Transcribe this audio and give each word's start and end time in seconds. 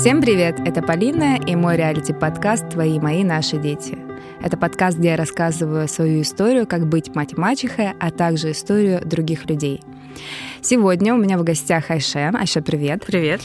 Всем 0.00 0.22
привет! 0.22 0.58
Это 0.64 0.80
Полина 0.80 1.38
и 1.46 1.54
мой 1.54 1.76
реалити-подкаст 1.76 2.70
«Твои, 2.70 2.98
мои, 2.98 3.22
наши 3.22 3.58
дети». 3.58 3.98
Это 4.42 4.56
подкаст, 4.56 4.96
где 4.96 5.10
я 5.10 5.16
рассказываю 5.16 5.86
свою 5.88 6.22
историю, 6.22 6.66
как 6.66 6.86
быть 6.86 7.14
мать-мачехой, 7.14 7.90
а 8.00 8.10
также 8.10 8.52
историю 8.52 9.02
других 9.04 9.44
людей. 9.44 9.82
Сегодня 10.62 11.12
у 11.12 11.18
меня 11.18 11.36
в 11.36 11.44
гостях 11.44 11.90
Айше. 11.90 12.30
Айша, 12.32 12.62
привет. 12.62 13.04
Привет. 13.04 13.42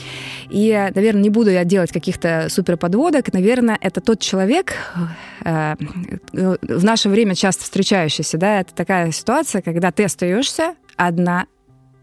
И, 0.49 0.71
наверное, 0.95 1.23
не 1.23 1.29
буду 1.29 1.49
я 1.49 1.65
делать 1.65 1.91
каких-то 1.91 2.47
супер 2.49 2.77
подводок. 2.77 3.33
Наверное, 3.33 3.77
это 3.81 3.99
тот 3.99 4.21
человек, 4.21 4.75
э, 5.43 5.75
в 6.31 6.83
наше 6.85 7.09
время 7.09 7.35
часто 7.35 7.65
встречающийся, 7.65 8.37
да, 8.37 8.61
это 8.61 8.73
такая 8.73 9.11
ситуация, 9.11 9.61
когда 9.61 9.91
ты 9.91 10.05
остаешься 10.05 10.75
одна 10.95 11.47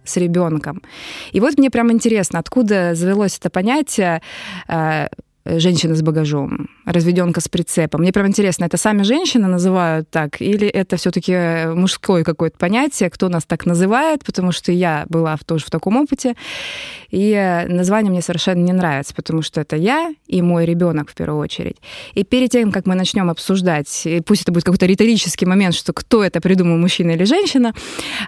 с 0.04 0.16
ребенком. 0.16 0.82
И 1.32 1.40
вот 1.40 1.58
мне 1.58 1.70
прям 1.70 1.92
интересно, 1.92 2.38
откуда 2.38 2.94
завелось 2.94 3.38
это 3.38 3.50
понятие 3.50 4.22
э, 4.68 5.08
женщина 5.44 5.94
с 5.94 6.02
багажом, 6.02 6.68
разведенка 6.86 7.40
с 7.40 7.48
прицепом. 7.48 8.02
Мне 8.02 8.12
прям 8.12 8.26
интересно, 8.26 8.64
это 8.64 8.76
сами 8.76 9.02
женщины 9.02 9.48
называют 9.48 10.08
так, 10.10 10.40
или 10.40 10.68
это 10.68 10.96
все-таки 10.96 11.66
мужское 11.74 12.22
какое-то 12.22 12.56
понятие, 12.58 13.10
кто 13.10 13.28
нас 13.28 13.44
так 13.44 13.66
называет, 13.66 14.24
потому 14.24 14.52
что 14.52 14.72
я 14.72 15.04
была 15.08 15.36
тоже 15.44 15.64
в 15.64 15.70
таком 15.70 15.96
опыте, 15.96 16.34
и 17.10 17.64
название 17.68 18.10
мне 18.10 18.22
совершенно 18.22 18.62
не 18.62 18.72
нравится, 18.72 19.14
потому 19.14 19.42
что 19.42 19.60
это 19.60 19.76
я 19.76 20.14
и 20.26 20.42
мой 20.42 20.64
ребенок 20.64 21.10
в 21.10 21.14
первую 21.14 21.40
очередь. 21.40 21.76
И 22.14 22.24
перед 22.24 22.50
тем, 22.50 22.70
как 22.70 22.86
мы 22.86 22.94
начнем 22.94 23.28
обсуждать, 23.28 24.06
и 24.06 24.20
пусть 24.20 24.42
это 24.42 24.52
будет 24.52 24.64
какой-то 24.64 24.86
риторический 24.86 25.46
момент, 25.46 25.74
что 25.74 25.92
кто 25.92 26.22
это 26.22 26.40
придумал, 26.40 26.78
мужчина 26.78 27.12
или 27.12 27.24
женщина, 27.24 27.74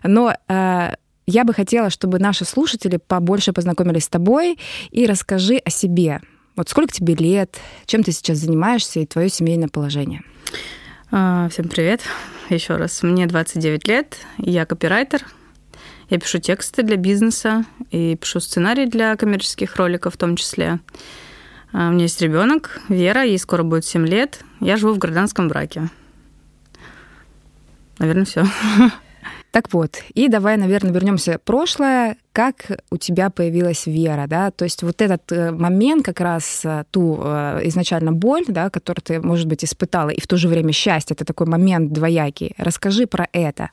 но 0.02 0.34
э, 0.48 0.94
я 1.26 1.44
бы 1.44 1.54
хотела, 1.54 1.90
чтобы 1.90 2.18
наши 2.18 2.44
слушатели 2.44 2.96
побольше 2.96 3.52
познакомились 3.52 4.04
с 4.04 4.08
тобой 4.08 4.58
и 4.90 5.06
расскажи 5.06 5.56
о 5.56 5.70
себе. 5.70 6.20
Вот 6.56 6.68
сколько 6.68 6.92
тебе 6.92 7.14
лет, 7.14 7.56
чем 7.86 8.02
ты 8.02 8.12
сейчас 8.12 8.38
занимаешься 8.38 9.00
и 9.00 9.06
твое 9.06 9.28
семейное 9.28 9.68
положение? 9.68 10.22
А, 11.10 11.48
всем 11.48 11.68
привет. 11.68 12.02
Еще 12.50 12.76
раз. 12.76 13.02
Мне 13.02 13.26
29 13.26 13.88
лет, 13.88 14.16
я 14.38 14.66
копирайтер. 14.66 15.24
Я 16.10 16.18
пишу 16.20 16.38
тексты 16.38 16.82
для 16.82 16.96
бизнеса 16.96 17.64
и 17.90 18.14
пишу 18.16 18.40
сценарий 18.40 18.86
для 18.86 19.16
коммерческих 19.16 19.76
роликов 19.76 20.14
в 20.14 20.16
том 20.18 20.36
числе. 20.36 20.80
А, 21.72 21.88
у 21.88 21.92
меня 21.92 22.02
есть 22.02 22.20
ребенок, 22.20 22.80
Вера, 22.88 23.24
ей 23.24 23.38
скоро 23.38 23.62
будет 23.62 23.84
7 23.84 24.06
лет. 24.06 24.40
Я 24.60 24.76
живу 24.76 24.92
в 24.92 24.98
гражданском 24.98 25.48
браке. 25.48 25.88
Наверное, 27.98 28.26
все. 28.26 28.44
Так 29.54 29.72
вот, 29.72 30.02
и 30.14 30.28
давай, 30.28 30.56
наверное, 30.56 30.92
вернемся 30.92 31.38
в 31.38 31.42
прошлое. 31.42 32.16
Как 32.32 32.54
у 32.90 32.96
тебя 32.96 33.30
появилась 33.30 33.86
вера, 33.86 34.26
да? 34.26 34.50
То 34.50 34.64
есть 34.64 34.82
вот 34.82 35.00
этот 35.00 35.30
э, 35.30 35.52
момент, 35.52 36.04
как 36.04 36.18
раз 36.18 36.62
э, 36.64 36.82
ту 36.90 37.20
э, 37.22 37.60
изначально 37.68 38.10
боль, 38.10 38.44
да, 38.48 38.68
которую 38.68 39.04
ты, 39.04 39.20
может 39.20 39.46
быть, 39.46 39.64
испытала, 39.64 40.10
и 40.10 40.20
в 40.20 40.26
то 40.26 40.36
же 40.36 40.48
время 40.48 40.72
счастье, 40.72 41.14
это 41.14 41.24
такой 41.24 41.46
момент 41.46 41.92
двоякий. 41.92 42.56
Расскажи 42.58 43.06
про 43.06 43.28
это. 43.32 43.70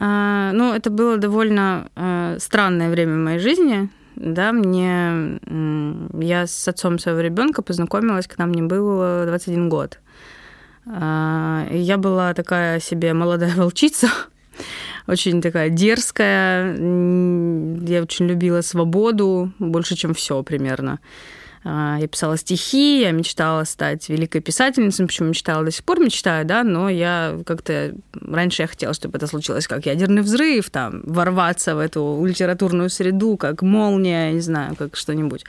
А, 0.00 0.52
ну, 0.52 0.72
это 0.72 0.88
было 0.88 1.18
довольно 1.18 1.90
а, 1.94 2.38
странное 2.38 2.88
время 2.88 3.16
в 3.16 3.24
моей 3.24 3.40
жизни. 3.40 3.90
Да, 4.16 4.52
мне 4.52 5.38
я 6.26 6.46
с 6.46 6.66
отцом 6.66 6.98
своего 6.98 7.20
ребенка 7.20 7.60
познакомилась, 7.60 8.26
когда 8.26 8.46
мне 8.46 8.62
было 8.62 9.26
21 9.26 9.68
год. 9.68 9.98
А, 10.86 11.66
я 11.70 11.98
была 11.98 12.32
такая 12.32 12.80
себе 12.80 13.12
молодая 13.12 13.54
волчица, 13.56 14.08
очень 15.06 15.40
такая 15.40 15.68
дерзкая. 15.68 16.74
Я 16.74 18.02
очень 18.02 18.26
любила 18.26 18.60
свободу 18.60 19.52
больше, 19.58 19.96
чем 19.96 20.14
все 20.14 20.42
примерно. 20.42 21.00
А, 21.64 21.98
я 22.00 22.08
писала 22.08 22.36
стихи, 22.36 23.00
я 23.00 23.12
мечтала 23.12 23.64
стать 23.64 24.08
великой 24.08 24.40
писательницей, 24.40 25.06
почему 25.06 25.28
мечтала 25.28 25.64
до 25.64 25.70
сих 25.70 25.84
пор 25.84 26.00
мечтаю, 26.00 26.44
да, 26.44 26.64
но 26.64 26.88
я 26.88 27.38
как-то... 27.46 27.94
Раньше 28.20 28.62
я 28.62 28.68
хотела, 28.68 28.94
чтобы 28.94 29.18
это 29.18 29.26
случилось 29.26 29.68
как 29.68 29.86
ядерный 29.86 30.22
взрыв, 30.22 30.70
там, 30.70 31.02
ворваться 31.04 31.74
в 31.76 31.78
эту 31.78 32.24
литературную 32.26 32.90
среду, 32.90 33.36
как 33.36 33.62
молния, 33.62 34.32
не 34.32 34.40
знаю, 34.40 34.74
как 34.76 34.96
что-нибудь 34.96 35.44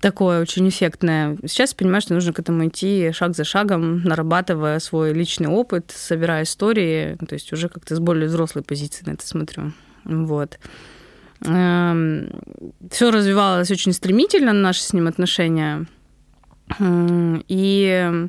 такое 0.00 0.40
очень 0.40 0.68
эффектное. 0.68 1.36
Сейчас 1.46 1.74
понимаю, 1.74 2.00
что 2.00 2.14
нужно 2.14 2.32
к 2.32 2.38
этому 2.38 2.66
идти 2.66 3.12
шаг 3.12 3.36
за 3.36 3.44
шагом, 3.44 4.02
нарабатывая 4.02 4.78
свой 4.78 5.12
личный 5.12 5.48
опыт, 5.48 5.92
собирая 5.94 6.44
истории, 6.44 7.16
то 7.28 7.34
есть 7.34 7.52
уже 7.52 7.68
как-то 7.68 7.94
с 7.94 8.00
более 8.00 8.28
взрослой 8.28 8.62
позиции 8.62 9.04
на 9.04 9.12
это 9.12 9.26
смотрю. 9.26 9.72
Вот. 10.04 10.58
Эм, 11.44 12.30
Все 12.90 13.10
развивалось 13.10 13.70
очень 13.70 13.92
стремительно, 13.92 14.52
наши 14.52 14.82
с 14.82 14.92
ним 14.92 15.06
отношения. 15.06 15.86
И 16.80 18.28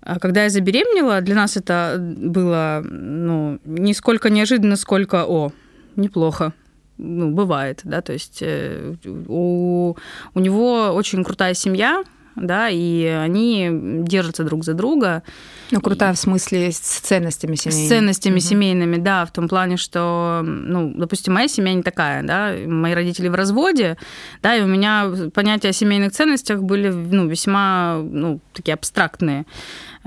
а 0.00 0.20
когда 0.20 0.44
я 0.44 0.50
забеременела, 0.50 1.20
для 1.20 1.34
нас 1.34 1.56
это 1.56 1.96
было 1.98 2.80
ну, 2.88 3.58
не 3.64 3.92
сколько 3.92 4.30
неожиданно, 4.30 4.76
сколько 4.76 5.24
«о, 5.26 5.52
неплохо» 5.96 6.52
ну, 6.98 7.30
бывает, 7.30 7.80
да, 7.84 8.00
то 8.00 8.12
есть 8.12 8.38
э, 8.40 8.94
у, 9.04 9.96
у 10.34 10.40
него 10.40 10.92
очень 10.92 11.24
крутая 11.24 11.54
семья, 11.54 12.04
да, 12.36 12.68
и 12.68 13.04
они 13.04 13.68
держатся 14.02 14.44
друг 14.44 14.64
за 14.64 14.74
друга. 14.74 15.22
Ну, 15.70 15.80
крутая 15.80 16.12
в 16.12 16.18
смысле 16.18 16.70
с 16.70 16.78
ценностями 16.78 17.56
семейными. 17.56 17.86
С 17.86 17.88
ценностями 17.88 18.34
угу. 18.34 18.40
семейными, 18.40 18.96
да, 18.96 19.26
в 19.26 19.32
том 19.32 19.48
плане, 19.48 19.76
что, 19.76 20.42
ну, 20.44 20.92
допустим, 20.94 21.34
моя 21.34 21.48
семья 21.48 21.74
не 21.74 21.82
такая, 21.82 22.22
да, 22.22 22.54
мои 22.66 22.94
родители 22.94 23.28
в 23.28 23.34
разводе, 23.34 23.96
да, 24.42 24.54
и 24.54 24.62
у 24.62 24.66
меня 24.66 25.10
понятия 25.34 25.70
о 25.70 25.72
семейных 25.72 26.12
ценностях 26.12 26.62
были, 26.62 26.90
ну, 26.90 27.26
весьма, 27.26 28.00
ну, 28.02 28.40
такие 28.52 28.74
абстрактные. 28.74 29.46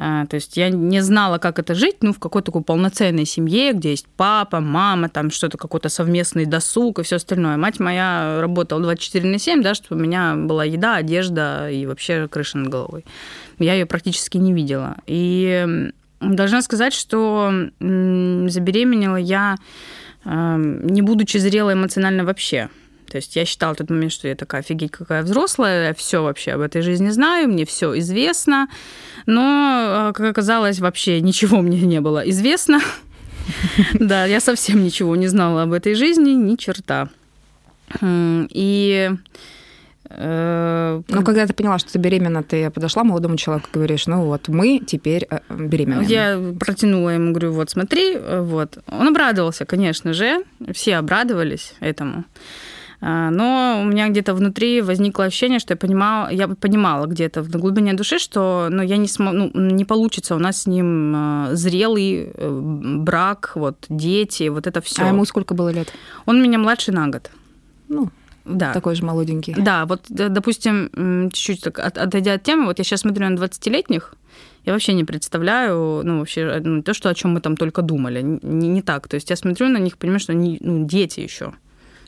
А, 0.02 0.26
то 0.28 0.36
есть 0.36 0.56
я 0.56 0.70
не 0.70 1.02
знала, 1.02 1.40
как 1.40 1.60
это 1.60 1.76
жить, 1.76 1.98
ну, 2.02 2.14
в 2.14 2.20
какой-то 2.20 2.46
такой 2.46 2.64
полноценной 2.64 3.26
семье, 3.26 3.74
где 3.74 3.92
есть 3.92 4.08
папа, 4.16 4.62
мама, 4.62 5.10
там 5.10 5.30
что-то, 5.30 5.58
какой-то 5.58 5.90
совместный 5.90 6.46
досуг 6.46 7.00
и 7.00 7.04
все 7.04 7.18
остальное. 7.18 7.58
Мать 7.58 7.82
моя 7.82 8.40
работала 8.40 8.82
24 8.82 9.30
на 9.30 9.38
7, 9.40 9.62
да, 9.62 9.74
чтобы 9.74 10.00
у 10.00 10.04
меня 10.04 10.36
была 10.36 10.64
еда, 10.64 10.96
одежда 10.96 11.70
и 11.70 11.86
вообще 11.86 12.19
крыша 12.28 12.58
над 12.58 12.70
головой. 12.70 13.06
Я 13.60 13.74
ее 13.74 13.86
практически 13.86 14.38
не 14.38 14.54
видела. 14.54 14.98
И 15.08 15.92
должна 16.20 16.62
сказать, 16.62 16.94
что 16.94 17.52
забеременела 17.80 19.16
я, 19.16 19.56
не 20.26 21.02
будучи 21.02 21.38
зрелой 21.38 21.74
эмоционально 21.74 22.26
вообще. 22.26 22.70
То 23.10 23.18
есть 23.18 23.36
я 23.36 23.46
считала 23.46 23.74
в 23.74 23.78
тот 23.78 23.90
момент, 23.90 24.12
что 24.12 24.28
я 24.28 24.36
такая 24.36 24.62
офигеть, 24.62 24.92
какая 24.92 25.24
взрослая, 25.24 25.88
я 25.88 25.94
все 25.94 26.22
вообще 26.22 26.52
об 26.52 26.62
этой 26.62 26.82
жизни 26.82 27.10
знаю, 27.10 27.50
мне 27.50 27.66
все 27.66 27.98
известно. 28.00 28.68
Но, 29.26 29.42
а, 29.42 30.14
как 30.14 30.28
оказалось, 30.28 30.80
вообще 30.80 31.20
ничего 31.22 31.62
мне 31.62 31.82
не 31.82 32.02
было 32.02 32.30
известно. 32.30 32.80
Да, 33.94 34.26
я 34.26 34.40
совсем 34.40 34.84
ничего 34.84 35.16
не 35.16 35.28
знала 35.28 35.64
об 35.64 35.74
этой 35.74 35.96
жизни, 35.96 36.32
ни 36.32 36.56
черта. 36.56 37.10
И 38.04 39.10
э, 39.10 39.18
ну, 40.10 41.24
когда 41.24 41.46
ты 41.46 41.54
поняла, 41.54 41.78
что 41.78 41.94
ты 41.94 42.00
беременна, 42.00 42.42
ты 42.42 42.70
подошла 42.72 43.04
молодому 43.04 43.38
человеку 43.38 43.70
и 43.72 43.74
говоришь, 43.76 44.08
ну 44.08 44.26
вот, 44.26 44.48
мы 44.48 44.80
теперь 44.80 45.28
э, 45.30 45.40
беременны. 45.50 46.04
Я 46.04 46.54
протянула 46.60 47.10
ему, 47.10 47.32
говорю, 47.32 47.54
вот, 47.54 47.70
смотри, 47.70 48.18
вот. 48.18 48.80
Он 48.88 49.08
обрадовался, 49.08 49.66
конечно 49.66 50.14
же, 50.14 50.44
все 50.74 50.98
обрадовались 50.98 51.74
этому. 51.80 52.26
А, 53.02 53.30
но 53.30 53.82
у 53.82 53.86
меня 53.86 54.10
где-то 54.10 54.34
внутри 54.34 54.82
возникло 54.82 55.26
ощущение, 55.26 55.60
что 55.60 55.74
я 55.74 55.78
понимала, 55.78 56.30
я 56.30 56.48
понимала 56.50 57.06
где-то 57.06 57.42
в 57.42 57.50
глубине 57.50 57.94
души, 57.94 58.20
что 58.20 58.68
ну, 58.70 58.84
я 58.84 58.98
не, 58.98 59.08
см... 59.08 59.52
ну, 59.54 59.72
не 59.72 59.86
получится 59.86 60.36
у 60.36 60.40
нас 60.40 60.64
с 60.64 60.68
ним 60.68 61.14
а, 61.16 61.50
зрелый 61.54 62.32
э, 62.34 62.60
брак, 62.62 63.54
вот 63.56 63.86
дети, 63.88 64.50
вот 64.50 64.68
это 64.68 64.82
все. 64.82 65.04
А 65.04 65.08
ему 65.08 65.24
сколько 65.26 65.54
было 65.54 65.70
лет? 65.70 65.94
Он 66.26 66.42
меня 66.42 66.60
младше 66.60 66.92
на 66.92 67.08
год. 67.08 67.32
Ну, 67.88 68.10
да. 68.50 68.74
Такой 68.74 68.96
же 68.96 69.06
молоденький. 69.06 69.54
Да, 69.54 69.86
вот, 69.86 70.06
допустим, 70.10 71.30
чуть-чуть 71.32 71.62
так 71.62 71.80
отойдя 71.80 72.34
от 72.34 72.44
темы, 72.44 72.66
вот 72.66 72.80
я 72.80 72.84
сейчас 72.84 73.02
смотрю 73.02 73.30
на 73.30 73.36
20-летних, 73.36 74.16
я 74.66 74.74
вообще 74.74 74.94
не 74.94 75.04
представляю, 75.04 76.02
ну, 76.04 76.20
вообще, 76.20 76.60
ну, 76.64 76.84
то, 76.84 76.94
что, 76.94 77.10
о 77.10 77.16
чем 77.16 77.34
мы 77.34 77.42
там 77.42 77.56
только 77.56 77.82
думали. 77.82 78.22
Не, 78.22 78.68
не 78.68 78.82
так. 78.82 79.08
То 79.08 79.16
есть 79.16 79.30
я 79.30 79.36
смотрю 79.36 79.70
на 79.70 79.78
них, 79.78 79.98
понимаю, 79.98 80.20
что 80.20 80.34
они 80.34 80.58
ну, 80.62 80.86
дети 80.86 81.22
еще. 81.22 81.54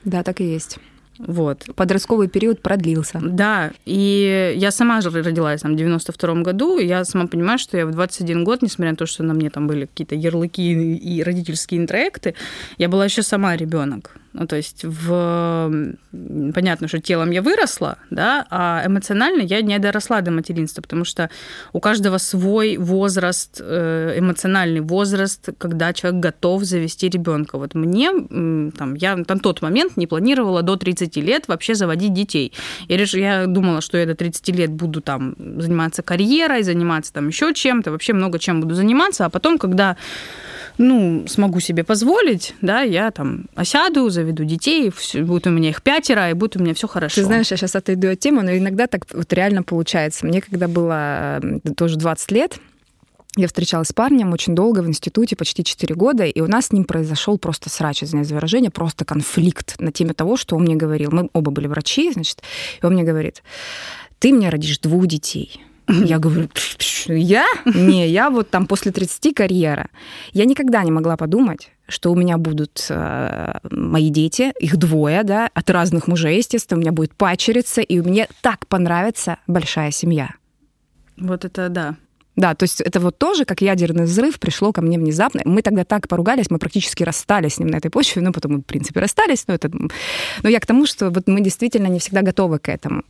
Да, 0.03 0.23
так 0.23 0.41
и 0.41 0.43
есть. 0.43 0.77
Вот. 1.17 1.65
Подростковый 1.75 2.27
период 2.27 2.61
продлился. 2.61 3.19
Да, 3.21 3.71
и 3.85 4.53
я 4.57 4.71
сама 4.71 5.01
же 5.01 5.09
родилась 5.09 5.61
там, 5.61 5.73
в 5.73 5.75
92 5.75 6.41
году, 6.41 6.79
и 6.79 6.85
я 6.85 7.05
сама 7.05 7.27
понимаю, 7.27 7.59
что 7.59 7.77
я 7.77 7.85
в 7.85 7.91
21 7.91 8.43
год, 8.43 8.61
несмотря 8.61 8.91
на 8.91 8.97
то, 8.97 9.05
что 9.05 9.23
на 9.23 9.33
мне 9.33 9.49
там 9.49 9.67
были 9.67 9.85
какие-то 9.85 10.15
ярлыки 10.15 10.95
и 10.95 11.23
родительские 11.23 11.79
интроекты, 11.79 12.35
я 12.77 12.89
была 12.89 13.05
еще 13.05 13.21
сама 13.23 13.55
ребенок. 13.55 14.17
Ну, 14.33 14.47
то 14.47 14.55
есть 14.55 14.85
в... 14.85 15.93
понятно, 16.53 16.87
что 16.87 16.99
телом 16.99 17.31
я 17.31 17.41
выросла, 17.41 17.97
да, 18.09 18.45
а 18.49 18.81
эмоционально 18.85 19.41
я 19.41 19.61
не 19.61 19.77
доросла 19.79 20.21
до 20.21 20.31
материнства, 20.31 20.81
потому 20.81 21.03
что 21.03 21.29
у 21.73 21.79
каждого 21.79 22.17
свой 22.17 22.77
возраст, 22.77 23.59
э, 23.59 24.15
эмоциональный 24.17 24.79
возраст, 24.79 25.49
когда 25.57 25.91
человек 25.93 26.21
готов 26.21 26.63
завести 26.63 27.09
ребенка. 27.09 27.57
Вот 27.57 27.75
мне, 27.75 28.09
там, 28.77 28.95
я 28.95 29.17
на 29.17 29.39
тот 29.39 29.61
момент 29.61 29.97
не 29.97 30.07
планировала 30.07 30.61
до 30.61 30.77
30 30.77 31.17
лет 31.17 31.47
вообще 31.47 31.75
заводить 31.75 32.13
детей. 32.13 32.53
Я, 32.87 32.97
реш... 32.97 33.13
я 33.13 33.47
думала, 33.47 33.81
что 33.81 33.97
я 33.97 34.05
до 34.05 34.15
30 34.15 34.47
лет 34.55 34.71
буду 34.71 35.01
там 35.01 35.35
заниматься 35.37 36.03
карьерой, 36.03 36.63
заниматься 36.63 37.11
там 37.11 37.27
еще 37.27 37.53
чем-то, 37.53 37.91
вообще 37.91 38.13
много 38.13 38.39
чем 38.39 38.61
буду 38.61 38.75
заниматься, 38.75 39.25
а 39.25 39.29
потом, 39.29 39.57
когда 39.57 39.97
ну, 40.77 41.25
смогу 41.27 41.59
себе 41.59 41.83
позволить, 41.83 42.55
да, 42.61 42.81
я 42.81 43.11
там 43.11 43.45
осяду, 43.55 44.09
заведу 44.21 44.43
детей, 44.43 44.91
все, 44.91 45.23
будет 45.23 45.47
у 45.47 45.49
меня 45.49 45.69
их 45.69 45.81
пятеро, 45.81 46.29
и 46.29 46.33
будет 46.33 46.57
у 46.57 46.59
меня 46.59 46.73
все 46.73 46.87
хорошо. 46.87 47.15
Ты 47.15 47.23
знаешь, 47.23 47.51
я 47.51 47.57
сейчас 47.57 47.75
отойду 47.75 48.09
от 48.09 48.19
темы, 48.19 48.43
но 48.43 48.55
иногда 48.55 48.87
так 48.87 49.05
вот 49.13 49.31
реально 49.33 49.63
получается. 49.63 50.25
Мне 50.25 50.41
когда 50.41 50.67
было 50.67 51.41
тоже 51.75 51.97
20 51.97 52.31
лет, 52.31 52.59
я 53.37 53.47
встречалась 53.47 53.87
с 53.87 53.93
парнем 53.93 54.33
очень 54.33 54.55
долго 54.55 54.81
в 54.81 54.87
институте, 54.87 55.35
почти 55.37 55.63
4 55.63 55.95
года, 55.95 56.25
и 56.25 56.41
у 56.41 56.47
нас 56.47 56.67
с 56.67 56.71
ним 56.73 56.83
произошел 56.83 57.37
просто 57.37 57.69
срач, 57.69 58.03
извиняюсь 58.03 58.27
за 58.27 58.35
выражение, 58.35 58.71
просто 58.71 59.05
конфликт 59.05 59.79
на 59.79 59.91
теме 59.91 60.13
того, 60.13 60.35
что 60.35 60.57
он 60.57 60.63
мне 60.63 60.75
говорил. 60.75 61.11
Мы 61.11 61.29
оба 61.31 61.51
были 61.51 61.67
врачи, 61.67 62.11
значит, 62.11 62.41
и 62.81 62.85
он 62.85 62.93
мне 62.93 63.03
говорит, 63.03 63.41
ты 64.19 64.33
мне 64.33 64.49
родишь 64.49 64.79
двух 64.79 65.07
детей. 65.07 65.61
Я 65.87 66.19
говорю, 66.19 66.49
я? 67.07 67.45
Не, 67.65 68.07
я 68.07 68.29
вот 68.29 68.49
там 68.49 68.67
после 68.67 68.91
30 68.91 69.33
карьера. 69.33 69.89
Я 70.33 70.45
никогда 70.45 70.83
не 70.83 70.91
могла 70.91 71.17
подумать, 71.17 71.69
что 71.91 72.11
у 72.11 72.15
меня 72.15 72.37
будут 72.37 72.85
э, 72.89 73.59
мои 73.69 74.09
дети, 74.09 74.53
их 74.59 74.77
двое, 74.77 75.23
да, 75.23 75.49
от 75.53 75.69
разных 75.69 76.07
мужей, 76.07 76.37
естественно, 76.37 76.77
у 76.77 76.81
меня 76.81 76.91
будет 76.91 77.13
пачерица, 77.13 77.81
и 77.81 77.99
мне 77.99 78.27
так 78.41 78.65
понравится 78.67 79.37
большая 79.47 79.91
семья. 79.91 80.31
Вот 81.17 81.45
это 81.45 81.69
да. 81.69 81.95
Да, 82.41 82.55
то 82.55 82.63
есть 82.63 82.81
это 82.81 82.99
вот 82.99 83.19
тоже, 83.19 83.45
как 83.45 83.61
ядерный 83.61 84.05
взрыв, 84.05 84.39
пришло 84.39 84.73
ко 84.73 84.81
мне 84.81 84.97
внезапно. 84.97 85.41
Мы 85.45 85.61
тогда 85.61 85.83
так 85.83 86.07
поругались, 86.07 86.49
мы 86.49 86.57
практически 86.57 87.03
расстались 87.03 87.53
с 87.53 87.59
ним 87.59 87.67
на 87.67 87.77
этой 87.77 87.91
почве, 87.91 88.23
ну, 88.23 88.31
потом 88.31 88.53
мы, 88.53 88.57
в 88.57 88.65
принципе, 88.65 88.99
расстались, 88.99 89.45
но 89.47 89.53
это... 89.53 89.69
Но 90.43 90.49
я 90.49 90.59
к 90.59 90.65
тому, 90.65 90.87
что 90.87 91.11
вот 91.11 91.27
мы 91.27 91.41
действительно 91.41 91.85
не 91.87 91.99
всегда 91.99 92.23
готовы 92.23 92.57
к 92.57 92.67
этому. 92.69 93.03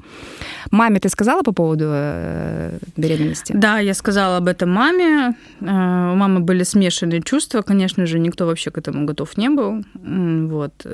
Маме 0.69 0.99
ты 0.99 1.07
сказала 1.07 1.43
по 1.43 1.53
поводу 1.53 1.85
э, 1.87 2.77
беременности? 2.97 3.53
Да, 3.55 3.79
я 3.79 3.93
сказала 3.93 4.37
об 4.37 4.47
этом 4.47 4.69
маме. 4.69 5.35
Э, 5.61 6.11
у 6.11 6.15
мамы 6.15 6.41
были 6.41 6.63
смешанные 6.63 7.21
чувства, 7.21 7.61
конечно 7.61 8.05
же, 8.05 8.19
никто 8.19 8.45
вообще 8.45 8.69
к 8.69 8.77
этому 8.77 9.05
готов 9.05 9.37
не 9.37 9.49
был. 9.49 9.85
Вот. 10.49 10.85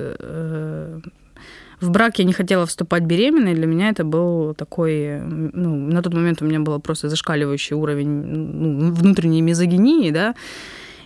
В 1.80 1.92
брак 1.92 2.20
я 2.20 2.26
не 2.26 2.34
хотела 2.34 2.66
вступать 2.66 3.04
беременной. 3.04 3.54
Для 3.54 3.68
меня 3.68 3.90
это 3.90 4.04
был 4.04 4.56
такой... 4.56 5.20
Ну, 5.22 5.76
на 5.76 6.02
тот 6.02 6.14
момент 6.14 6.42
у 6.42 6.46
меня 6.46 6.60
был 6.60 6.80
просто 6.80 7.10
зашкаливающий 7.10 7.76
уровень 7.76 8.10
ну, 8.10 8.92
внутренней 8.92 9.42
мизогинии, 9.42 10.12
да. 10.12 10.34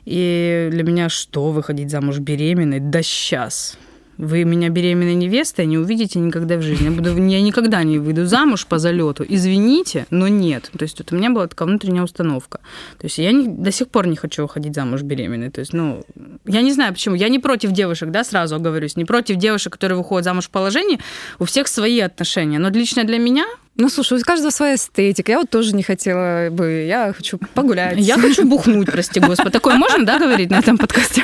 И 0.06 0.70
для 0.72 0.84
меня 0.84 1.10
что, 1.10 1.52
выходить 1.52 1.92
замуж 1.92 2.20
беременной? 2.20 2.80
Да 2.80 3.02
сейчас. 3.04 3.78
Вы 4.22 4.44
меня 4.44 4.70
беременной 4.70 5.16
невестой 5.16 5.66
не 5.66 5.80
увидите 5.80 6.20
никогда 6.20 6.58
в 6.58 6.62
жизни. 6.62 6.86
Я, 6.86 6.92
буду, 6.92 7.10
я 7.28 7.42
никогда 7.42 7.82
не 7.82 7.98
выйду 7.98 8.28
замуж 8.28 8.68
по 8.68 8.78
залету. 8.78 9.26
Извините, 9.28 10.06
но 10.12 10.28
нет. 10.28 10.70
То 10.78 10.84
есть 10.84 11.00
вот 11.00 11.12
у 11.12 11.16
меня 11.16 11.32
была 11.32 11.48
такая 11.48 11.68
внутренняя 11.68 12.04
установка. 12.04 12.60
То 13.00 13.06
есть 13.06 13.18
я 13.18 13.32
не, 13.32 13.48
до 13.48 13.72
сих 13.72 13.88
пор 13.88 14.06
не 14.06 14.16
хочу 14.16 14.44
выходить 14.44 14.76
замуж 14.76 15.02
беременной. 15.02 15.50
То 15.50 15.62
есть, 15.62 15.74
ну, 15.74 16.04
я 16.46 16.62
не 16.62 16.72
знаю 16.72 16.94
почему. 16.94 17.16
Я 17.16 17.30
не 17.30 17.40
против 17.40 17.72
девушек, 17.72 18.12
да, 18.12 18.24
сразу 18.24 18.58
оговорюсь. 18.58 18.96
Не 18.96 19.06
против 19.06 19.38
девушек, 19.38 19.74
которые 19.74 19.98
выходят 19.98 20.24
замуж 20.24 20.46
в 20.46 20.52
положении. 20.52 21.00
У 21.40 21.46
всех 21.46 21.68
свои 21.68 22.00
отношения. 22.00 22.60
Но 22.60 22.70
лично 22.70 23.04
для 23.06 23.18
меня 23.18 23.48
ну, 23.76 23.90
слушай, 23.90 24.20
у 24.20 24.22
каждого 24.22 24.52
своя 24.52 24.76
эстетика. 24.76 25.32
Я 25.32 25.40
вот 25.40 25.50
тоже 25.50 25.74
не 25.74 25.82
хотела 25.82 26.50
бы. 26.52 26.84
Я 26.86 27.14
хочу 27.14 27.40
погулять. 27.54 27.98
Я 27.98 28.18
хочу 28.18 28.46
бухнуть, 28.46 28.92
прости 28.92 29.20
господи. 29.20 29.52
Такое 29.52 29.76
можно, 29.76 30.06
да, 30.06 30.20
говорить 30.20 30.50
на 30.50 30.60
этом 30.60 30.78
подкасте? 30.78 31.24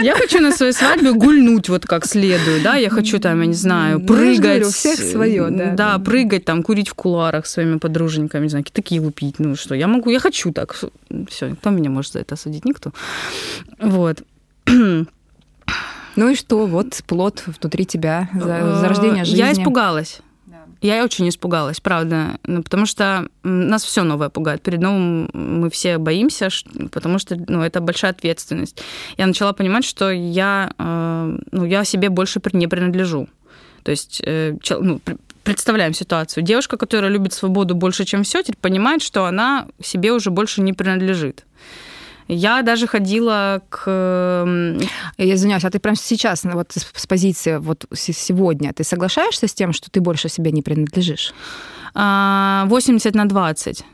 Я 0.00 0.14
хочу 0.14 0.40
на 0.40 0.52
своей 0.52 0.72
свадьбе 0.72 1.12
гульнуть 1.12 1.68
вот 1.68 1.84
как 1.84 2.06
следует, 2.06 2.62
да? 2.62 2.76
Я 2.76 2.90
хочу 2.90 3.18
там, 3.18 3.40
я 3.40 3.46
не 3.46 3.54
знаю, 3.54 3.98
ну, 3.98 4.06
прыгать. 4.06 4.62
у 4.62 4.70
всех 4.70 4.98
свое, 4.98 5.48
да. 5.50 5.72
Да, 5.72 5.98
прыгать 5.98 6.44
там, 6.44 6.62
курить 6.62 6.88
в 6.88 6.94
куларах 6.94 7.46
своими 7.46 7.78
подруженьками, 7.78 8.44
не 8.44 8.48
знаю, 8.48 8.64
такие 8.72 9.00
лупить. 9.00 9.40
Ну 9.40 9.56
что, 9.56 9.74
я 9.74 9.88
могу, 9.88 10.10
я 10.10 10.20
хочу 10.20 10.52
так. 10.52 10.76
Все, 11.28 11.54
кто 11.56 11.70
меня 11.70 11.90
может 11.90 12.12
за 12.12 12.20
это 12.20 12.34
осудить? 12.34 12.64
Никто. 12.64 12.92
Вот. 13.80 14.22
Ну 16.16 16.28
и 16.28 16.36
что, 16.36 16.66
вот 16.66 17.02
плод 17.08 17.42
внутри 17.46 17.84
тебя, 17.84 18.30
за, 18.32 18.78
за 18.80 18.88
рождение 18.88 19.24
жизни. 19.24 19.38
Я 19.38 19.52
испугалась. 19.52 20.20
Я 20.84 21.02
очень 21.02 21.26
испугалась, 21.30 21.80
правда, 21.80 22.38
ну, 22.46 22.62
потому 22.62 22.84
что 22.84 23.26
нас 23.42 23.82
все 23.84 24.02
новое 24.02 24.28
пугает. 24.28 24.60
Перед 24.60 24.82
новым 24.82 25.30
мы 25.32 25.70
все 25.70 25.96
боимся, 25.96 26.50
потому 26.92 27.18
что 27.18 27.36
ну, 27.48 27.62
это 27.62 27.80
большая 27.80 28.10
ответственность. 28.10 28.82
Я 29.16 29.26
начала 29.26 29.54
понимать, 29.54 29.86
что 29.86 30.10
я, 30.10 30.74
э, 30.78 31.38
ну, 31.52 31.64
я 31.64 31.84
себе 31.84 32.10
больше 32.10 32.38
не 32.52 32.66
принадлежу. 32.66 33.28
То 33.82 33.92
есть 33.92 34.20
э, 34.26 34.58
ну, 34.78 35.00
представляем 35.42 35.94
ситуацию. 35.94 36.44
Девушка, 36.44 36.76
которая 36.76 37.10
любит 37.10 37.32
свободу 37.32 37.74
больше, 37.74 38.04
чем 38.04 38.22
все, 38.22 38.42
теперь 38.42 38.58
понимает, 38.60 39.00
что 39.00 39.24
она 39.24 39.68
себе 39.82 40.12
уже 40.12 40.30
больше 40.30 40.60
не 40.60 40.74
принадлежит. 40.74 41.46
Я 42.28 42.62
даже 42.62 42.86
ходила 42.86 43.62
к... 43.68 44.46
Я 45.18 45.34
извиняюсь, 45.34 45.64
а 45.64 45.70
ты 45.70 45.78
прямо 45.78 45.96
сейчас, 45.96 46.44
вот 46.44 46.72
с 46.72 47.06
позиции 47.06 47.58
вот 47.58 47.84
сегодня, 47.94 48.72
ты 48.72 48.84
соглашаешься 48.84 49.46
с 49.46 49.54
тем, 49.54 49.72
что 49.72 49.90
ты 49.90 50.00
больше 50.00 50.28
себе 50.28 50.50
не 50.50 50.62
принадлежишь? 50.62 51.34
80 51.94 51.94
а, 51.94 53.18
на 53.18 53.28
20. 53.28 53.84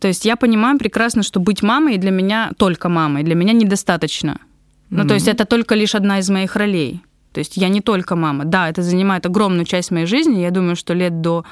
То 0.00 0.08
есть 0.08 0.24
я 0.24 0.36
понимаю 0.36 0.78
прекрасно, 0.78 1.22
что 1.22 1.40
быть 1.40 1.62
мамой 1.62 1.98
для 1.98 2.10
меня, 2.10 2.50
только 2.56 2.88
мамой, 2.88 3.22
для 3.22 3.34
меня 3.34 3.52
недостаточно. 3.52 4.30
Mm-hmm. 4.30 4.86
Ну, 4.90 5.06
то 5.06 5.14
есть 5.14 5.28
это 5.28 5.44
только 5.44 5.74
лишь 5.74 5.94
одна 5.94 6.18
из 6.18 6.30
моих 6.30 6.56
ролей. 6.56 7.00
То 7.34 7.40
есть 7.40 7.56
я 7.56 7.68
не 7.68 7.80
только 7.80 8.14
мама. 8.14 8.44
Да, 8.44 8.68
это 8.68 8.80
занимает 8.82 9.26
огромную 9.26 9.64
часть 9.64 9.90
моей 9.90 10.06
жизни. 10.06 10.40
Я 10.40 10.52
думаю, 10.52 10.76
что 10.76 10.94
лет 10.94 11.20
до 11.20 11.44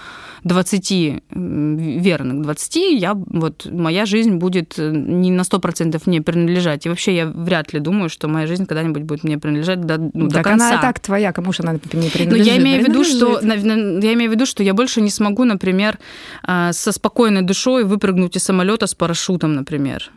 20, 0.44 0.90
верных 1.30 2.42
20, 2.42 2.76
я, 3.00 3.14
вот, 3.14 3.66
моя 3.66 4.06
жизнь 4.06 4.36
будет 4.36 4.78
э, 4.78 4.90
не 4.90 5.32
на 5.32 5.42
100% 5.42 6.00
мне 6.06 6.22
принадлежать. 6.22 6.86
И 6.86 6.88
вообще 6.88 7.16
я 7.16 7.26
вряд 7.26 7.72
ли 7.72 7.80
думаю, 7.80 8.08
что 8.08 8.28
моя 8.28 8.46
жизнь 8.46 8.64
когда-нибудь 8.64 9.02
будет 9.02 9.24
мне 9.24 9.38
принадлежать 9.38 9.80
до, 9.80 9.98
ну, 9.98 10.28
так 10.28 10.44
до 10.44 10.50
конца. 10.50 10.68
она 10.68 10.78
и 10.78 10.80
так 10.80 11.00
твоя, 11.00 11.32
кому 11.32 11.52
же 11.52 11.64
она 11.64 11.72
не 11.72 11.78
принадлежит? 11.78 12.30
Но 12.30 12.36
я 12.36 12.56
имею 12.58 12.84
в 12.84 12.88
виду, 12.88 13.04
что 13.04 13.40
я 13.40 14.12
имею 14.14 14.30
в 14.30 14.34
виду, 14.34 14.46
что 14.46 14.62
я 14.62 14.74
больше 14.74 15.00
не 15.00 15.10
смогу, 15.10 15.44
например, 15.44 15.98
э, 16.46 16.72
со 16.72 16.92
спокойной 16.92 17.42
душой 17.42 17.84
выпрыгнуть 17.84 18.36
из 18.36 18.44
самолета 18.44 18.86
с 18.86 18.94
парашютом, 18.94 19.54
например. 19.54 20.12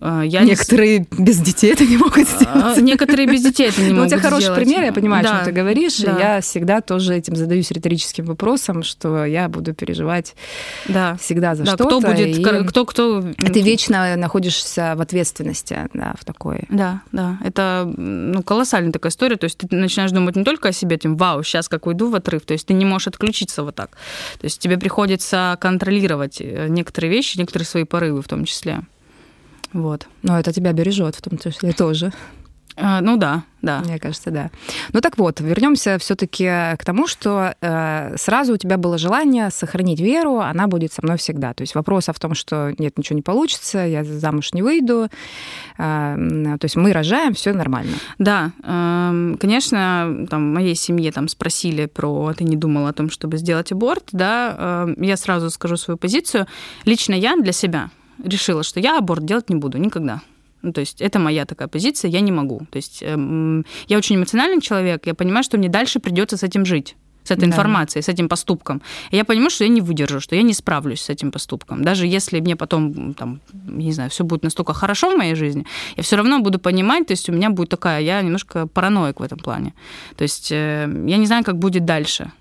А, 0.00 0.22
я 0.22 0.42
некоторые 0.42 1.06
не... 1.10 1.24
без 1.24 1.38
детей 1.38 1.72
это 1.72 1.84
не 1.84 1.96
могут 1.96 2.26
сделать. 2.26 2.78
Некоторые 2.78 3.28
без 3.28 3.42
детей 3.42 3.68
это 3.68 3.82
не 3.82 3.92
могут 3.92 4.08
сделать. 4.08 4.24
У 4.24 4.28
тебя 4.28 4.30
хороший 4.30 4.54
пример, 4.54 4.82
я 4.82 4.92
понимаю, 4.92 5.22
да. 5.22 5.30
о 5.30 5.36
чем 5.36 5.44
ты 5.46 5.52
говоришь. 5.52 5.98
Да. 5.98 6.18
Я 6.18 6.40
всегда 6.40 6.80
тоже 6.80 7.14
этим 7.14 7.36
задаюсь 7.36 7.70
риторическим 7.70 8.24
вопросом, 8.24 8.82
что 8.82 9.24
я 9.24 9.48
буду 9.48 9.74
переживать 9.74 10.34
да. 10.88 11.16
всегда 11.20 11.54
за 11.54 11.64
да, 11.64 11.72
что-то. 11.74 11.84
Кто 11.84 12.00
будет, 12.00 12.38
и... 12.38 12.42
кто, 12.42 12.86
кто... 12.86 13.20
Ты 13.20 13.60
вечно 13.60 14.16
находишься 14.16 14.94
в 14.96 15.02
ответственности, 15.02 15.88
да, 15.92 16.14
в 16.18 16.24
такой. 16.24 16.64
Да, 16.70 17.02
да. 17.12 17.38
Это 17.44 17.92
ну, 17.96 18.42
колоссальная 18.42 18.92
такая 18.92 19.10
история. 19.10 19.36
То 19.36 19.44
есть 19.44 19.58
ты 19.58 19.76
начинаешь 19.76 20.12
думать 20.12 20.36
не 20.36 20.44
только 20.44 20.68
о 20.68 20.72
себе, 20.72 20.96
тем, 20.96 21.16
вау, 21.16 21.42
сейчас 21.42 21.68
как 21.68 21.86
уйду 21.86 22.08
в 22.08 22.14
отрыв. 22.14 22.46
То 22.46 22.54
есть 22.54 22.66
ты 22.66 22.72
не 22.74 22.86
можешь 22.86 23.08
отключиться 23.08 23.62
вот 23.62 23.74
так. 23.74 23.90
То 24.40 24.44
есть 24.44 24.58
тебе 24.60 24.78
приходится 24.78 25.58
контролировать 25.60 26.40
э, 26.40 26.68
некоторые 26.68 27.10
вещи, 27.10 27.36
некоторые 27.38 27.66
свои 27.66 27.84
порывы 27.84 28.22
в 28.22 28.28
том 28.28 28.44
числе. 28.46 28.82
Вот. 29.72 30.06
Но 30.22 30.38
это 30.38 30.52
тебя 30.52 30.72
бережет 30.72 31.16
в 31.16 31.22
том 31.22 31.38
числе 31.38 31.72
тоже. 31.72 32.12
А, 32.76 33.00
ну 33.00 33.16
да, 33.16 33.42
да. 33.62 33.80
Мне 33.80 33.98
кажется, 33.98 34.30
да. 34.30 34.50
Ну 34.92 35.00
так 35.00 35.18
вот, 35.18 35.40
вернемся 35.40 35.98
все-таки 35.98 36.44
к 36.44 36.84
тому, 36.84 37.06
что 37.06 37.54
э, 37.60 38.14
сразу 38.16 38.54
у 38.54 38.56
тебя 38.56 38.78
было 38.78 38.96
желание 38.96 39.50
сохранить 39.50 40.00
веру, 40.00 40.38
она 40.38 40.66
будет 40.66 40.92
со 40.92 41.02
мной 41.02 41.18
всегда. 41.18 41.52
То 41.52 41.62
есть 41.62 41.74
вопроса 41.74 42.12
в 42.12 42.18
том, 42.18 42.34
что 42.34 42.72
нет, 42.78 42.96
ничего 42.96 43.16
не 43.16 43.22
получится, 43.22 43.80
я 43.80 44.04
замуж 44.04 44.52
не 44.54 44.62
выйду. 44.62 45.08
Э, 45.78 46.16
то 46.58 46.64
есть 46.64 46.76
мы 46.76 46.92
рожаем, 46.92 47.34
все 47.34 47.52
нормально. 47.52 47.96
Да, 48.18 48.52
э, 48.62 49.34
конечно, 49.38 50.26
там 50.30 50.50
в 50.50 50.54
моей 50.54 50.74
семье 50.74 51.12
там 51.12 51.28
спросили 51.28 51.86
про, 51.86 52.28
«А 52.28 52.34
ты 52.34 52.44
не 52.44 52.56
думала 52.56 52.90
о 52.90 52.92
том, 52.92 53.10
чтобы 53.10 53.36
сделать 53.36 53.72
аборт, 53.72 54.08
да? 54.12 54.86
Э, 54.88 54.94
я 55.04 55.16
сразу 55.16 55.50
скажу 55.50 55.76
свою 55.76 55.98
позицию. 55.98 56.46
Лично 56.86 57.14
я 57.14 57.36
для 57.36 57.52
себя 57.52 57.90
решила, 58.24 58.62
что 58.62 58.80
я 58.80 58.98
аборт 58.98 59.24
делать 59.24 59.50
не 59.50 59.56
буду 59.56 59.78
никогда. 59.78 60.20
Ну, 60.62 60.72
то 60.72 60.80
есть 60.80 61.00
это 61.00 61.18
моя 61.18 61.44
такая 61.44 61.68
позиция, 61.68 62.10
я 62.10 62.20
не 62.20 62.32
могу. 62.32 62.60
То 62.70 62.76
есть 62.76 63.02
э, 63.02 63.62
я 63.88 63.98
очень 63.98 64.16
эмоциональный 64.16 64.60
человек, 64.60 65.06
я 65.06 65.14
понимаю, 65.14 65.42
что 65.42 65.58
мне 65.58 65.68
дальше 65.68 66.00
придется 66.00 66.36
с 66.36 66.42
этим 66.42 66.64
жить. 66.64 66.96
с 67.24 67.30
этой 67.30 67.40
да. 67.40 67.46
информацией, 67.46 68.02
с 68.02 68.08
этим 68.08 68.28
поступком. 68.28 68.80
И 69.12 69.16
я 69.16 69.24
понимаю, 69.24 69.50
что 69.50 69.64
я 69.64 69.70
не 69.70 69.80
выдержу, 69.80 70.20
что 70.20 70.36
я 70.36 70.42
не 70.42 70.54
справлюсь 70.54 71.00
с 71.00 71.10
этим 71.10 71.30
поступком. 71.30 71.82
Даже 71.82 72.06
если 72.06 72.40
мне 72.40 72.56
потом, 72.56 73.14
там, 73.14 73.40
не 73.52 73.92
знаю, 73.92 74.10
все 74.10 74.24
будет 74.24 74.42
настолько 74.42 74.72
хорошо 74.72 75.10
в 75.10 75.16
моей 75.16 75.34
жизни, 75.34 75.64
я 75.96 76.02
все 76.02 76.16
равно 76.16 76.40
буду 76.40 76.58
понимать, 76.58 77.06
то 77.06 77.12
есть 77.12 77.28
у 77.28 77.32
меня 77.32 77.50
будет 77.50 77.68
такая, 77.68 78.00
я 78.00 78.22
немножко 78.22 78.66
параноик 78.66 79.20
в 79.20 79.22
этом 79.22 79.38
плане. 79.38 79.72
То 80.16 80.22
есть 80.22 80.52
э, 80.52 80.88
я 81.06 81.16
не 81.18 81.26
знаю, 81.26 81.44
как 81.44 81.58
будет 81.58 81.84
дальше. 81.84 82.32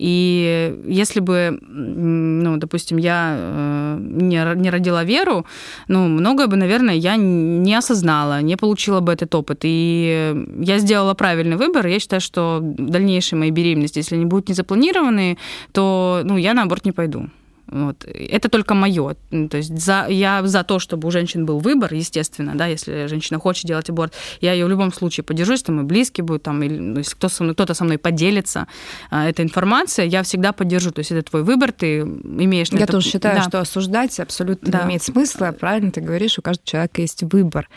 И 0.00 0.80
если 0.86 1.20
бы, 1.20 1.58
ну, 1.60 2.56
допустим, 2.56 2.96
я 2.96 3.36
э, 3.36 3.98
не, 4.00 4.54
не 4.56 4.70
родила 4.70 5.04
Веру, 5.04 5.44
ну, 5.88 6.08
многое 6.08 6.46
бы, 6.46 6.56
наверное, 6.56 6.94
я 6.94 7.16
не 7.16 7.74
осознала, 7.74 8.40
не 8.40 8.56
получила 8.56 9.00
бы 9.00 9.12
этот 9.12 9.34
опыт. 9.34 9.60
И 9.64 10.46
я 10.58 10.78
сделала 10.78 11.12
правильный 11.12 11.56
выбор. 11.56 11.86
Я 11.86 12.00
считаю, 12.00 12.22
что 12.22 12.60
дальнейшие 12.62 13.38
мои 13.38 13.50
беременности, 13.50 13.98
если 13.98 14.16
они 14.16 14.24
будут 14.24 14.48
не 14.48 14.54
запланированные, 14.54 15.36
то, 15.72 16.22
ну, 16.24 16.38
я 16.38 16.54
на 16.54 16.62
аборт 16.62 16.86
не 16.86 16.92
пойду. 16.92 17.28
Вот. 17.70 18.04
Это 18.04 18.48
только 18.48 18.74
мое. 18.74 19.14
То 19.30 19.56
есть 19.56 19.78
за, 19.78 20.06
я 20.08 20.42
за 20.44 20.64
то, 20.64 20.78
чтобы 20.78 21.06
у 21.06 21.10
женщин 21.10 21.46
был 21.46 21.58
выбор, 21.58 21.94
естественно, 21.94 22.54
да, 22.54 22.66
если 22.66 23.06
женщина 23.06 23.38
хочет 23.38 23.66
делать 23.66 23.88
аборт, 23.88 24.12
я 24.40 24.52
ее 24.52 24.66
в 24.66 24.68
любом 24.68 24.92
случае 24.92 25.24
поддержусь, 25.24 25.62
там 25.62 25.80
и 25.80 25.84
близкие 25.84 26.24
будут, 26.24 26.42
там, 26.42 26.62
или 26.62 26.78
ну, 26.78 26.98
если 26.98 27.14
кто 27.14 27.28
со 27.28 27.44
мной, 27.44 27.54
кто-то 27.54 27.74
со 27.74 27.84
мной 27.84 27.98
поделится 27.98 28.66
а, 29.10 29.28
этой 29.28 29.44
информацией, 29.44 30.08
я 30.08 30.22
всегда 30.24 30.52
поддержу. 30.52 30.90
То 30.90 31.00
есть 31.00 31.12
это 31.12 31.22
твой 31.30 31.44
выбор, 31.44 31.70
ты 31.70 32.00
имеешь... 32.00 32.68
Я 32.70 32.80
это... 32.80 32.92
тоже 32.92 33.08
считаю, 33.08 33.36
да. 33.36 33.42
что 33.44 33.60
осуждать 33.60 34.18
абсолютно 34.18 34.72
да. 34.72 34.80
не 34.80 34.86
имеет 34.86 35.02
смысла. 35.02 35.54
Правильно 35.58 35.92
ты 35.92 36.00
говоришь, 36.00 36.38
у 36.38 36.42
каждого 36.42 36.66
человека 36.66 37.00
есть 37.00 37.22
выбор. 37.22 37.68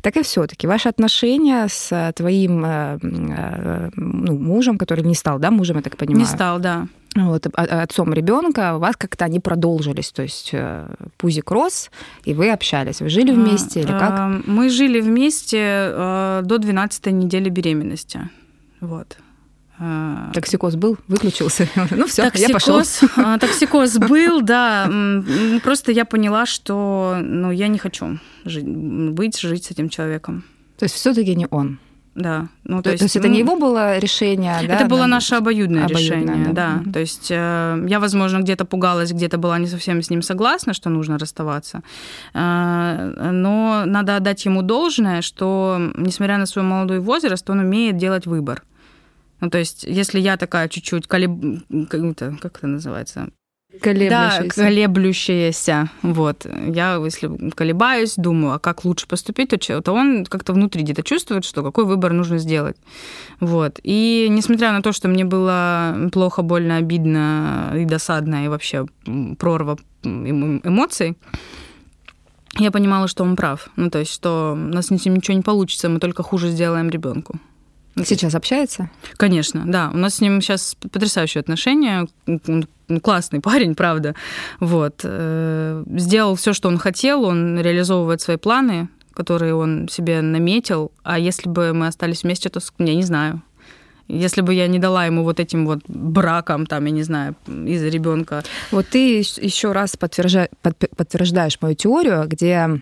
Так 0.00 0.16
и 0.16 0.22
все-таки 0.22 0.66
ваши 0.66 0.88
отношения 0.88 1.68
с 1.68 2.12
твоим 2.16 2.64
э, 2.64 2.98
э, 3.02 3.90
ну, 3.94 4.38
мужем, 4.38 4.78
который 4.78 5.04
не 5.04 5.14
стал, 5.14 5.38
да, 5.38 5.50
мужем, 5.50 5.76
я 5.76 5.82
так 5.82 5.96
понимаю? 5.96 6.20
Не 6.20 6.26
стал, 6.26 6.58
да 6.58 6.86
вот, 7.14 7.46
а, 7.46 7.50
а, 7.54 7.82
отцом 7.82 8.12
ребенка, 8.12 8.74
у 8.76 8.80
вас 8.80 8.96
как-то 8.96 9.24
они 9.24 9.38
продолжились, 9.38 10.10
то 10.10 10.22
есть 10.22 10.50
э, 10.52 10.88
пузик 11.16 11.50
рос, 11.50 11.90
и 12.24 12.34
вы 12.34 12.50
общались. 12.50 13.00
Вы 13.00 13.08
жили 13.08 13.30
вместе 13.30 13.80
или 13.80 13.92
как? 13.92 14.18
Э, 14.18 14.42
мы 14.46 14.68
жили 14.68 15.00
вместе 15.00 15.58
э, 15.60 16.42
до 16.44 16.58
12 16.58 17.06
недели 17.06 17.48
беременности. 17.50 18.28
Вот. 18.80 19.16
Токсикоз 20.32 20.76
был, 20.76 20.98
выключился. 21.08 21.68
Ну 21.90 22.06
все, 22.06 22.30
я 22.34 22.48
пошел. 22.48 22.80
Токсикоз 23.40 23.98
был, 23.98 24.40
да. 24.40 24.90
Просто 25.62 25.92
я 25.92 26.04
поняла, 26.04 26.46
что 26.46 27.18
ну, 27.20 27.50
я 27.50 27.68
не 27.68 27.78
хочу 27.78 28.18
жить, 28.44 28.66
быть, 28.66 29.38
жить 29.38 29.64
с 29.64 29.70
этим 29.70 29.88
человеком. 29.88 30.44
То 30.78 30.84
есть 30.84 30.94
все-таки 30.94 31.34
не 31.34 31.46
он 31.50 31.78
да. 32.14 32.48
Ну, 32.64 32.76
то, 32.76 32.84
то 32.84 32.90
есть, 32.90 33.02
есть 33.02 33.16
это 33.16 33.26
ну, 33.26 33.34
не 33.34 33.40
его 33.40 33.56
было 33.56 33.98
решение, 33.98 34.54
да? 34.68 34.74
Это 34.74 34.86
было 34.86 35.06
наше 35.06 35.34
обоюдное, 35.34 35.86
обоюдное 35.86 36.20
решение, 36.20 36.52
да. 36.52 36.80
да. 36.84 36.92
То 36.92 37.00
есть 37.00 37.30
э, 37.30 37.86
я, 37.88 37.98
возможно, 37.98 38.38
где-то 38.38 38.64
пугалась, 38.64 39.12
где-то 39.12 39.36
была 39.36 39.58
не 39.58 39.66
совсем 39.66 40.00
с 40.00 40.10
ним 40.10 40.22
согласна, 40.22 40.74
что 40.74 40.90
нужно 40.90 41.18
расставаться. 41.18 41.82
Э, 42.32 43.30
но 43.32 43.84
надо 43.86 44.16
отдать 44.16 44.44
ему 44.44 44.62
должное, 44.62 45.22
что, 45.22 45.78
несмотря 45.96 46.38
на 46.38 46.46
свой 46.46 46.64
молодой 46.64 47.00
возраст, 47.00 47.50
он 47.50 47.58
умеет 47.58 47.96
делать 47.96 48.26
выбор. 48.26 48.62
Ну, 49.40 49.50
то 49.50 49.58
есть, 49.58 49.84
если 49.84 50.20
я 50.20 50.36
такая 50.36 50.68
чуть-чуть 50.68 51.06
колеб... 51.06 51.30
как 52.40 52.58
это 52.58 52.66
называется? 52.66 53.28
Колеблющаяся. 53.80 54.56
Да, 54.56 54.64
колеблющаяся. 54.64 55.90
Вот. 56.02 56.46
Я, 56.68 56.96
если 57.04 57.50
колебаюсь, 57.50 58.14
думаю, 58.16 58.54
а 58.54 58.58
как 58.58 58.84
лучше 58.84 59.06
поступить, 59.06 59.50
то, 59.50 59.82
то 59.82 59.92
он 59.92 60.24
как-то 60.26 60.52
внутри 60.52 60.82
где-то 60.82 61.02
чувствует, 61.02 61.44
что 61.44 61.62
какой 61.62 61.84
выбор 61.84 62.12
нужно 62.12 62.38
сделать. 62.38 62.76
Вот. 63.40 63.80
И 63.82 64.26
несмотря 64.30 64.72
на 64.72 64.82
то, 64.82 64.92
что 64.92 65.08
мне 65.08 65.24
было 65.24 66.08
плохо, 66.12 66.42
больно, 66.42 66.76
обидно 66.76 67.72
и 67.76 67.84
досадно, 67.84 68.44
и 68.44 68.48
вообще 68.48 68.86
прорва 69.38 69.78
эмоций, 70.02 71.16
я 72.58 72.70
понимала, 72.70 73.08
что 73.08 73.24
он 73.24 73.36
прав. 73.36 73.68
Ну, 73.76 73.90
то 73.90 73.98
есть, 73.98 74.12
что 74.12 74.52
у 74.52 74.56
нас 74.56 74.86
с 74.86 74.90
ним 74.90 75.14
ничего 75.14 75.36
не 75.36 75.42
получится, 75.42 75.88
мы 75.88 75.98
только 75.98 76.22
хуже 76.22 76.50
сделаем 76.50 76.88
ребенку. 76.88 77.36
Сейчас 78.02 78.34
общается? 78.34 78.90
Конечно, 79.16 79.62
да. 79.66 79.90
У 79.92 79.96
нас 79.96 80.16
с 80.16 80.20
ним 80.20 80.40
сейчас 80.40 80.74
потрясающие 80.74 81.40
отношения. 81.40 82.06
Он 82.26 82.66
классный 83.02 83.40
парень, 83.40 83.74
правда. 83.74 84.14
Вот. 84.60 85.00
Э, 85.04 85.84
сделал 85.86 86.34
все, 86.34 86.52
что 86.52 86.68
он 86.68 86.78
хотел, 86.78 87.24
он 87.24 87.60
реализовывает 87.60 88.20
свои 88.20 88.36
планы, 88.36 88.88
которые 89.14 89.54
он 89.54 89.88
себе 89.88 90.20
наметил. 90.20 90.90
А 91.02 91.18
если 91.18 91.48
бы 91.48 91.72
мы 91.72 91.86
остались 91.86 92.24
вместе, 92.24 92.48
то 92.48 92.60
я 92.78 92.94
не 92.94 93.04
знаю. 93.04 93.42
Если 94.06 94.42
бы 94.42 94.52
я 94.52 94.66
не 94.66 94.78
дала 94.78 95.06
ему 95.06 95.22
вот 95.22 95.40
этим 95.40 95.64
вот 95.64 95.80
браком, 95.88 96.66
там, 96.66 96.84
я 96.84 96.90
не 96.90 97.02
знаю, 97.02 97.36
из-за 97.46 97.88
ребенка. 97.88 98.42
Вот 98.70 98.86
ты 98.88 99.20
еще 99.20 99.72
раз 99.72 99.96
подтверждаешь, 99.96 100.50
подтверждаешь 100.60 101.58
мою 101.62 101.74
теорию, 101.74 102.24
где 102.26 102.80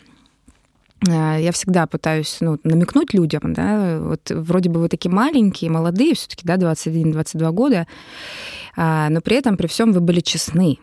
я 1.07 1.51
всегда 1.53 1.87
пытаюсь 1.87 2.39
ну, 2.41 2.59
намекнуть 2.65 3.13
людям, 3.13 3.53
да, 3.53 3.99
вот 4.01 4.31
вроде 4.31 4.71
бы 4.71 4.81
вы 4.81 4.89
такие 4.89 5.11
маленькие, 5.11 5.71
молодые, 5.71 6.15
все-таки, 6.15 6.43
да, 6.45 6.57
21-22 6.57 7.51
года, 7.53 7.87
а, 8.77 9.09
но 9.11 9.21
при 9.21 9.37
этом, 9.37 9.57
при 9.57 9.67
всем 9.67 9.93
вы 9.93 10.01
были 10.01 10.21
честны 10.21 10.79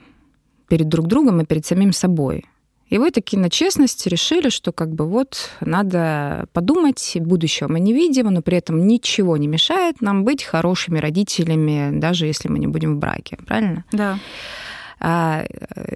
перед 0.68 0.88
друг 0.88 1.08
другом 1.08 1.42
и 1.42 1.46
перед 1.46 1.66
самим 1.66 1.94
собой. 1.94 2.46
И 2.90 2.98
вы 2.98 3.12
такие 3.12 3.40
на 3.40 3.52
честности 3.52 4.10
решили, 4.10 4.50
что 4.50 4.72
как 4.72 4.94
бы 4.94 5.06
вот 5.06 5.52
надо 5.62 6.48
подумать, 6.54 7.18
будущего 7.20 7.68
мы 7.68 7.80
не 7.80 7.94
видим, 7.94 8.28
но 8.28 8.42
при 8.42 8.58
этом 8.58 8.88
ничего 8.88 9.38
не 9.38 9.48
мешает 9.48 10.02
нам 10.02 10.24
быть 10.24 10.44
хорошими 10.44 10.98
родителями, 10.98 12.00
даже 12.00 12.26
если 12.26 12.50
мы 12.50 12.58
не 12.58 12.66
будем 12.66 12.96
в 12.96 13.00
браке, 13.00 13.38
правильно? 13.46 13.86
Да. 13.92 14.18
А, 15.00 15.46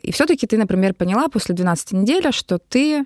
и 0.02 0.12
все-таки 0.12 0.46
ты, 0.46 0.58
например, 0.58 0.94
поняла 0.94 1.28
после 1.30 1.56
12 1.56 1.94
недели, 1.94 2.32
что 2.32 2.60
ты 2.60 3.06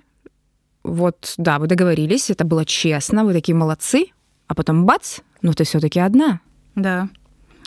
вот, 0.82 1.34
да, 1.36 1.58
вы 1.58 1.66
договорились, 1.66 2.30
это 2.30 2.44
было 2.44 2.64
честно, 2.64 3.24
вы 3.24 3.32
такие 3.32 3.54
молодцы, 3.54 4.06
а 4.46 4.54
потом 4.54 4.84
бац, 4.84 5.18
ну 5.42 5.52
ты 5.52 5.64
все-таки 5.64 6.00
одна. 6.00 6.40
Да. 6.74 7.08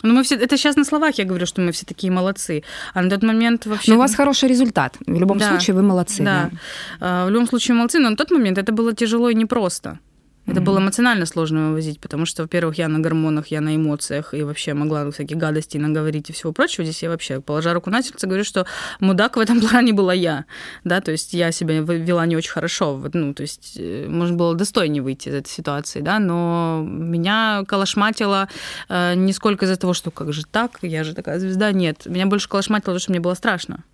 Ну, 0.02 0.14
мы 0.14 0.24
все, 0.24 0.34
это 0.34 0.56
сейчас 0.56 0.76
на 0.76 0.84
словах 0.84 1.18
я 1.18 1.24
говорю, 1.24 1.46
что 1.46 1.60
мы 1.60 1.70
все 1.70 1.86
такие 1.86 2.12
молодцы. 2.12 2.64
А 2.92 3.02
на 3.02 3.10
тот 3.10 3.22
момент 3.22 3.66
вообще... 3.66 3.92
Но 3.92 3.96
у 3.96 4.00
вас 4.00 4.14
хороший 4.14 4.48
результат. 4.48 4.96
В 5.06 5.18
любом 5.18 5.38
да, 5.38 5.50
случае 5.50 5.76
вы 5.76 5.82
молодцы. 5.82 6.24
Да. 6.24 6.50
да. 6.50 6.58
А, 7.00 7.26
в 7.26 7.30
любом 7.30 7.46
случае 7.46 7.76
молодцы, 7.76 8.00
но 8.00 8.10
на 8.10 8.16
тот 8.16 8.32
момент 8.32 8.58
это 8.58 8.72
было 8.72 8.92
тяжело 8.94 9.30
и 9.30 9.34
непросто. 9.34 10.00
Это 10.44 10.60
mm-hmm. 10.60 10.64
было 10.64 10.78
эмоционально 10.78 11.26
сложно 11.26 11.68
вывозить, 11.68 12.00
потому 12.00 12.26
что, 12.26 12.42
во-первых, 12.42 12.76
я 12.76 12.88
на 12.88 12.98
гормонах, 12.98 13.46
я 13.48 13.60
на 13.60 13.76
эмоциях, 13.76 14.34
и 14.34 14.42
вообще 14.42 14.74
могла 14.74 15.08
всякие 15.12 15.38
гадости 15.38 15.78
наговорить 15.78 16.30
и 16.30 16.32
всего 16.32 16.52
прочего. 16.52 16.84
Здесь 16.84 17.02
я 17.02 17.10
вообще, 17.10 17.40
положа 17.40 17.72
руку 17.72 17.90
на 17.90 18.02
сердце, 18.02 18.26
говорю, 18.26 18.42
что 18.42 18.66
мудак 18.98 19.36
в 19.36 19.40
этом 19.40 19.60
плане 19.68 19.92
была 19.92 20.12
я, 20.12 20.46
да, 20.82 21.00
то 21.00 21.12
есть 21.12 21.32
я 21.32 21.52
себя 21.52 21.80
вела 21.80 22.26
не 22.26 22.36
очень 22.36 22.50
хорошо, 22.50 23.00
ну, 23.12 23.34
то 23.34 23.42
есть 23.42 23.74
э, 23.78 24.06
можно 24.08 24.36
было 24.36 24.54
достойнее 24.56 25.02
выйти 25.02 25.28
из 25.28 25.34
этой 25.34 25.48
ситуации, 25.48 26.00
да, 26.00 26.18
но 26.18 26.84
меня 26.84 27.62
калашматило 27.68 28.48
э, 28.88 29.14
не 29.14 29.32
сколько 29.32 29.66
из-за 29.66 29.76
того, 29.76 29.94
что 29.94 30.10
как 30.10 30.32
же 30.32 30.44
так, 30.44 30.78
я 30.82 31.04
же 31.04 31.14
такая 31.14 31.38
звезда, 31.38 31.70
нет, 31.70 32.06
меня 32.06 32.26
больше 32.26 32.48
калашматило, 32.48 32.86
потому 32.86 32.98
что 32.98 33.12
мне 33.12 33.20
было 33.20 33.34
страшно. 33.34 33.84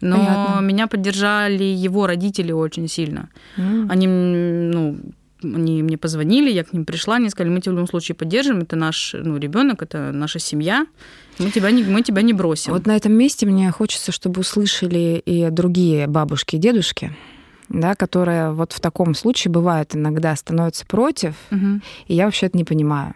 Но 0.00 0.16
Понятно. 0.16 0.60
меня 0.60 0.86
поддержали 0.86 1.64
его 1.64 2.06
родители 2.06 2.52
очень 2.52 2.86
сильно. 2.86 3.30
Mm. 3.56 3.86
Они, 3.90 4.06
ну, 4.06 4.96
они 5.42 5.82
мне 5.82 5.96
позвонили, 5.96 6.50
я 6.50 6.64
к 6.64 6.72
ним 6.72 6.84
пришла, 6.84 7.16
они 7.16 7.30
сказали, 7.30 7.52
мы 7.52 7.60
тебя 7.60 7.72
в 7.72 7.74
любом 7.76 7.88
случае 7.88 8.14
поддержим, 8.14 8.60
это 8.60 8.76
наш 8.76 9.14
ну, 9.14 9.36
ребенок, 9.36 9.82
это 9.82 10.12
наша 10.12 10.38
семья, 10.38 10.86
мы 11.38 11.50
тебя, 11.50 11.70
не, 11.70 11.84
мы 11.84 12.02
тебя 12.02 12.22
не 12.22 12.32
бросим. 12.32 12.72
Вот 12.72 12.86
на 12.86 12.96
этом 12.96 13.12
месте 13.12 13.46
мне 13.46 13.70
хочется, 13.70 14.12
чтобы 14.12 14.40
услышали 14.40 15.22
и 15.24 15.48
другие 15.50 16.06
бабушки 16.06 16.56
и 16.56 16.58
дедушки, 16.58 17.14
да, 17.68 17.94
которые 17.94 18.52
вот 18.52 18.72
в 18.72 18.80
таком 18.80 19.14
случае 19.14 19.52
бывают 19.52 19.94
иногда 19.94 20.34
становятся 20.34 20.86
против, 20.86 21.34
угу. 21.50 21.80
и 22.06 22.14
я 22.14 22.24
вообще 22.24 22.46
это 22.46 22.56
не 22.56 22.64
понимаю. 22.64 23.14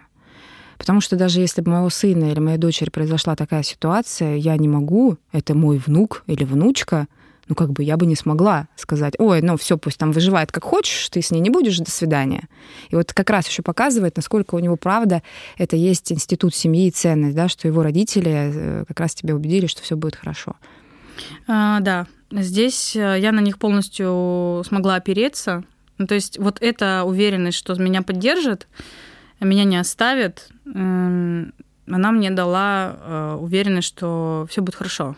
Потому 0.79 1.00
что 1.00 1.14
даже 1.14 1.41
если 1.41 1.61
бы 1.61 1.71
моего 1.71 1.91
сына 1.91 2.33
или 2.33 2.41
моей 2.41 2.59
дочери 2.59 2.91
произошла 2.91 3.37
такая 3.37 3.62
ситуация, 3.62 4.35
я 4.35 4.57
не 4.57 4.67
могу, 4.67 5.17
это 5.31 5.55
мой 5.55 5.79
внук 5.79 6.25
или 6.26 6.43
внучка, 6.43 7.07
ну, 7.53 7.55
как 7.55 7.71
бы 7.71 7.83
я 7.83 7.99
бы 7.99 8.07
не 8.07 8.17
смогла 8.17 8.67
сказать, 8.77 9.13
ой, 9.19 9.43
ну, 9.43 9.59
все, 9.59 9.77
пусть 9.77 9.99
там 9.99 10.11
выживает 10.11 10.51
как 10.51 10.65
хочешь, 10.65 11.11
ты 11.11 11.21
с 11.21 11.31
ней 11.31 11.41
не 11.41 11.51
будешь, 11.51 11.77
до 11.77 11.91
свидания. 11.91 12.49
И 12.89 12.97
вот 12.97 13.13
как 13.13 13.29
раз 13.29 13.47
еще 13.47 13.63
показывает, 13.63 14.17
насколько 14.17 14.55
у 14.55 14.59
него, 14.59 14.77
правда, 14.77 15.23
это 15.59 15.77
есть 15.77 16.11
институт 16.13 16.55
семьи 16.55 16.87
и 16.87 16.91
ценность, 16.91 17.37
да, 17.37 17.49
что 17.49 17.69
его 17.69 17.83
родители 17.83 18.33
э, 18.33 18.85
как 18.89 19.01
раз 19.01 19.15
тебя 19.15 19.35
убедили, 19.35 19.67
что 19.67 19.83
все 19.83 19.97
будет 19.97 20.17
хорошо. 20.17 20.57
А, 21.47 21.81
да, 21.81 22.07
здесь 22.31 22.97
э, 22.97 23.19
я 23.21 23.33
на 23.33 23.41
них 23.41 23.59
полностью 23.59 24.63
смогла 24.67 24.95
опереться. 24.95 25.63
Ну, 25.99 26.07
то 26.07 26.15
есть 26.15 26.39
вот 26.39 26.57
эта 26.63 27.03
уверенность, 27.05 27.59
что 27.59 27.75
меня 27.75 28.01
поддержат, 28.01 28.67
меня 29.41 29.65
не 29.65 29.77
оставят, 29.77 30.49
эм, 30.65 31.53
она 31.87 32.13
мне 32.13 32.31
дала 32.31 32.97
э, 32.97 33.37
уверенность, 33.39 33.89
что 33.89 34.47
все 34.49 34.63
будет 34.63 34.77
хорошо. 34.77 35.17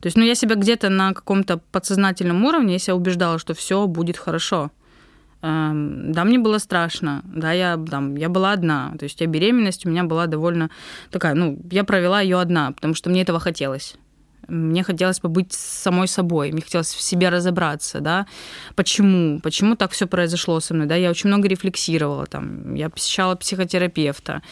То 0.00 0.06
есть, 0.06 0.16
ну, 0.16 0.24
я 0.24 0.34
себя 0.34 0.54
где-то 0.54 0.88
на 0.88 1.12
каком-то 1.12 1.58
подсознательном 1.72 2.44
уровне, 2.44 2.74
я 2.74 2.78
себя 2.78 2.94
убеждала, 2.94 3.38
что 3.38 3.54
все 3.54 3.86
будет 3.86 4.16
хорошо. 4.16 4.70
Эм, 5.42 6.12
да, 6.12 6.24
мне 6.24 6.38
было 6.38 6.58
страшно, 6.58 7.22
да, 7.24 7.52
я, 7.52 7.78
там, 7.90 8.16
я 8.16 8.28
была 8.28 8.52
одна, 8.52 8.92
то 8.98 9.04
есть 9.04 9.20
я 9.22 9.26
беременность 9.26 9.86
у 9.86 9.88
меня 9.88 10.04
была 10.04 10.26
довольно 10.26 10.68
такая, 11.10 11.34
ну, 11.34 11.58
я 11.70 11.82
провела 11.84 12.20
ее 12.20 12.38
одна, 12.38 12.72
потому 12.72 12.94
что 12.94 13.08
мне 13.08 13.22
этого 13.22 13.40
хотелось. 13.40 13.96
Мне 14.48 14.82
хотелось 14.82 15.20
побыть 15.20 15.52
самой 15.52 16.08
собой, 16.08 16.52
мне 16.52 16.62
хотелось 16.62 16.94
в 16.94 17.00
себе 17.00 17.28
разобраться, 17.28 18.00
да, 18.00 18.26
почему, 18.74 19.40
почему 19.40 19.76
так 19.76 19.92
все 19.92 20.06
произошло 20.06 20.60
со 20.60 20.74
мной, 20.74 20.86
да, 20.86 20.96
я 20.96 21.10
очень 21.10 21.28
много 21.28 21.48
рефлексировала, 21.48 22.26
там, 22.26 22.74
я 22.74 22.88
посещала 22.88 23.34
психотерапевта, 23.36 24.42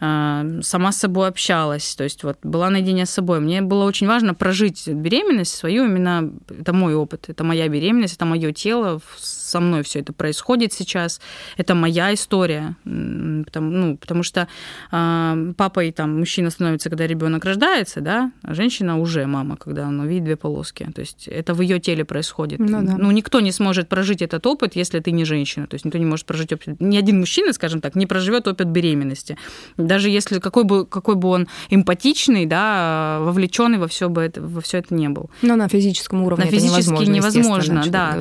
э, 0.00 0.60
сама 0.62 0.92
с 0.92 0.98
собой 0.98 1.28
общалась, 1.28 1.94
то 1.94 2.04
есть 2.04 2.24
вот 2.24 2.38
была 2.42 2.70
наедине 2.70 3.06
с 3.06 3.10
собой. 3.10 3.40
Мне 3.40 3.62
было 3.62 3.84
очень 3.84 4.06
важно 4.06 4.34
прожить 4.34 4.88
беременность 4.88 5.54
свою, 5.54 5.84
именно 5.84 6.30
это 6.48 6.72
мой 6.72 6.94
опыт, 6.94 7.28
это 7.28 7.44
моя 7.44 7.68
беременность, 7.68 8.16
это 8.16 8.24
мое 8.24 8.52
тело, 8.52 9.00
со 9.18 9.60
мной 9.60 9.82
все 9.82 10.00
это 10.00 10.12
происходит 10.12 10.72
сейчас, 10.72 11.20
это 11.56 11.74
моя 11.74 12.12
история, 12.12 12.76
потому, 12.84 13.70
ну, 13.70 13.96
потому 13.96 14.22
что 14.22 14.48
э, 14.92 15.52
папой 15.56 15.92
там 15.92 16.18
мужчина 16.18 16.50
становится, 16.50 16.90
когда 16.90 17.06
ребенок 17.06 17.44
рождается, 17.44 18.00
да, 18.00 18.32
а 18.42 18.54
женщина 18.54 18.98
уже 18.98 19.26
мама, 19.28 19.56
когда 19.56 19.86
она 19.86 20.06
видит 20.06 20.24
две 20.24 20.36
полоски. 20.36 20.88
То 20.94 21.00
есть 21.00 21.28
это 21.28 21.54
в 21.54 21.60
ее 21.60 21.78
теле 21.78 22.04
происходит. 22.04 22.58
Ну, 22.58 22.82
да. 22.82 22.96
ну, 22.98 23.10
никто 23.10 23.40
не 23.40 23.52
сможет 23.52 23.88
прожить 23.88 24.22
этот 24.22 24.46
опыт, 24.46 24.76
если 24.76 25.00
ты 25.00 25.12
не 25.12 25.24
женщина. 25.24 25.66
То 25.66 25.74
есть 25.74 25.84
никто 25.84 25.98
не 25.98 26.06
может 26.06 26.26
прожить 26.26 26.52
опыт. 26.52 26.80
Ни 26.80 26.96
один 26.96 27.20
мужчина, 27.20 27.52
скажем 27.52 27.80
так, 27.80 27.94
не 27.94 28.06
проживет 28.06 28.48
опыт 28.48 28.68
беременности. 28.68 29.36
Даже 29.76 30.10
если 30.10 30.38
какой 30.40 30.64
бы, 30.64 30.86
какой 30.86 31.14
бы 31.14 31.28
он 31.28 31.48
эмпатичный, 31.70 32.46
да, 32.46 33.18
вовлеченный 33.20 33.78
во 33.78 33.86
все 33.86 34.08
бы 34.08 34.22
это, 34.22 34.42
во 34.42 34.60
все 34.60 34.78
это 34.78 34.94
не 34.94 35.08
был. 35.08 35.30
Но 35.42 35.56
на 35.56 35.68
физическом 35.68 36.22
уровне 36.22 36.44
на 36.44 36.50
физически 36.50 36.80
невозможно, 36.80 37.12
невозможно 37.12 37.84
да. 37.88 38.16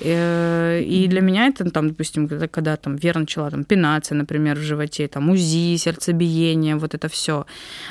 Э, 0.00 0.82
и 0.82 1.06
для 1.08 1.20
меня 1.20 1.46
это, 1.46 1.70
там, 1.70 1.88
допустим, 1.88 2.28
когда, 2.28 2.48
когда 2.48 2.76
там 2.76 2.96
Вера 2.96 3.18
начала 3.18 3.50
там 3.50 3.64
пинаться, 3.64 4.14
например, 4.14 4.58
в 4.58 4.62
животе, 4.62 5.08
там 5.08 5.30
УЗИ, 5.30 5.76
сердцебиение, 5.76 6.76
вот 6.76 6.94
это 6.94 7.08
все. 7.08 7.46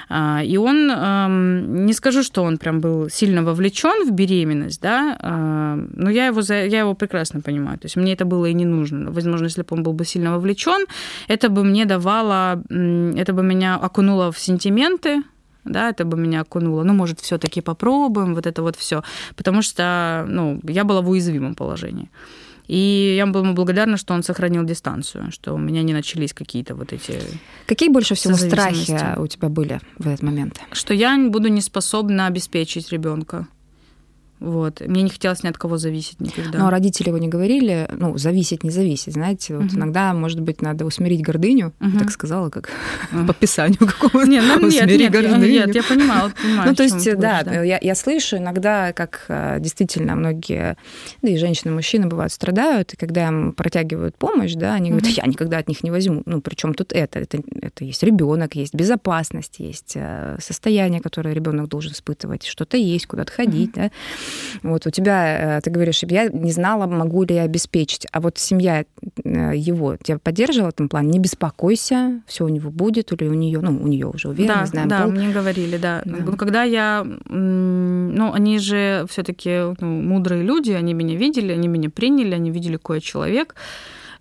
А, 0.10 0.42
и 0.44 0.58
он, 0.58 0.88
не 1.86 1.94
скажу, 1.94 2.24
что 2.24 2.44
он 2.44 2.58
прям 2.62 2.80
был 2.80 3.10
сильно 3.10 3.44
вовлечен 3.44 4.08
в 4.08 4.12
беременность, 4.12 4.82
да, 4.82 5.18
а, 5.20 5.75
но 5.94 6.10
я 6.10 6.27
его, 6.27 6.41
я 6.41 6.80
его 6.80 6.94
прекрасно 6.94 7.41
понимаю. 7.41 7.77
То 7.80 7.86
есть 7.86 7.98
мне 7.98 8.13
это 8.13 8.25
было 8.25 8.46
и 8.46 8.53
не 8.53 8.65
нужно. 8.65 9.12
Возможно, 9.12 9.46
если 9.46 9.63
бы 9.63 9.68
он 9.72 9.84
был 9.84 9.94
бы 9.94 10.06
сильно 10.06 10.32
вовлечен, 10.32 10.86
это 11.27 11.50
бы 11.50 11.63
мне 11.63 11.86
давало, 11.86 12.63
это 12.70 13.34
бы 13.34 13.44
меня 13.44 13.77
окунуло 13.77 14.32
в 14.32 14.39
сентименты, 14.39 15.24
да, 15.65 15.89
это 15.89 16.06
бы 16.06 16.18
меня 16.18 16.41
окунуло. 16.41 16.84
Ну, 16.84 16.94
может, 16.94 17.20
все-таки 17.20 17.62
попробуем, 17.62 18.36
вот 18.36 18.46
это 18.46 18.62
вот 18.62 18.75
все. 18.75 19.01
Потому 19.36 19.62
что, 19.62 20.25
ну, 20.27 20.60
я 20.63 20.84
была 20.84 21.01
в 21.01 21.10
уязвимом 21.10 21.56
положении. 21.56 22.10
И 22.68 23.15
я 23.18 23.25
была 23.25 23.44
ему 23.44 23.53
благодарна, 23.53 23.98
что 23.98 24.13
он 24.13 24.24
сохранил 24.24 24.63
дистанцию, 24.63 25.32
что 25.32 25.53
у 25.53 25.58
меня 25.58 25.84
не 25.84 25.94
начались 25.94 26.34
какие-то 26.34 26.75
вот 26.75 26.94
эти... 26.94 27.20
Какие 27.65 27.89
больше 27.89 28.15
всего 28.15 28.36
страхи 28.36 29.18
у 29.18 29.27
тебя 29.27 29.50
были 29.50 29.80
в 29.98 30.08
этот 30.08 30.24
момент? 30.24 30.60
Что 30.72 30.94
я 30.94 31.18
буду 31.30 31.48
не 31.48 31.62
способна 31.62 32.27
обеспечить 32.27 32.91
ребенка. 32.91 33.48
Вот. 34.41 34.81
Мне 34.81 35.03
не 35.03 35.10
хотелось 35.12 35.43
ни 35.43 35.48
от 35.48 35.57
кого 35.60 35.77
зависеть 35.77 36.19
никогда. 36.19 36.57
Но 36.57 36.71
родители 36.71 37.10
его 37.10 37.19
не 37.19 37.27
говорили, 37.27 37.88
ну, 37.95 38.17
зависеть, 38.17 38.63
не 38.63 38.71
зависеть, 38.71 39.13
знаете. 39.13 39.55
Вот 39.55 39.67
угу. 39.67 39.75
иногда, 39.75 40.15
может 40.15 40.41
быть, 40.41 40.63
надо 40.63 40.83
усмирить 40.83 41.21
гордыню. 41.21 41.74
Угу. 41.79 42.00
Так 42.00 42.12
сказала, 42.12 42.50
как 42.50 42.69
угу. 43.13 43.27
по 43.27 43.33
писанию 43.36 43.77
какому-то. 43.77 44.27
Нет, 44.27 44.43
ну, 44.48 44.67
нет, 44.67 44.88
нет, 44.88 45.12
гордыню. 45.12 45.48
нет, 45.48 45.75
я 45.75 45.83
понимала, 45.83 46.31
понимаю. 46.41 46.69
Ну, 46.69 46.75
то 46.75 46.81
есть, 46.81 47.17
да, 47.17 47.43
да. 47.43 47.62
Я, 47.62 47.77
я 47.79 47.93
слышу 47.93 48.38
иногда, 48.38 48.93
как 48.93 49.25
э, 49.27 49.57
действительно 49.60 50.15
многие, 50.15 50.75
да 51.21 51.29
и 51.29 51.38
женщины, 51.38 51.69
и 51.69 51.75
мужчины 51.75 52.07
бывают 52.07 52.33
страдают, 52.33 52.93
и 52.93 52.98
когда 52.98 53.27
им 53.27 53.53
протягивают 53.53 54.17
помощь, 54.17 54.53
да, 54.53 54.74
они 54.74 54.89
говорят, 54.89 55.10
я 55.10 55.24
никогда 55.27 55.60
от 55.60 55.67
них 55.67 55.83
не 55.83 55.91
возьму. 55.91 56.24
Ну, 56.25 56.41
причем 56.41 56.74
тут 56.74 56.93
это? 56.93 57.19
Это, 57.19 57.43
это 57.62 57.86
есть 57.86 58.01
ребенок, 58.01 58.55
есть 58.55 58.74
безопасность, 58.74 59.60
есть 59.60 59.93
э, 59.93 60.38
состояние, 60.39 61.00
которое 61.00 61.36
ребенок 61.36 61.67
должен 61.67 61.91
испытывать, 61.91 62.48
что-то 62.48 62.77
есть, 62.77 63.05
куда-то 63.05 63.31
ходить, 63.31 63.74
да. 63.74 63.91
Вот 64.63 64.85
у 64.88 64.89
тебя, 64.89 65.57
э, 65.57 65.61
ты 65.61 65.69
говоришь, 65.69 66.03
я 66.03 66.27
не 66.27 66.51
знала, 66.51 66.88
могу 66.88 67.23
ли 67.23 67.35
я 67.35 67.43
обеспечить. 67.43 68.07
А 68.11 68.19
вот 68.19 68.38
семья 68.38 68.85
э, 69.23 69.51
его 69.55 69.97
тебя 69.97 70.19
поддерживала 70.19 70.69
в 70.69 70.73
этом 70.73 70.89
плане? 70.89 71.09
Не 71.11 71.19
беспокойся, 71.19 72.21
все 72.27 72.45
у 72.45 72.50
него 72.50 72.69
будет, 72.69 73.11
или 73.11 73.27
у 73.27 73.33
нее, 73.33 73.59
ну, 73.61 73.71
у 73.81 73.88
нее 73.88 74.07
уже 74.07 74.29
уверенно, 74.29 74.61
да, 74.61 74.65
знаем. 74.65 74.89
Да, 74.89 75.03
пол. 75.03 75.11
мне 75.11 75.31
говорили, 75.31 75.77
да. 75.77 76.01
да. 76.05 76.17
Ну, 76.25 76.38
когда 76.38 76.63
я, 76.63 77.05
ну, 77.29 78.33
они 78.33 78.59
же 78.59 79.05
все-таки 79.09 79.75
ну, 79.79 80.01
мудрые 80.01 80.43
люди, 80.43 80.71
они 80.71 80.93
меня 80.93 81.15
видели, 81.15 81.51
они 81.51 81.67
меня 81.67 81.89
приняли, 81.89 82.35
они 82.35 82.51
видели, 82.51 82.77
какой 82.77 82.97
я 82.97 83.01
человек 83.01 83.55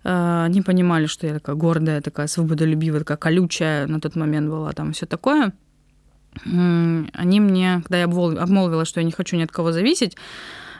э, 0.03 0.43
они 0.45 0.61
понимали, 0.61 1.05
что 1.05 1.27
я 1.27 1.33
такая 1.33 1.55
гордая, 1.55 2.01
такая 2.01 2.27
свободолюбивая, 2.27 2.99
такая 2.99 3.17
колючая 3.17 3.87
на 3.87 3.99
тот 3.99 4.15
момент 4.15 4.49
была, 4.49 4.71
там 4.71 4.93
все 4.93 5.05
такое 5.05 5.53
они 6.45 7.39
мне, 7.39 7.81
когда 7.83 7.99
я 7.99 8.05
обмолвила, 8.05 8.85
что 8.85 8.99
я 8.99 9.05
не 9.05 9.11
хочу 9.11 9.35
ни 9.35 9.43
от 9.43 9.51
кого 9.51 9.71
зависеть, 9.71 10.17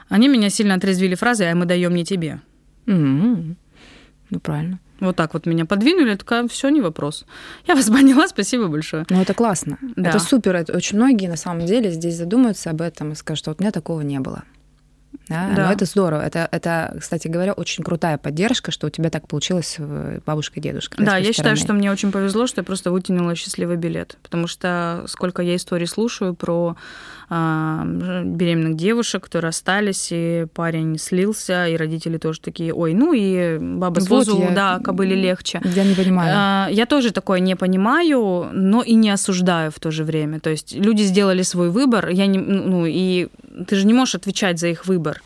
они 0.08 0.28
меня 0.28 0.50
сильно 0.50 0.74
отрезвили 0.74 1.14
фразой 1.14 1.50
«а 1.50 1.54
мы 1.54 1.64
даем 1.64 1.94
не 1.94 2.04
тебе». 2.04 2.40
Mm-hmm. 2.86 3.54
Ну, 4.30 4.40
правильно. 4.40 4.80
Вот 5.00 5.16
так 5.16 5.34
вот 5.34 5.46
меня 5.46 5.66
подвинули, 5.66 6.14
такая, 6.14 6.46
все, 6.48 6.68
не 6.68 6.80
вопрос. 6.80 7.26
Я 7.66 7.74
вас 7.76 7.88
поняла, 7.88 8.28
спасибо 8.28 8.68
большое. 8.68 9.04
Ну, 9.10 9.20
это 9.20 9.34
классно. 9.34 9.78
Да. 9.96 10.10
Это 10.10 10.18
супер. 10.18 10.54
Это 10.56 10.76
очень 10.76 10.96
многие, 10.96 11.28
на 11.28 11.36
самом 11.36 11.66
деле, 11.66 11.90
здесь 11.90 12.16
задумаются 12.16 12.70
об 12.70 12.80
этом 12.80 13.12
и 13.12 13.14
скажут, 13.14 13.40
что 13.40 13.50
вот 13.50 13.60
у 13.60 13.62
меня 13.62 13.72
такого 13.72 14.00
не 14.00 14.20
было. 14.20 14.44
Да? 15.32 15.56
да. 15.56 15.66
Но 15.66 15.72
это 15.72 15.84
здорово. 15.84 16.22
Это, 16.22 16.48
это, 16.50 16.96
кстати 17.00 17.28
говоря, 17.28 17.52
очень 17.52 17.84
крутая 17.84 18.18
поддержка, 18.18 18.70
что 18.70 18.86
у 18.86 18.90
тебя 18.90 19.10
так 19.10 19.28
получилось 19.28 19.78
бабушка 20.26 20.60
и 20.60 20.62
дедушка. 20.62 20.96
Да, 20.98 21.16
я 21.16 21.32
стороны. 21.32 21.32
считаю, 21.32 21.56
что 21.56 21.72
мне 21.72 21.90
очень 21.90 22.12
повезло, 22.12 22.46
что 22.46 22.60
я 22.60 22.64
просто 22.64 22.90
вытянула 22.90 23.34
счастливый 23.34 23.76
билет. 23.76 24.16
Потому 24.22 24.46
что 24.46 25.04
сколько 25.08 25.42
я 25.42 25.56
историй 25.56 25.86
слушаю 25.86 26.34
про 26.34 26.76
а, 27.34 27.84
беременных 27.86 28.76
девушек, 28.76 29.24
которые 29.24 29.48
расстались, 29.48 30.08
и 30.10 30.46
парень 30.52 30.98
слился, 30.98 31.66
и 31.66 31.76
родители 31.76 32.18
тоже 32.18 32.40
такие, 32.40 32.74
ой, 32.74 32.92
ну 32.92 33.14
и 33.14 33.56
баба 33.58 34.00
с 34.00 34.08
вот 34.10 34.26
возу, 34.26 34.42
я... 34.42 34.50
да, 34.50 34.78
кобыли 34.80 35.14
легче. 35.14 35.62
Я 35.64 35.84
не 35.84 35.94
понимаю. 35.94 36.34
А, 36.36 36.68
я 36.70 36.84
тоже 36.84 37.10
такое 37.10 37.40
не 37.40 37.56
понимаю, 37.56 38.50
но 38.52 38.82
и 38.82 38.94
не 38.94 39.08
осуждаю 39.08 39.70
в 39.70 39.80
то 39.80 39.90
же 39.90 40.04
время. 40.04 40.40
То 40.40 40.50
есть 40.50 40.74
люди 40.74 41.04
сделали 41.04 41.40
свой 41.40 41.70
выбор, 41.70 42.10
я 42.10 42.26
не, 42.26 42.38
ну, 42.38 42.84
и 42.84 43.28
ты 43.66 43.76
же 43.76 43.86
не 43.86 43.94
можешь 43.94 44.16
отвечать 44.16 44.58
за 44.58 44.68
их 44.68 44.84
выбор. 44.84 45.21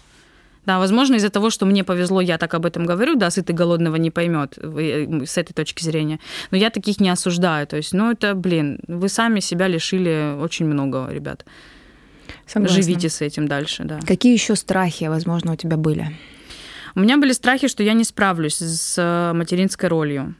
Да, 0.66 0.78
возможно, 0.78 1.14
из-за 1.14 1.30
того, 1.30 1.50
что 1.50 1.64
мне 1.64 1.84
повезло, 1.84 2.20
я 2.20 2.38
так 2.38 2.54
об 2.54 2.66
этом 2.66 2.86
говорю, 2.86 3.14
да, 3.14 3.30
сытый 3.30 3.54
голодного 3.54 3.96
не 3.96 4.10
поймет 4.10 4.58
э, 4.58 5.24
с 5.24 5.38
этой 5.38 5.52
точки 5.54 5.84
зрения. 5.84 6.18
Но 6.50 6.58
я 6.58 6.70
таких 6.70 7.00
не 7.00 7.08
осуждаю. 7.08 7.66
То 7.66 7.76
есть, 7.76 7.92
ну, 7.92 8.10
это, 8.10 8.34
блин, 8.34 8.80
вы 8.88 9.08
сами 9.08 9.40
себя 9.40 9.68
лишили 9.68 10.36
очень 10.38 10.66
много, 10.66 11.08
ребят. 11.10 11.46
Согласна. 12.46 12.82
Живите 12.82 13.08
с 13.08 13.20
этим 13.20 13.46
дальше, 13.46 13.84
да. 13.84 14.00
Какие 14.06 14.32
еще 14.32 14.56
страхи, 14.56 15.04
возможно, 15.04 15.52
у 15.52 15.56
тебя 15.56 15.76
были? 15.76 16.16
У 16.96 17.00
меня 17.00 17.16
были 17.18 17.32
страхи, 17.32 17.68
что 17.68 17.82
я 17.82 17.92
не 17.92 18.04
справлюсь 18.04 18.56
с 18.56 18.94
э, 18.98 19.32
материнской 19.34 19.88
ролью 19.88 20.34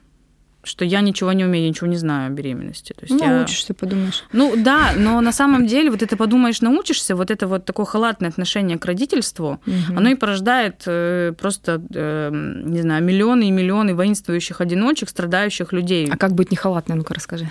что 0.66 0.85
я 0.85 1.00
ничего 1.00 1.33
не 1.33 1.44
умею, 1.44 1.64
я 1.64 1.70
ничего 1.70 1.87
не 1.87 1.96
знаю 1.96 2.26
о 2.26 2.31
беременности. 2.31 2.92
То 2.92 3.05
есть 3.07 3.18
ну, 3.18 3.24
я... 3.24 3.37
научишься, 3.37 3.72
подумаешь. 3.72 4.24
Ну 4.33 4.55
да, 4.57 4.92
но 4.96 5.20
на 5.20 5.33
самом 5.33 5.66
деле 5.66 5.90
вот 5.90 6.02
это 6.02 6.16
подумаешь, 6.16 6.61
научишься, 6.61 7.14
вот 7.14 7.31
это 7.31 7.46
вот 7.46 7.64
такое 7.64 7.87
халатное 7.87 8.31
отношение 8.31 8.79
к 8.79 8.85
родительству, 8.85 9.61
угу. 9.66 9.96
оно 9.96 10.11
и 10.11 10.14
порождает 10.14 10.83
э, 10.87 11.33
просто, 11.38 11.81
э, 11.94 12.31
не 12.33 12.81
знаю, 12.81 13.05
миллионы 13.05 13.48
и 13.48 13.50
миллионы 13.50 13.94
воинствующих 13.94 14.61
одиночек, 14.61 15.09
страдающих 15.09 15.72
людей. 15.72 16.09
А 16.11 16.16
как 16.16 16.33
быть 16.33 16.50
не 16.50 16.57
халатной, 16.57 16.96
ну-ка 16.96 17.14
расскажи. 17.14 17.50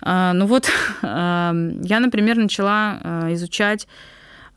А, 0.00 0.32
ну 0.32 0.46
вот, 0.46 0.68
а, 1.02 1.54
я, 1.82 2.00
например, 2.00 2.36
начала 2.36 2.98
а, 3.02 3.34
изучать 3.34 3.86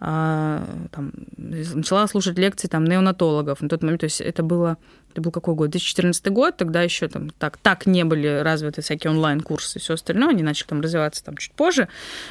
а, 0.03 0.63
там, 0.91 1.11
начала 1.37 2.07
слушать 2.07 2.37
лекции 2.37 2.67
там 2.67 2.85
неонатологов 2.85 3.61
на 3.61 3.69
тот 3.69 3.83
момент, 3.83 4.01
то 4.01 4.05
есть 4.05 4.19
это 4.19 4.41
было 4.41 4.77
это 5.11 5.21
был 5.21 5.31
какой 5.31 5.55
год? 5.55 5.69
2014 5.69 6.27
год, 6.27 6.57
тогда 6.57 6.81
еще 6.81 7.07
там 7.07 7.29
так, 7.29 7.57
так 7.57 7.85
не 7.85 8.03
были 8.03 8.39
развиты 8.41 8.81
всякие 8.81 9.11
онлайн-курсы 9.11 9.77
и 9.77 9.81
все 9.81 9.93
остальное, 9.93 10.29
они 10.29 10.43
начали 10.43 10.67
там 10.67 10.81
развиваться 10.81 11.23
там 11.23 11.37
чуть 11.37 11.51
позже. 11.51 11.87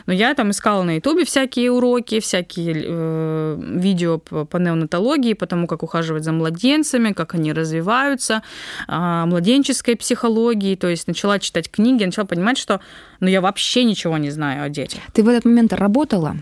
Но 0.07 0.13
я 0.13 0.35
там 0.35 0.51
искала 0.51 0.83
на 0.83 0.97
Ютубе 0.97 1.25
всякие 1.25 1.71
уроки, 1.71 2.21
всякие 2.21 2.85
э, 2.87 3.61
видео 3.61 4.19
по, 4.19 4.45
по 4.45 4.57
неонатологии, 4.57 5.35
по 5.35 5.47
тому, 5.47 5.67
как 5.67 5.83
ухаживать 5.83 6.25
за 6.25 6.33
младенцами, 6.33 7.13
как 7.13 7.35
они 7.35 7.53
развиваются, 7.53 8.43
э, 8.89 9.25
младенческой 9.27 9.97
психологии, 9.97 10.75
то 10.75 10.89
есть 10.89 11.07
начала 11.07 11.39
читать 11.39 11.71
книги, 11.71 12.05
начала 12.05 12.27
понимать, 12.27 12.59
что 12.59 12.81
ну, 13.21 13.29
я 13.29 13.41
вообще 13.41 13.85
ничего 13.85 14.17
не 14.17 14.31
знаю 14.31 14.65
о 14.65 14.69
детях. 14.69 15.01
Ты 15.13 15.23
в 15.23 15.29
этот 15.29 15.45
момент 15.45 15.73
работала? 15.73 16.37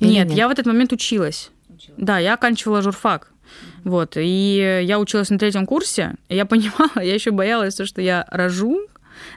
Нет, 0.00 0.28
нет, 0.28 0.36
я 0.36 0.48
в 0.48 0.50
этот 0.50 0.66
момент 0.66 0.92
училась. 0.92 1.50
училась. 1.68 1.94
Да, 1.96 2.18
я 2.18 2.34
оканчивала 2.34 2.82
журфак. 2.82 3.30
Вот. 3.84 4.16
И 4.16 4.82
я 4.84 4.98
училась 4.98 5.30
на 5.30 5.38
третьем 5.38 5.66
курсе, 5.66 6.14
и 6.28 6.36
я 6.36 6.44
понимала, 6.46 7.02
я 7.02 7.14
еще 7.14 7.30
боялась, 7.30 7.78
что 7.84 8.00
я 8.00 8.26
рожу, 8.30 8.80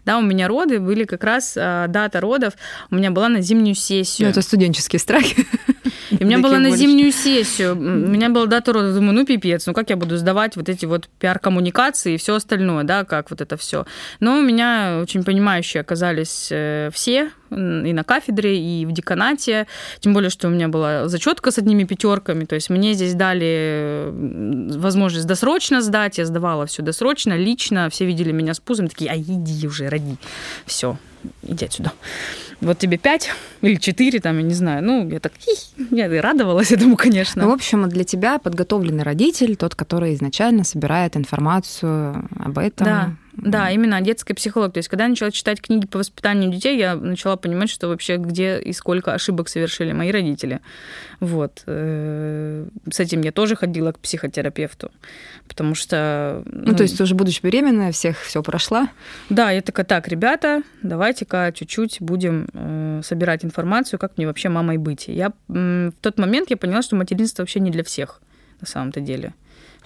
да, 0.05 0.17
у 0.17 0.21
меня 0.21 0.47
роды 0.47 0.79
были 0.79 1.03
как 1.03 1.23
раз, 1.23 1.55
а, 1.57 1.87
дата 1.87 2.19
родов 2.19 2.53
у 2.89 2.95
меня 2.95 3.11
была 3.11 3.29
на 3.29 3.41
зимнюю 3.41 3.75
сессию. 3.75 4.27
Ну, 4.27 4.31
это 4.31 4.41
студенческие 4.41 4.99
страхи. 4.99 5.45
И 6.11 6.23
у 6.23 6.27
меня 6.27 6.39
была 6.39 6.59
на 6.59 6.71
зимнюю 6.71 7.11
сессию, 7.11 7.73
у 7.73 7.79
меня 7.79 8.29
была 8.29 8.45
дата 8.45 8.73
рода, 8.73 8.93
думаю, 8.93 9.13
ну 9.13 9.25
пипец, 9.25 9.65
ну 9.67 9.73
как 9.73 9.89
я 9.89 9.97
буду 9.97 10.17
сдавать 10.17 10.55
вот 10.55 10.69
эти 10.69 10.85
вот 10.85 11.09
пиар-коммуникации 11.19 12.15
и 12.15 12.17
все 12.17 12.35
остальное, 12.35 12.83
да, 12.83 13.03
как 13.03 13.29
вот 13.29 13.41
это 13.41 13.57
все. 13.57 13.85
Но 14.19 14.39
у 14.39 14.41
меня 14.41 14.99
очень 15.01 15.23
понимающие 15.23 15.81
оказались 15.81 16.49
э, 16.51 16.89
все, 16.93 17.31
и 17.49 17.93
на 17.93 18.03
кафедре, 18.03 18.59
и 18.59 18.85
в 18.85 18.91
деканате. 18.91 19.67
Тем 19.99 20.13
более, 20.13 20.29
что 20.29 20.47
у 20.47 20.51
меня 20.51 20.67
была 20.67 21.07
зачетка 21.07 21.51
с 21.51 21.57
одними 21.57 21.83
пятерками. 21.83 22.45
То 22.45 22.55
есть 22.55 22.69
мне 22.69 22.93
здесь 22.93 23.13
дали 23.13 24.09
возможность 24.77 25.27
досрочно 25.27 25.81
сдать. 25.81 26.17
Я 26.17 26.25
сдавала 26.25 26.65
все 26.65 26.81
досрочно, 26.81 27.37
лично. 27.37 27.89
Все 27.89 28.05
видели 28.05 28.31
меня 28.31 28.53
с 28.53 28.59
пузом, 28.59 28.87
такие, 28.87 29.11
а 29.11 29.17
иди 29.17 29.67
уже, 29.67 29.87
роди. 29.89 30.17
Все, 30.65 30.97
иди 31.43 31.65
отсюда. 31.65 31.93
Вот 32.61 32.79
тебе 32.79 32.97
пять 32.97 33.29
или 33.61 33.75
четыре, 33.75 34.19
там, 34.19 34.37
я 34.37 34.43
не 34.43 34.53
знаю. 34.53 34.83
Ну, 34.83 35.09
я 35.09 35.19
так, 35.19 35.33
я 35.91 36.21
радовалась 36.21 36.71
этому, 36.71 36.95
конечно. 36.97 37.43
Ну, 37.43 37.49
в 37.49 37.53
общем, 37.53 37.87
для 37.89 38.03
тебя 38.03 38.39
подготовленный 38.39 39.03
родитель, 39.03 39.55
тот, 39.55 39.75
который 39.75 40.13
изначально 40.15 40.63
собирает 40.63 41.15
информацию 41.15 42.27
об 42.39 42.57
этом. 42.57 42.85
Да, 42.85 43.11
да, 43.37 43.69
именно 43.69 44.01
детская 44.01 44.33
психология. 44.33 44.73
То 44.73 44.79
есть, 44.79 44.89
когда 44.89 45.03
я 45.03 45.09
начала 45.09 45.29
читать 45.29 45.61
книги 45.61 45.85
по 45.85 45.99
воспитанию 45.99 46.51
детей, 46.51 46.75
я 46.77 46.95
начала 46.95 47.35
понимать, 47.35 47.69
что 47.69 47.87
вообще 47.87 48.17
где 48.17 48.59
и 48.59 48.73
сколько 48.73 49.13
ошибок 49.13 49.47
совершили 49.47 49.91
мои 49.91 50.11
родители. 50.11 50.59
Вот. 51.19 51.61
Э, 51.67 52.65
с 52.91 52.99
этим 52.99 53.21
я 53.21 53.31
тоже 53.31 53.55
ходила 53.55 53.91
к 53.91 53.99
психотерапевту, 53.99 54.91
потому 55.47 55.75
что... 55.75 56.43
Ну, 56.45 56.71
ну 56.71 56.75
то 56.75 56.83
есть, 56.83 56.99
уже 56.99 57.15
будучи 57.15 57.41
беременная, 57.41 57.91
всех 57.91 58.21
все 58.21 58.43
прошла? 58.43 58.89
Да, 59.29 59.51
я 59.51 59.61
такая, 59.61 59.85
так, 59.85 60.07
ребята, 60.07 60.61
давайте-ка 60.83 61.51
чуть-чуть 61.53 61.97
будем 61.99 62.47
э, 62.53 63.01
собирать 63.03 63.45
информацию, 63.45 63.99
как 63.99 64.17
мне 64.17 64.27
вообще 64.27 64.49
мамой 64.49 64.77
быть. 64.77 65.07
Я 65.07 65.31
в 65.47 65.93
тот 66.01 66.17
момент 66.17 66.49
я 66.49 66.57
поняла, 66.57 66.81
что 66.81 66.95
материнство 66.95 67.43
вообще 67.43 67.59
не 67.59 67.71
для 67.71 67.83
всех 67.83 68.21
на 68.61 68.67
самом-то 68.67 69.01
деле. 69.01 69.33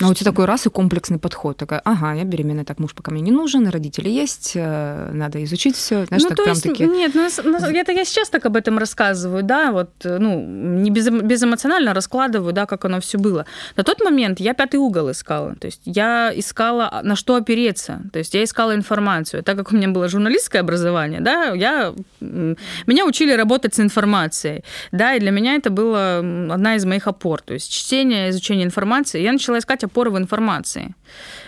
Но 0.01 0.09
у 0.09 0.13
тебя 0.13 0.31
такой 0.31 0.45
раз 0.45 0.65
и 0.65 0.69
комплексный 0.69 1.19
подход. 1.19 1.57
Такая, 1.57 1.79
ага, 1.85 2.13
я 2.13 2.23
беременная, 2.23 2.65
так 2.65 2.79
муж 2.79 2.93
пока 2.95 3.11
мне 3.11 3.21
не 3.21 3.31
нужен, 3.31 3.67
родители 3.67 4.09
есть, 4.09 4.53
э, 4.55 5.11
надо 5.13 5.43
изучить 5.43 5.75
все. 5.75 6.05
Знаешь, 6.05 6.23
ну, 6.23 6.29
так 6.29 6.37
то 6.37 6.43
прям 6.43 6.53
есть, 6.55 6.63
такие... 6.63 6.89
Нет, 6.89 7.13
ну, 7.13 7.57
это 7.57 7.91
я 7.91 8.05
сейчас 8.05 8.29
так 8.29 8.45
об 8.45 8.55
этом 8.55 8.79
рассказываю, 8.79 9.43
да, 9.43 9.71
вот, 9.71 9.89
ну, 10.03 10.43
не 10.43 10.89
без, 10.89 11.09
безэмоционально 11.09 11.93
раскладываю, 11.93 12.51
да, 12.51 12.65
как 12.65 12.85
оно 12.85 12.99
все 12.99 13.17
было. 13.17 13.45
На 13.75 13.83
тот 13.83 14.01
момент 14.01 14.39
я 14.39 14.53
пятый 14.53 14.77
угол 14.77 15.11
искала. 15.11 15.55
То 15.55 15.67
есть 15.67 15.81
я 15.85 16.31
искала, 16.35 17.01
на 17.03 17.15
что 17.15 17.35
опереться. 17.35 18.01
То 18.11 18.19
есть 18.19 18.33
я 18.33 18.43
искала 18.43 18.75
информацию. 18.75 19.43
Так 19.43 19.57
как 19.57 19.71
у 19.71 19.75
меня 19.75 19.89
было 19.89 20.07
журналистское 20.07 20.61
образование, 20.61 21.21
да, 21.21 21.53
я... 21.53 21.93
Меня 22.19 23.05
учили 23.05 23.33
работать 23.33 23.75
с 23.75 23.79
информацией. 23.79 24.63
Да, 24.91 25.13
и 25.13 25.19
для 25.19 25.31
меня 25.31 25.55
это 25.55 25.69
было 25.69 26.19
одна 26.19 26.75
из 26.75 26.85
моих 26.85 27.07
опор. 27.07 27.41
То 27.41 27.53
есть 27.53 27.71
чтение, 27.71 28.29
изучение 28.29 28.65
информации. 28.65 29.21
Я 29.21 29.31
начала 29.31 29.59
искать 29.59 29.83
опоры 29.91 30.09
в 30.11 30.17
информации. 30.17 30.95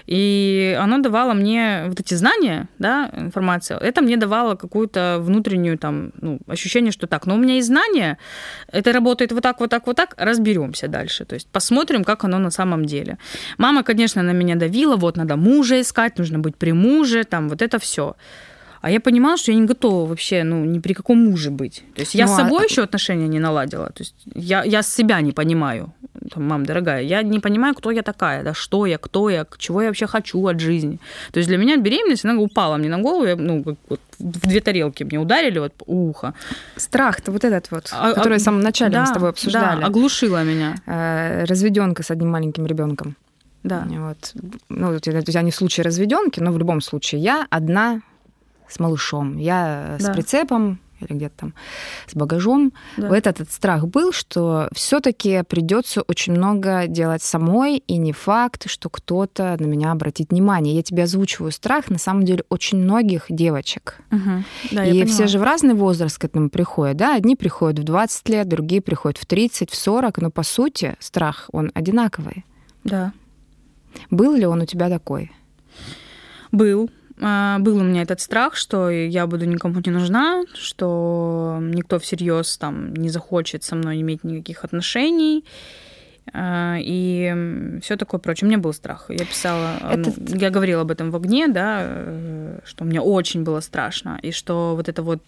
И 0.09 0.77
оно 0.83 0.97
давало 0.97 1.33
мне 1.33 1.85
вот 1.87 1.99
эти 1.99 2.15
знания, 2.15 2.67
да, 2.79 3.09
информация, 3.17 3.77
это 3.77 4.01
мне 4.01 4.17
давало 4.17 4.55
какую-то 4.55 5.17
внутреннюю 5.21 5.77
там, 5.77 6.11
ну, 6.21 6.39
ощущение, 6.47 6.91
что 6.91 7.07
так, 7.07 7.25
но 7.27 7.35
у 7.35 7.37
меня 7.37 7.55
есть 7.55 7.67
знания, 7.67 8.17
это 8.73 8.91
работает 8.91 9.31
вот 9.31 9.43
так, 9.43 9.59
вот 9.59 9.69
так, 9.69 9.87
вот 9.87 9.95
так, 9.95 10.15
разберемся 10.17 10.87
дальше. 10.87 11.25
То 11.25 11.35
есть 11.35 11.47
посмотрим, 11.51 12.03
как 12.03 12.25
оно 12.25 12.39
на 12.39 12.51
самом 12.51 12.85
деле. 12.85 13.17
Мама, 13.57 13.83
конечно, 13.83 14.23
на 14.23 14.33
меня 14.33 14.55
давила, 14.55 14.95
вот 14.95 15.17
надо 15.17 15.37
мужа 15.37 15.79
искать, 15.79 16.19
нужно 16.19 16.39
быть 16.39 16.55
при 16.55 16.73
муже, 16.73 17.23
там 17.23 17.49
вот 17.49 17.61
это 17.61 17.79
все. 17.79 18.15
А 18.83 18.91
я 18.91 18.99
понимала, 18.99 19.37
что 19.37 19.51
я 19.51 19.57
не 19.57 19.65
готова 19.65 20.09
вообще, 20.09 20.43
ну, 20.43 20.65
ни 20.65 20.79
при 20.79 20.93
каком 20.93 21.17
муже 21.17 21.51
быть. 21.51 21.83
То 21.95 22.01
есть 22.01 22.15
я 22.15 22.25
ну, 22.25 22.33
с 22.33 22.35
собой 22.35 22.63
а... 22.63 22.65
еще 22.65 22.83
отношения 22.83 23.29
не 23.29 23.39
наладила. 23.39 23.85
То 23.85 24.03
есть 24.03 24.13
я, 24.35 24.65
я 24.65 24.83
себя 24.83 25.21
не 25.21 25.31
понимаю. 25.31 25.93
Там, 26.29 26.43
мам, 26.43 26.65
дорогая, 26.65 27.01
я 27.01 27.23
не 27.23 27.39
понимаю, 27.39 27.75
кто 27.75 27.91
я 27.91 28.01
такая, 28.01 28.43
да, 28.43 28.53
что 28.53 28.85
я, 28.85 28.97
кто 28.97 29.29
я, 29.29 29.45
чего 29.57 29.81
я 29.81 29.87
вообще 29.87 30.05
хочу 30.05 30.45
от 30.47 30.59
жизни. 30.59 30.99
То 31.31 31.39
есть 31.39 31.47
для 31.47 31.57
меня 31.57 31.77
беременность, 31.77 32.25
она 32.25 32.37
упала 32.41 32.75
мне 32.75 32.89
на 32.89 32.97
голову, 32.97 33.25
я, 33.25 33.35
ну, 33.37 33.63
вот 33.63 34.01
в 34.19 34.47
две 34.47 34.59
тарелки 34.59 35.05
мне 35.05 35.17
ударили 35.17 35.59
вот 35.59 35.73
ухо. 35.85 36.33
Страх-то 36.75 37.31
вот 37.31 37.45
этот 37.45 37.71
вот, 37.71 37.89
а, 37.93 38.09
а 38.09 38.13
который 38.13 38.35
а, 38.35 38.39
в 38.39 38.41
самом 38.41 38.59
начале 38.59 38.91
да, 38.91 38.99
мы 38.99 39.07
с 39.07 39.11
тобой 39.11 39.29
обсуждали. 39.29 39.79
Да, 39.79 39.87
оглушила 39.87 40.43
меня. 40.43 40.75
Э, 40.87 41.45
разведенка 41.45 42.03
с 42.03 42.11
одним 42.11 42.31
маленьким 42.31 42.65
ребенком. 42.65 43.15
Да. 43.63 43.87
Вот. 43.89 44.33
Ну, 44.67 44.99
я 45.25 45.41
не 45.41 45.51
в 45.51 45.55
случае 45.55 45.85
разведенки, 45.85 46.41
но 46.41 46.51
в 46.51 46.57
любом 46.57 46.81
случае 46.81 47.21
я 47.21 47.47
одна 47.49 48.01
с 48.73 48.79
малышом, 48.79 49.37
я 49.37 49.97
да. 49.99 50.05
с 50.11 50.13
прицепом 50.13 50.79
или 51.03 51.17
где-то 51.17 51.35
там 51.37 51.53
с 52.07 52.15
багажом. 52.15 52.73
Да. 52.97 53.07
Вот 53.07 53.15
этот, 53.15 53.41
этот 53.41 53.53
страх 53.53 53.87
был, 53.87 54.11
что 54.11 54.69
все-таки 54.73 55.43
придется 55.43 56.01
очень 56.01 56.33
много 56.33 56.87
делать 56.87 57.21
самой, 57.21 57.77
и 57.77 57.97
не 57.97 58.13
факт, 58.13 58.69
что 58.69 58.89
кто-то 58.89 59.55
на 59.59 59.65
меня 59.65 59.91
обратит 59.91 60.31
внимание. 60.31 60.75
Я 60.75 60.83
тебе 60.83 61.03
озвучиваю 61.03 61.51
страх, 61.51 61.89
на 61.89 61.97
самом 61.97 62.23
деле, 62.23 62.43
очень 62.49 62.77
многих 62.77 63.25
девочек. 63.29 63.99
Угу. 64.11 64.43
Да, 64.71 64.85
и 64.85 65.05
все 65.05 65.27
же 65.27 65.39
в 65.39 65.43
разный 65.43 65.73
возраст 65.73 66.17
к 66.17 66.25
этому 66.25 66.49
приходят. 66.49 66.97
Да? 66.97 67.15
Одни 67.15 67.35
приходят 67.35 67.79
в 67.79 67.83
20 67.83 68.29
лет, 68.29 68.47
другие 68.47 68.81
приходят 68.81 69.17
в 69.17 69.25
30, 69.25 69.69
в 69.69 69.75
40, 69.75 70.17
но 70.19 70.31
по 70.31 70.43
сути 70.43 70.95
страх, 70.99 71.49
он 71.51 71.71
одинаковый. 71.73 72.45
Да. 72.83 73.13
Был 74.09 74.35
ли 74.35 74.45
он 74.45 74.61
у 74.61 74.65
тебя 74.65 74.89
такой? 74.89 75.31
Был. 76.51 76.89
А, 77.21 77.59
был 77.59 77.77
у 77.77 77.83
меня 77.83 78.01
этот 78.01 78.19
страх, 78.19 78.55
что 78.55 78.89
я 78.89 79.27
буду 79.27 79.45
никому 79.45 79.81
не 79.85 79.91
нужна, 79.91 80.43
что 80.55 81.59
никто 81.61 81.99
всерьез 81.99 82.57
там 82.57 82.93
не 82.93 83.09
захочет 83.09 83.63
со 83.63 83.75
мной 83.75 84.01
иметь 84.01 84.23
никаких 84.23 84.63
отношений. 84.63 85.45
А, 86.33 86.77
и 86.79 87.79
все 87.81 87.97
такое 87.97 88.19
прочее. 88.19 88.47
У 88.47 88.49
меня 88.49 88.57
был 88.57 88.73
страх. 88.73 89.05
Я 89.09 89.25
писала, 89.25 89.77
ну, 89.95 90.13
я 90.29 90.49
говорила 90.49 90.81
об 90.81 90.91
этом 90.91 91.11
в 91.11 91.15
огне, 91.15 91.47
да, 91.47 91.81
э, 91.83 92.59
что 92.65 92.85
мне 92.85 93.01
очень 93.01 93.43
было 93.43 93.59
страшно, 93.59 94.19
и 94.21 94.31
что 94.31 94.75
вот 94.75 94.87
это 94.87 95.03
вот 95.03 95.21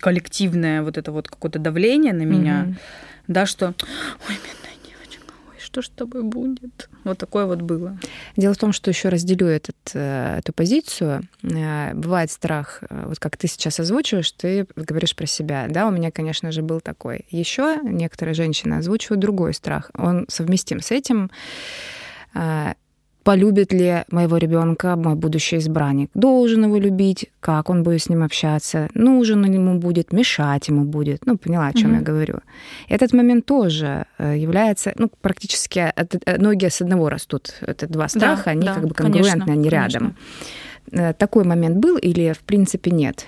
коллективное, 0.00 0.82
вот 0.82 0.98
это 0.98 1.12
вот 1.12 1.28
какое-то 1.28 1.58
давление 1.58 2.12
на 2.12 2.22
меня, 2.22 2.66
mm-hmm. 2.66 2.74
да, 3.28 3.46
что, 3.46 3.74
ой, 4.28 4.34
бедная 4.34 4.67
что 5.82 5.92
с 5.92 5.96
тобой 5.96 6.22
будет? 6.22 6.88
Вот 7.04 7.18
такое 7.18 7.46
вот 7.46 7.62
было. 7.62 7.98
Дело 8.36 8.54
в 8.54 8.58
том, 8.58 8.72
что 8.72 8.90
еще 8.90 9.08
разделю 9.08 9.46
этот, 9.46 9.76
э, 9.94 10.38
эту 10.38 10.52
позицию. 10.52 11.22
Э, 11.42 11.94
бывает 11.94 12.30
страх, 12.30 12.82
э, 12.88 13.04
вот 13.06 13.18
как 13.18 13.36
ты 13.36 13.48
сейчас 13.48 13.80
озвучиваешь, 13.80 14.30
ты 14.32 14.66
говоришь 14.76 15.14
про 15.14 15.26
себя. 15.26 15.66
Да, 15.68 15.86
у 15.86 15.90
меня, 15.90 16.10
конечно 16.10 16.52
же, 16.52 16.62
был 16.62 16.80
такой. 16.80 17.26
Еще 17.30 17.80
некоторые 17.82 18.34
женщины 18.34 18.74
озвучивают 18.74 19.20
другой 19.20 19.54
страх. 19.54 19.90
Он 19.94 20.26
совместим 20.28 20.80
с 20.80 20.90
этим 20.90 21.30
полюбит 23.28 23.74
ли 23.74 24.04
моего 24.10 24.38
ребенка 24.38 24.96
мой 24.96 25.14
будущий 25.14 25.58
избранник, 25.58 26.10
должен 26.14 26.64
его 26.64 26.78
любить, 26.78 27.30
как 27.40 27.68
он 27.68 27.82
будет 27.82 28.00
с 28.00 28.08
ним 28.08 28.22
общаться, 28.22 28.88
нужен 28.94 29.44
он 29.44 29.52
ему 29.52 29.78
будет, 29.78 30.14
мешать 30.14 30.68
ему 30.68 30.84
будет. 30.84 31.26
Ну, 31.26 31.36
поняла, 31.36 31.66
о 31.66 31.72
чем 31.74 31.90
mm-hmm. 31.90 31.96
я 31.96 32.00
говорю. 32.00 32.38
Этот 32.88 33.12
момент 33.12 33.44
тоже 33.44 34.06
э, 34.16 34.38
является, 34.38 34.94
ну, 34.96 35.10
практически 35.20 35.92
э, 35.94 36.38
ноги 36.38 36.68
с 36.68 36.80
одного 36.80 37.10
растут. 37.10 37.52
Это 37.60 37.86
два 37.86 38.08
страха, 38.08 38.44
да, 38.46 38.50
они 38.52 38.62
да, 38.62 38.74
как 38.74 38.88
бы 38.88 38.94
конкурентны, 38.94 39.30
конечно, 39.30 39.52
они 39.52 39.68
рядом. 39.68 40.14
Конечно. 40.90 41.10
Э, 41.10 41.12
такой 41.12 41.44
момент 41.44 41.76
был 41.76 41.98
или, 41.98 42.32
в 42.32 42.38
принципе, 42.38 42.90
нет? 42.92 43.26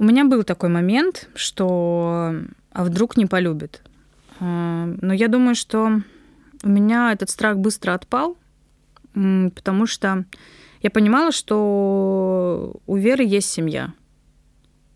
У 0.00 0.04
меня 0.04 0.24
был 0.24 0.42
такой 0.42 0.68
момент, 0.68 1.28
что 1.36 2.34
а 2.72 2.84
вдруг 2.84 3.16
не 3.16 3.26
полюбит. 3.26 3.82
Но 4.40 5.12
я 5.12 5.28
думаю, 5.28 5.54
что 5.54 6.00
у 6.64 6.68
меня 6.68 7.12
этот 7.12 7.30
страх 7.30 7.56
быстро 7.56 7.94
отпал, 7.94 8.36
потому 9.14 9.86
что 9.86 10.24
я 10.82 10.90
понимала, 10.90 11.32
что 11.32 12.80
у 12.86 12.96
Веры 12.96 13.24
есть 13.24 13.50
семья. 13.50 13.92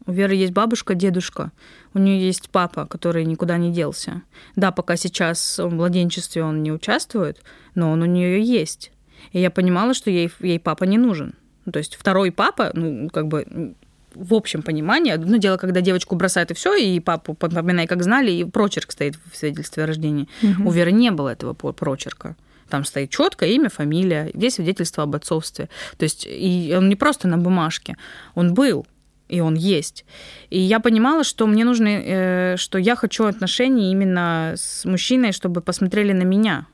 У 0.07 0.13
Веры 0.13 0.35
есть 0.35 0.53
бабушка, 0.53 0.95
дедушка. 0.95 1.53
У 1.95 1.99
нее 1.99 2.21
есть 2.21 2.51
папа, 2.51 2.87
который 2.87 3.25
никуда 3.25 3.57
не 3.57 3.73
делся. 3.73 4.23
Да, 4.57 4.73
пока 4.73 4.97
сейчас 4.97 5.59
в 5.59 5.71
младенчестве 5.71 6.43
он 6.43 6.63
не 6.63 6.73
участвует, 6.73 7.43
но 7.75 7.91
он 7.91 8.03
у 8.03 8.07
нее 8.07 8.43
есть. 8.43 8.93
И 9.33 9.41
я 9.41 9.51
понимала, 9.51 9.95
что 9.95 10.11
ей, 10.11 10.31
ей 10.41 10.59
папа 10.59 10.85
не 10.85 10.99
нужен. 10.99 11.35
Ну, 11.65 11.73
то 11.73 11.79
есть 11.79 11.95
второй 11.95 12.33
папа, 12.33 12.73
ну, 12.75 13.09
как 13.11 13.29
бы 13.29 13.75
в 14.15 14.35
общем 14.35 14.63
понимании, 14.63 15.13
одно 15.13 15.37
дело, 15.37 15.57
когда 15.57 15.81
девочку 15.81 16.17
бросают 16.17 16.51
и 16.51 16.55
все, 16.55 16.75
и 16.75 17.01
папу 17.01 17.35
поминай, 17.35 17.87
как 17.87 18.03
знали, 18.03 18.31
и 18.31 18.45
прочерк 18.45 18.93
стоит 18.93 19.17
в 19.31 19.37
свидетельстве 19.37 19.85
о 19.85 19.87
рождении. 19.87 20.29
Угу. 20.43 20.69
У 20.69 20.73
Веры 20.73 20.93
не 20.93 21.11
было 21.11 21.31
этого 21.31 21.55
прочерка. 21.55 22.37
Там 22.73 22.85
стоит 22.85 23.11
четко 23.11 23.45
имя, 23.45 23.69
фамилия, 23.69 24.31
здесь 24.33 24.55
свидетельство 24.55 25.03
об 25.03 25.15
отцовстве. 25.15 25.69
То 25.99 26.05
есть 26.05 26.27
и 26.27 26.75
он 26.75 26.89
не 26.89 26.97
просто 26.97 27.29
на 27.29 27.37
бумажке, 27.37 27.97
он 28.35 28.55
был, 28.55 28.87
и 29.29 29.41
он 29.41 29.57
есть. 29.57 30.07
И 30.49 30.59
я 30.59 30.81
понимала, 30.81 31.23
что 31.23 31.47
мне 31.47 31.65
нужно, 31.65 31.89
э, 31.89 32.57
что 32.57 32.79
я 32.79 32.97
хочу 32.97 33.25
отношений 33.25 33.93
именно 33.93 34.55
с 34.57 34.87
мужчиной, 34.87 35.33
чтобы 35.33 35.61
посмотрели 35.61 36.15
на 36.15 36.23
меня. 36.23 36.67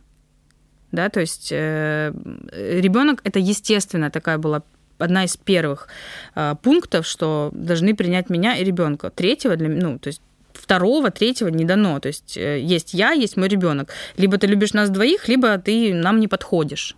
Да, 0.92 1.08
то 1.08 1.18
есть 1.18 1.48
э, 1.50 2.12
ребенок 2.52 3.20
это 3.24 3.40
естественно 3.40 4.08
такая 4.10 4.38
была 4.38 4.62
одна 4.98 5.24
из 5.24 5.36
первых 5.36 5.88
э, 6.36 6.54
пунктов, 6.62 7.06
что 7.06 7.50
должны 7.52 7.96
принять 7.96 8.30
меня 8.30 8.56
и 8.56 8.62
ребенка. 8.62 9.10
Третьего 9.10 9.56
для 9.56 9.68
ну, 9.68 9.98
то 9.98 10.10
есть 10.10 10.22
второго, 10.68 11.10
третьего 11.10 11.48
не 11.48 11.64
дано. 11.64 11.98
То 11.98 12.08
есть 12.08 12.36
э, 12.36 12.60
есть 12.60 12.92
я, 12.92 13.12
есть 13.12 13.38
мой 13.38 13.48
ребенок. 13.48 13.88
Либо 14.18 14.36
ты 14.36 14.46
любишь 14.46 14.74
нас 14.74 14.90
двоих, 14.90 15.26
либо 15.28 15.56
ты 15.56 15.94
нам 15.94 16.20
не 16.20 16.28
подходишь. 16.28 16.94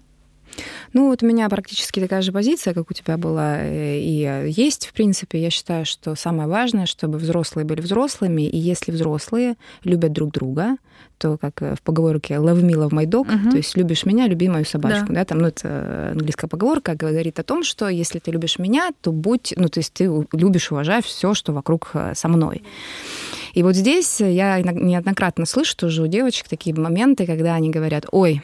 Ну, 0.93 1.09
вот 1.09 1.23
у 1.23 1.27
меня 1.27 1.49
практически 1.49 2.01
такая 2.01 2.21
же 2.21 2.33
позиция, 2.33 2.75
как 2.75 2.91
у 2.91 2.95
тебя 2.95 3.17
была, 3.17 3.59
э, 3.59 4.01
и 4.01 4.51
есть, 4.51 4.89
в 4.89 4.93
принципе. 4.93 5.41
Я 5.41 5.51
считаю, 5.51 5.87
что 5.87 6.17
самое 6.17 6.49
важное, 6.49 6.87
чтобы 6.87 7.19
взрослые 7.19 7.65
были 7.65 7.81
взрослыми, 7.81 8.43
и 8.43 8.59
если 8.59 8.91
взрослые 8.91 9.55
любят 9.85 10.13
друг 10.13 10.33
друга, 10.33 10.77
то, 11.19 11.39
как 11.39 11.61
в 11.61 11.83
поговорке 11.83 12.35
«love 12.35 12.63
me, 12.63 12.73
love 12.73 12.91
my 12.91 13.05
dog», 13.05 13.29
uh-huh. 13.29 13.51
то 13.51 13.57
есть 13.57 13.77
«любишь 13.77 14.05
меня, 14.05 14.27
люби 14.27 14.49
мою 14.49 14.65
собачку». 14.65 15.09
Да. 15.09 15.21
Да, 15.21 15.25
там, 15.27 15.39
ну, 15.39 15.47
это 15.47 16.11
английская 16.13 16.49
поговорка, 16.49 16.95
говорит 16.95 17.39
о 17.39 17.43
том, 17.43 17.63
что 17.63 17.89
если 17.89 18.19
ты 18.19 18.33
любишь 18.33 18.59
меня, 18.59 18.91
то 19.01 19.13
будь... 19.13 19.55
Ну, 19.57 19.69
то 19.69 19.79
есть 19.79 19.93
ты 19.93 20.11
любишь, 20.33 20.73
уважаешь 20.73 21.05
все, 21.05 21.35
что 21.35 21.53
вокруг 21.53 21.91
э, 21.95 22.15
со 22.17 22.29
мной. 22.29 22.63
И 23.55 23.63
вот 23.63 23.75
здесь 23.75 24.21
я 24.21 24.61
неоднократно 24.61 25.47
слышу 25.47 25.77
тоже 25.77 26.03
у 26.03 26.07
девочек 26.07 26.49
такие 26.49 26.75
моменты, 26.75 27.27
когда 27.27 27.55
они 27.55 27.71
говорят, 27.71 28.07
ой, 28.13 28.43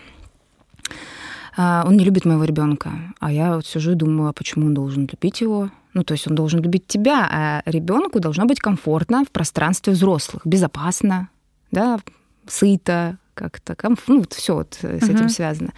а, 1.56 1.84
он 1.86 1.96
не 1.96 2.04
любит 2.04 2.24
моего 2.24 2.44
ребенка. 2.44 2.90
А 3.18 3.32
я 3.32 3.56
вот 3.56 3.66
сижу 3.66 3.92
и 3.92 3.94
думаю, 3.94 4.30
а 4.30 4.32
почему 4.32 4.66
он 4.66 4.74
должен 4.74 5.08
любить 5.10 5.40
его? 5.40 5.70
Ну, 5.94 6.04
то 6.04 6.12
есть 6.12 6.26
он 6.28 6.34
должен 6.34 6.60
любить 6.60 6.86
тебя, 6.86 7.26
а 7.30 7.62
ребенку 7.64 8.20
должно 8.20 8.44
быть 8.44 8.60
комфортно 8.60 9.24
в 9.24 9.30
пространстве 9.30 9.94
взрослых, 9.94 10.42
безопасно, 10.44 11.30
да, 11.70 11.98
сыто, 12.46 13.18
как-то, 13.36 13.76
комф... 13.76 14.04
ну, 14.08 14.20
вот 14.20 14.32
все 14.32 14.54
вот 14.54 14.78
с 14.80 14.84
uh-huh. 14.84 15.14
этим 15.14 15.28
связано. 15.28 15.72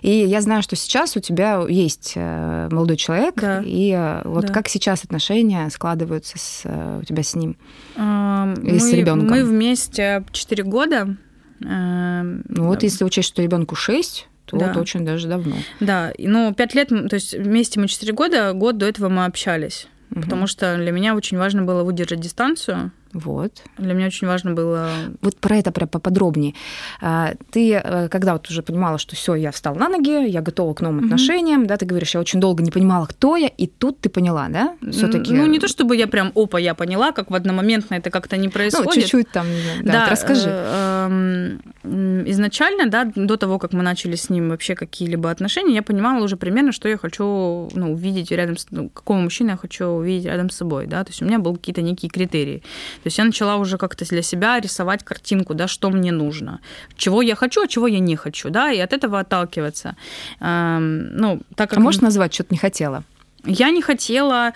И 0.00 0.10
я 0.10 0.40
знаю, 0.40 0.62
что 0.62 0.74
сейчас 0.74 1.16
у 1.16 1.20
тебя 1.20 1.62
есть 1.68 2.14
э, 2.16 2.68
молодой 2.70 2.96
человек, 2.96 3.34
да. 3.36 3.62
и 3.64 3.92
э, 3.92 4.22
вот 4.24 4.46
да. 4.46 4.52
как 4.52 4.68
сейчас 4.68 5.04
отношения 5.04 5.68
складываются 5.70 6.38
с, 6.38 6.62
э, 6.64 7.00
у 7.02 7.04
тебя 7.04 7.22
с 7.22 7.34
ним 7.34 7.56
а, 7.96 8.54
и 8.62 8.72
мы, 8.72 8.80
с 8.80 8.92
ребенком? 8.92 9.28
Мы 9.28 9.44
вместе 9.44 10.24
4 10.32 10.64
года. 10.64 11.16
Ну 11.60 12.66
вот 12.66 12.82
если 12.82 13.04
учесть, 13.04 13.28
что 13.28 13.40
ребенку 13.40 13.76
6, 13.76 14.28
то 14.46 14.56
да. 14.56 14.68
вот 14.68 14.78
очень 14.78 15.04
даже 15.04 15.28
давно. 15.28 15.54
Да, 15.78 16.12
но 16.18 16.52
пять 16.52 16.74
лет, 16.74 16.88
то 16.88 17.14
есть 17.14 17.34
вместе 17.34 17.78
мы 17.78 17.86
четыре 17.86 18.12
года, 18.12 18.52
год 18.52 18.78
до 18.78 18.86
этого 18.86 19.08
мы 19.08 19.26
общались. 19.26 19.86
Угу. 20.10 20.22
Потому 20.22 20.46
что 20.46 20.76
для 20.76 20.90
меня 20.90 21.14
очень 21.14 21.38
важно 21.38 21.62
было 21.62 21.84
выдержать 21.84 22.20
дистанцию 22.20 22.90
вот. 23.12 23.62
Для 23.78 23.94
меня 23.94 24.06
очень 24.06 24.26
важно 24.26 24.52
было... 24.52 24.90
Вот 25.20 25.36
про 25.36 25.56
это 25.56 25.70
прям 25.70 25.88
поподробнее. 25.88 26.54
А, 27.00 27.34
ты, 27.50 27.74
э, 27.74 28.08
когда 28.08 28.32
вот 28.32 28.48
уже 28.48 28.62
понимала, 28.62 28.98
что 28.98 29.16
все, 29.16 29.34
я 29.34 29.50
встала 29.50 29.74
на 29.74 29.88
ноги, 29.88 30.28
я 30.28 30.40
готова 30.40 30.72
к 30.74 30.80
новым 30.80 31.04
отношениям, 31.04 31.62
mm-hmm. 31.62 31.66
да, 31.66 31.76
ты 31.76 31.84
говоришь, 31.84 32.14
я 32.14 32.20
очень 32.20 32.40
долго 32.40 32.62
не 32.62 32.70
понимала, 32.70 33.06
кто 33.06 33.36
я, 33.36 33.48
и 33.48 33.66
тут 33.66 34.00
ты 34.00 34.08
поняла, 34.08 34.48
да, 34.48 34.76
все 34.90 35.08
таки 35.08 35.32
Ну, 35.32 35.46
не 35.46 35.58
то 35.58 35.68
чтобы 35.68 35.96
я 35.96 36.06
прям, 36.06 36.32
опа, 36.34 36.58
я 36.58 36.74
поняла, 36.74 37.12
как 37.12 37.30
в 37.30 37.34
одномоментно 37.34 37.96
это 37.96 38.10
как-то 38.10 38.36
не 38.36 38.46
ну, 38.46 38.52
происходит. 38.52 38.94
Ну, 38.94 39.00
чуть-чуть 39.02 39.30
там, 39.30 39.46
да, 39.82 39.92
да 39.92 40.00
вот 40.00 40.10
расскажи. 40.10 40.48
Э, 40.48 41.58
эм, 41.84 42.30
изначально, 42.30 42.86
да, 42.86 43.10
до 43.14 43.36
того, 43.36 43.58
как 43.58 43.72
мы 43.72 43.82
начали 43.82 44.16
с 44.16 44.30
ним 44.30 44.48
вообще 44.48 44.74
какие-либо 44.74 45.30
отношения, 45.30 45.74
я 45.74 45.82
понимала 45.82 46.24
уже 46.24 46.36
примерно, 46.36 46.72
что 46.72 46.88
я 46.88 46.96
хочу 46.96 47.68
ну, 47.74 47.92
увидеть 47.92 48.30
рядом 48.30 48.56
с... 48.56 48.66
Ну, 48.70 48.88
какого 48.88 49.18
мужчину 49.18 49.50
я 49.50 49.56
хочу 49.56 49.86
увидеть 49.86 50.26
рядом 50.26 50.48
с 50.48 50.56
собой, 50.56 50.86
да, 50.86 51.04
то 51.04 51.10
есть 51.10 51.20
у 51.20 51.26
меня 51.26 51.38
были 51.38 51.56
какие-то 51.56 51.82
некие 51.82 52.10
критерии. 52.10 52.62
То 53.02 53.08
есть 53.08 53.18
я 53.18 53.24
начала 53.24 53.56
уже 53.56 53.78
как-то 53.78 54.04
для 54.04 54.22
себя 54.22 54.60
рисовать 54.60 55.04
картинку, 55.04 55.54
да, 55.54 55.68
что 55.68 55.90
мне 55.90 56.12
нужно, 56.12 56.60
чего 56.96 57.22
я 57.22 57.34
хочу, 57.34 57.62
а 57.62 57.66
чего 57.66 57.88
я 57.88 57.98
не 57.98 58.16
хочу, 58.16 58.50
да, 58.50 58.72
и 58.72 58.78
от 58.78 58.92
этого 58.92 59.18
отталкиваться. 59.18 59.96
Эм, 60.40 61.16
ну, 61.16 61.40
так 61.56 61.70
как... 61.70 61.78
А 61.78 61.82
можешь 61.82 62.00
назвать, 62.00 62.34
что 62.34 62.44
ты 62.44 62.54
не 62.54 62.58
хотела? 62.58 63.02
Я 63.44 63.70
не 63.70 63.82
хотела... 63.82 64.52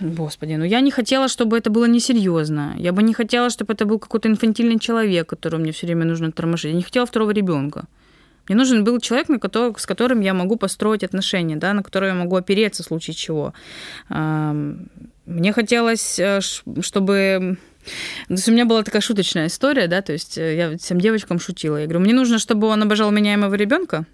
Господи, 0.00 0.56
ну 0.56 0.64
я 0.64 0.80
не 0.80 0.90
хотела, 0.90 1.26
чтобы 1.26 1.58
это 1.58 1.70
было 1.70 1.88
несерьезно. 1.88 2.74
Я 2.78 2.92
бы 2.92 3.02
не 3.02 3.14
хотела, 3.14 3.50
чтобы 3.50 3.72
это 3.72 3.84
был 3.84 3.98
какой-то 3.98 4.28
инфантильный 4.28 4.78
человек, 4.78 5.28
которого 5.28 5.60
мне 5.60 5.72
все 5.72 5.86
время 5.86 6.04
нужно 6.04 6.30
тормошить. 6.30 6.70
Я 6.70 6.76
не 6.76 6.82
хотела 6.82 7.04
второго 7.04 7.32
ребенка. 7.32 7.84
Мне 8.48 8.56
нужен 8.56 8.84
был 8.84 9.00
человек, 9.00 9.28
на 9.28 9.38
который, 9.38 9.74
с 9.76 9.86
которым 9.86 10.20
я 10.20 10.34
могу 10.34 10.56
построить 10.56 11.04
отношения, 11.04 11.56
да, 11.56 11.74
на 11.74 11.82
которого 11.82 12.08
я 12.08 12.14
могу 12.14 12.36
опереться 12.36 12.82
в 12.82 12.86
случае 12.86 13.14
чего. 13.14 13.52
Мне 15.28 15.52
хотелось, 15.52 16.18
э, 16.18 16.40
чтобы 16.80 17.58
то 18.28 18.34
есть 18.34 18.48
у 18.48 18.52
меня 18.52 18.64
была 18.64 18.82
такая 18.82 19.02
шуточная 19.02 19.46
история, 19.46 19.86
да, 19.86 20.00
то 20.00 20.12
есть 20.12 20.38
э, 20.38 20.56
я 20.56 20.78
всем 20.78 20.98
девочкам 21.00 21.38
шутила. 21.38 21.76
Я 21.76 21.84
говорю, 21.84 22.00
мне 22.00 22.14
нужно, 22.14 22.38
чтобы 22.38 22.66
он 22.66 22.82
обожал 22.82 23.10
меня 23.10 23.34
и 23.34 23.36
моего 23.36 23.54
ребенка, 23.54 24.06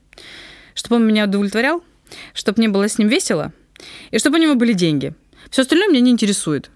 чтобы 0.75 0.97
он 0.97 1.07
меня 1.07 1.25
удовлетворял, 1.25 1.85
чтобы 2.35 2.59
мне 2.59 2.69
было 2.69 2.89
с 2.89 2.99
ним 2.99 3.09
весело, 3.09 3.53
и 4.11 4.19
чтобы 4.19 4.39
у 4.39 4.43
него 4.43 4.55
были 4.57 4.73
деньги. 4.73 5.15
Все 5.51 5.63
остальное 5.63 5.89
меня 5.89 6.01
не 6.01 6.11
интересует. 6.11 6.71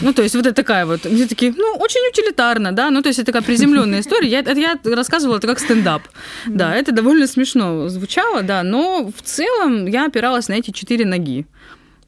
Ну, 0.00 0.12
то 0.12 0.22
есть 0.22 0.34
вот 0.34 0.46
это 0.46 0.54
такая 0.54 0.86
вот, 0.86 1.04
мне 1.04 1.26
такие, 1.26 1.52
ну, 1.56 1.76
очень 1.78 2.00
утилитарно, 2.10 2.72
да, 2.72 2.90
ну, 2.90 3.00
то 3.00 3.08
есть 3.08 3.20
это 3.20 3.26
такая 3.26 3.42
приземленная 3.42 4.00
история. 4.00 4.28
Я, 4.28 4.40
это 4.40 4.58
я 4.58 4.76
рассказывала 4.84 5.36
это 5.36 5.46
как 5.46 5.60
стендап. 5.60 6.02
Да, 6.46 6.74
это 6.74 6.90
довольно 6.90 7.28
смешно 7.28 7.88
звучало, 7.88 8.42
да, 8.42 8.64
но 8.64 9.12
в 9.16 9.22
целом 9.22 9.86
я 9.86 10.06
опиралась 10.06 10.48
на 10.48 10.54
эти 10.54 10.72
четыре 10.72 11.06
ноги. 11.06 11.46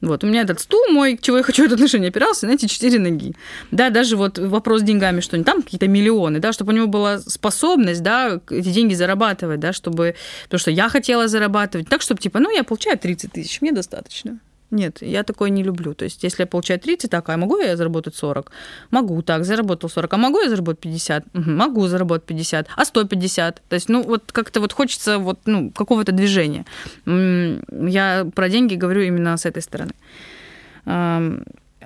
Вот, 0.07 0.25
у 0.25 0.27
меня 0.27 0.42
этот 0.42 0.61
стул 0.61 0.81
мой, 0.90 1.19
чего 1.21 1.38
я 1.38 1.42
хочу 1.42 1.64
это 1.64 1.75
отношение, 1.75 2.09
опирался 2.09 2.47
на 2.47 2.53
эти 2.53 2.66
четыре 2.66 2.99
ноги. 2.99 3.35
Да, 3.71 3.90
даже 3.90 4.16
вот 4.16 4.38
вопрос 4.38 4.81
с 4.81 4.85
деньгами, 4.85 5.21
что 5.21 5.42
там 5.42 5.62
какие-то 5.62 5.88
миллионы, 5.88 6.38
да, 6.38 6.53
чтобы 6.53 6.73
у 6.73 6.77
него 6.77 6.87
была 6.87 7.19
способность, 7.19 8.03
да, 8.03 8.40
эти 8.51 8.69
деньги 8.69 8.95
зарабатывать, 8.95 9.61
да, 9.61 9.73
чтобы... 9.73 10.14
Потому 10.45 10.61
что 10.61 10.71
я 10.71 10.88
хотела 10.88 11.29
зарабатывать 11.29 11.88
так, 11.88 12.03
чтобы, 12.03 12.21
типа, 12.21 12.38
ну, 12.38 12.51
я 12.51 12.62
получаю 12.62 12.99
30 12.99 13.33
тысяч, 13.33 13.61
мне 13.61 13.73
достаточно. 13.73 14.38
Нет, 14.71 15.03
я 15.03 15.23
такое 15.23 15.51
не 15.51 15.63
люблю. 15.63 15.95
То 15.95 16.05
есть, 16.05 16.25
если 16.25 16.43
я 16.43 16.47
получаю 16.47 16.81
30, 16.81 17.11
так, 17.11 17.29
а 17.29 17.37
могу 17.37 17.59
я 17.59 17.77
заработать 17.77 18.17
40? 18.17 18.51
Могу, 18.91 19.23
так, 19.23 19.45
заработал 19.45 19.89
40. 19.89 20.13
А 20.13 20.17
могу 20.17 20.41
я 20.41 20.49
заработать 20.49 20.81
50? 20.81 21.25
Угу, 21.35 21.51
могу 21.51 21.87
заработать 21.87 22.25
50. 22.25 22.69
А 22.77 22.85
150? 22.85 23.63
То 23.69 23.75
есть, 23.75 23.89
ну, 23.89 24.03
вот 24.03 24.33
как-то 24.33 24.61
вот 24.61 24.73
хочется 24.73 25.19
вот, 25.19 25.39
ну, 25.47 25.71
какого-то 25.71 26.13
движения. 26.13 26.65
Я 27.07 28.27
про 28.35 28.49
деньги 28.49 28.75
говорю 28.75 29.03
именно 29.03 29.37
с 29.37 29.47
этой 29.47 29.63
стороны. 29.63 29.93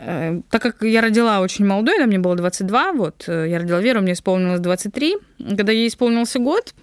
Э, 0.02 0.40
так 0.48 0.62
как 0.62 0.82
я 0.82 1.02
родила 1.02 1.40
очень 1.40 1.66
молодой, 1.66 1.98
да, 1.98 2.06
мне 2.06 2.18
было 2.18 2.34
22, 2.34 2.92
вот, 2.92 3.24
э, 3.26 3.48
я 3.50 3.58
родила 3.58 3.80
Веру, 3.80 4.00
мне 4.00 4.12
исполнилось 4.12 4.60
23. 4.60 5.16
Когда 5.56 5.72
ей 5.72 5.88
исполнился 5.88 6.38
год, 6.38 6.74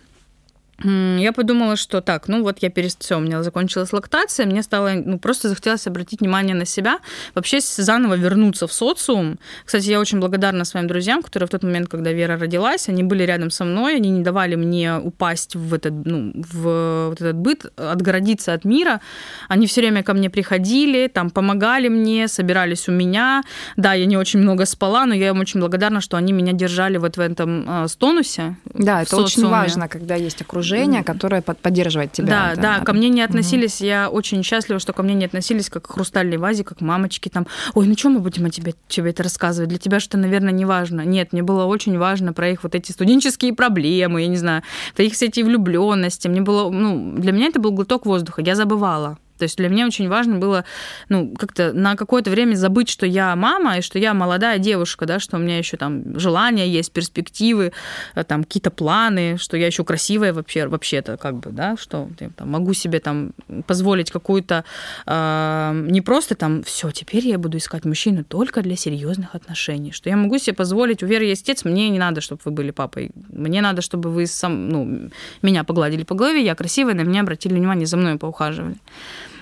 я 0.83 1.33
подумала, 1.33 1.75
что 1.75 2.01
так, 2.01 2.27
ну 2.27 2.43
вот 2.43 2.59
я 2.59 2.69
перес... 2.69 2.95
все, 2.99 3.17
у 3.17 3.19
меня 3.19 3.41
закончилась 3.41 3.93
лактация, 3.93 4.45
мне 4.45 4.61
стало, 4.61 4.91
ну 4.93 5.17
просто 5.17 5.49
захотелось 5.49 5.87
обратить 5.87 6.21
внимание 6.21 6.55
на 6.55 6.65
себя, 6.65 6.99
вообще 7.33 7.59
заново 7.61 8.13
вернуться 8.13 8.67
в 8.67 8.73
социум. 8.73 9.39
Кстати, 9.65 9.89
я 9.89 9.99
очень 9.99 10.19
благодарна 10.19 10.65
своим 10.65 10.85
друзьям, 10.87 11.23
которые 11.23 11.47
в 11.47 11.49
тот 11.49 11.63
момент, 11.63 11.87
когда 11.89 12.11
Вера 12.11 12.37
родилась, 12.37 12.89
они 12.89 13.01
были 13.01 13.23
рядом 13.23 13.49
со 13.49 13.65
мной, 13.65 13.95
они 13.95 14.11
не 14.11 14.21
давали 14.21 14.55
мне 14.55 14.97
упасть 14.97 15.55
в 15.55 15.73
этот, 15.73 15.93
ну, 16.05 16.31
в 16.35 17.07
вот 17.09 17.21
этот 17.21 17.37
быт, 17.37 17.65
отгородиться 17.75 18.53
от 18.53 18.63
мира. 18.63 19.01
Они 19.47 19.65
все 19.65 19.81
время 19.81 20.03
ко 20.03 20.13
мне 20.13 20.29
приходили, 20.29 21.07
там 21.07 21.31
помогали 21.31 21.87
мне, 21.87 22.27
собирались 22.27 22.87
у 22.87 22.91
меня. 22.91 23.41
Да, 23.77 23.93
я 23.93 24.05
не 24.05 24.17
очень 24.17 24.39
много 24.41 24.65
спала, 24.65 25.05
но 25.05 25.15
я 25.15 25.29
им 25.29 25.39
очень 25.39 25.59
благодарна, 25.59 26.01
что 26.01 26.17
они 26.17 26.33
меня 26.33 26.53
держали 26.53 26.97
вот 26.97 27.17
в 27.17 27.19
этом 27.19 27.65
э, 27.67 27.87
стонусе. 27.87 28.57
Да, 28.65 29.01
это 29.01 29.09
социуме. 29.09 29.25
очень 29.25 29.47
важно, 29.47 29.87
когда 29.87 30.15
есть 30.15 30.41
окружение 30.41 30.66
окружение, 30.67 31.03
которое 31.03 31.41
поддерживает 31.41 32.11
тебя. 32.11 32.27
Да, 32.27 32.51
это, 32.53 32.61
да, 32.61 32.79
ко 32.79 32.93
мне 32.93 33.09
не 33.09 33.21
относились, 33.21 33.79
угу. 33.79 33.87
я 33.87 34.09
очень 34.09 34.43
счастлива, 34.43 34.79
что 34.79 34.93
ко 34.93 35.03
мне 35.03 35.13
не 35.13 35.25
относились 35.25 35.69
как 35.69 35.87
к 35.87 35.91
хрустальной 35.93 36.37
вазе, 36.37 36.63
как 36.63 36.81
мамочки 36.81 37.29
там, 37.29 37.47
ой, 37.73 37.87
ну 37.87 37.97
что 37.97 38.09
мы 38.09 38.19
будем 38.19 38.45
о 38.45 38.49
тебе, 38.49 38.73
тебе 38.87 39.11
это 39.11 39.23
рассказывать, 39.23 39.69
для 39.69 39.79
тебя 39.79 39.99
что, 39.99 40.17
наверное, 40.17 40.51
не 40.51 40.65
важно. 40.65 41.01
Нет, 41.01 41.33
мне 41.33 41.43
было 41.43 41.65
очень 41.65 41.97
важно 41.97 42.33
про 42.33 42.49
их 42.49 42.63
вот 42.63 42.75
эти 42.75 42.91
студенческие 42.91 43.53
проблемы, 43.53 44.21
я 44.21 44.27
не 44.27 44.37
знаю, 44.37 44.63
про 44.95 45.03
их 45.03 45.13
все 45.13 45.27
эти 45.27 45.41
влюбленности. 45.41 46.27
Мне 46.27 46.41
было, 46.41 46.69
ну, 46.69 47.13
для 47.17 47.31
меня 47.31 47.47
это 47.47 47.59
был 47.59 47.71
глоток 47.71 48.05
воздуха, 48.05 48.41
я 48.41 48.55
забывала. 48.55 49.17
То 49.37 49.43
есть 49.43 49.57
для 49.57 49.69
меня 49.69 49.87
очень 49.87 50.09
важно 50.09 50.37
было, 50.37 50.65
ну, 51.09 51.33
как-то 51.37 51.73
на 51.73 51.95
какое-то 51.95 52.29
время 52.31 52.55
забыть, 52.55 52.89
что 52.89 53.05
я 53.05 53.35
мама 53.35 53.77
и 53.77 53.81
что 53.81 53.99
я 53.99 54.13
молодая 54.13 54.59
девушка, 54.59 55.05
да, 55.05 55.19
что 55.19 55.37
у 55.37 55.39
меня 55.39 55.57
еще 55.57 55.77
там 55.77 56.17
желания 56.19 56.67
есть, 56.67 56.91
перспективы, 56.91 57.71
э, 58.15 58.23
там 58.23 58.43
какие-то 58.43 58.71
планы, 58.71 59.37
что 59.37 59.57
я 59.57 59.67
еще 59.67 59.83
красивая 59.83 60.33
вообще, 60.33 60.67
вообще-то, 60.67 61.17
как 61.17 61.35
бы, 61.35 61.51
да, 61.51 61.77
что 61.77 62.09
я 62.19 62.29
там, 62.29 62.49
могу 62.49 62.73
себе 62.73 62.99
там 62.99 63.31
позволить 63.65 64.11
какую-то 64.11 64.63
э, 65.05 65.83
не 65.89 66.01
просто 66.01 66.35
там 66.35 66.63
все, 66.63 66.91
теперь 66.91 67.27
я 67.27 67.37
буду 67.37 67.57
искать 67.57 67.85
мужчину 67.85 68.23
только 68.23 68.61
для 68.61 68.75
серьезных 68.75 69.35
отношений, 69.35 69.91
что 69.91 70.09
я 70.09 70.17
могу 70.17 70.37
себе 70.37 70.53
позволить, 70.53 71.03
у 71.03 71.05
Веры 71.05 71.25
есть 71.25 71.43
отец, 71.43 71.65
мне 71.65 71.89
не 71.89 71.99
надо, 71.99 72.21
чтобы 72.21 72.41
вы 72.45 72.51
были 72.51 72.71
папой, 72.71 73.11
мне 73.29 73.61
надо, 73.61 73.81
чтобы 73.81 74.09
вы 74.09 74.27
сам, 74.27 74.69
ну, 74.69 75.09
меня 75.41 75.63
погладили 75.63 76.03
по 76.03 76.15
голове, 76.15 76.43
я 76.43 76.55
красивая, 76.55 76.93
на 76.93 77.01
меня 77.01 77.21
обратили 77.21 77.53
внимание, 77.53 77.85
за 77.85 77.97
мной 77.97 78.17
поухаживали. 78.17 78.77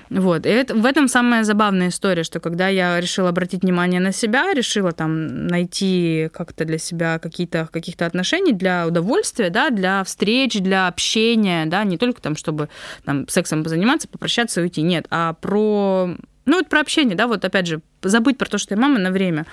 Вот. 0.10 0.46
И 0.46 0.50
это, 0.50 0.76
в 0.76 0.86
этом 0.86 1.08
самая 1.08 1.44
забавная 1.44 1.90
история, 1.90 2.24
что 2.24 2.40
когда 2.40 2.68
я 2.68 3.00
решила 3.00 3.30
обратить 3.30 3.64
внимание 3.64 4.00
на 4.00 4.12
себя, 4.12 4.54
решила 4.54 4.92
там 4.92 5.48
найти 5.48 6.30
как-то 6.34 6.66
для 6.66 6.78
себя 6.78 7.20
какие-то 7.20 7.68
каких-то 7.72 8.06
отношений 8.06 8.54
для 8.54 8.88
удовольствия, 8.88 9.50
да, 9.50 9.70
для 9.70 10.04
встреч, 10.04 10.60
для 10.60 10.88
общения, 10.88 11.66
да, 11.66 11.84
не 11.84 11.98
только 11.98 12.22
там, 12.22 12.36
чтобы 12.36 12.70
там 13.04 13.28
сексом 13.28 13.64
позаниматься, 13.64 14.08
попрощаться 14.08 14.62
и 14.62 14.64
уйти, 14.64 14.82
нет, 14.82 15.08
а 15.10 15.34
про, 15.34 16.16
ну, 16.46 16.58
вот 16.58 16.70
про 16.70 16.82
общение, 16.82 17.16
да, 17.16 17.28
вот 17.28 17.44
опять 17.44 17.68
же, 17.68 17.82
забыть 18.04 18.38
про 18.38 18.48
то, 18.48 18.58
что 18.58 18.76
я 18.76 18.82
мама 18.82 19.00
на 19.00 19.12
время. 19.12 19.46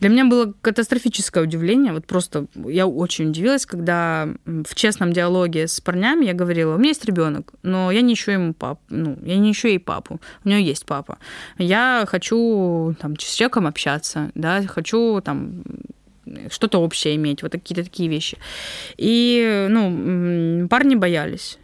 Для 0.00 0.08
меня 0.08 0.24
было 0.24 0.52
катастрофическое 0.60 1.42
удивление. 1.42 1.92
Вот 1.92 2.06
просто 2.06 2.46
я 2.54 2.86
очень 2.86 3.28
удивилась, 3.28 3.66
когда 3.66 4.28
в 4.44 4.74
честном 4.74 5.12
диалоге 5.12 5.66
с 5.66 5.80
парнями 5.80 6.26
я 6.26 6.34
говорила, 6.34 6.74
у 6.74 6.78
меня 6.78 6.90
есть 6.90 7.04
ребенок, 7.04 7.52
но 7.62 7.90
я 7.90 8.02
не 8.02 8.14
ищу 8.14 8.32
ему 8.32 8.54
пап, 8.54 8.80
ну, 8.88 9.18
я 9.24 9.36
не 9.36 9.52
ищу 9.52 9.68
ей 9.68 9.78
папу. 9.78 10.20
У 10.44 10.48
нее 10.48 10.62
есть 10.62 10.86
папа. 10.86 11.18
Я 11.58 12.04
хочу 12.06 12.94
там, 13.00 13.18
с 13.18 13.34
человеком 13.34 13.66
общаться, 13.66 14.30
да, 14.34 14.62
хочу 14.66 15.20
там 15.20 15.62
что-то 16.50 16.78
общее 16.78 17.16
иметь, 17.16 17.42
вот 17.42 17.52
какие-то 17.52 17.84
такие 17.84 18.08
вещи. 18.08 18.38
И, 18.96 19.66
ну, 19.68 20.68
парни 20.68 20.94
боялись. 20.94 21.58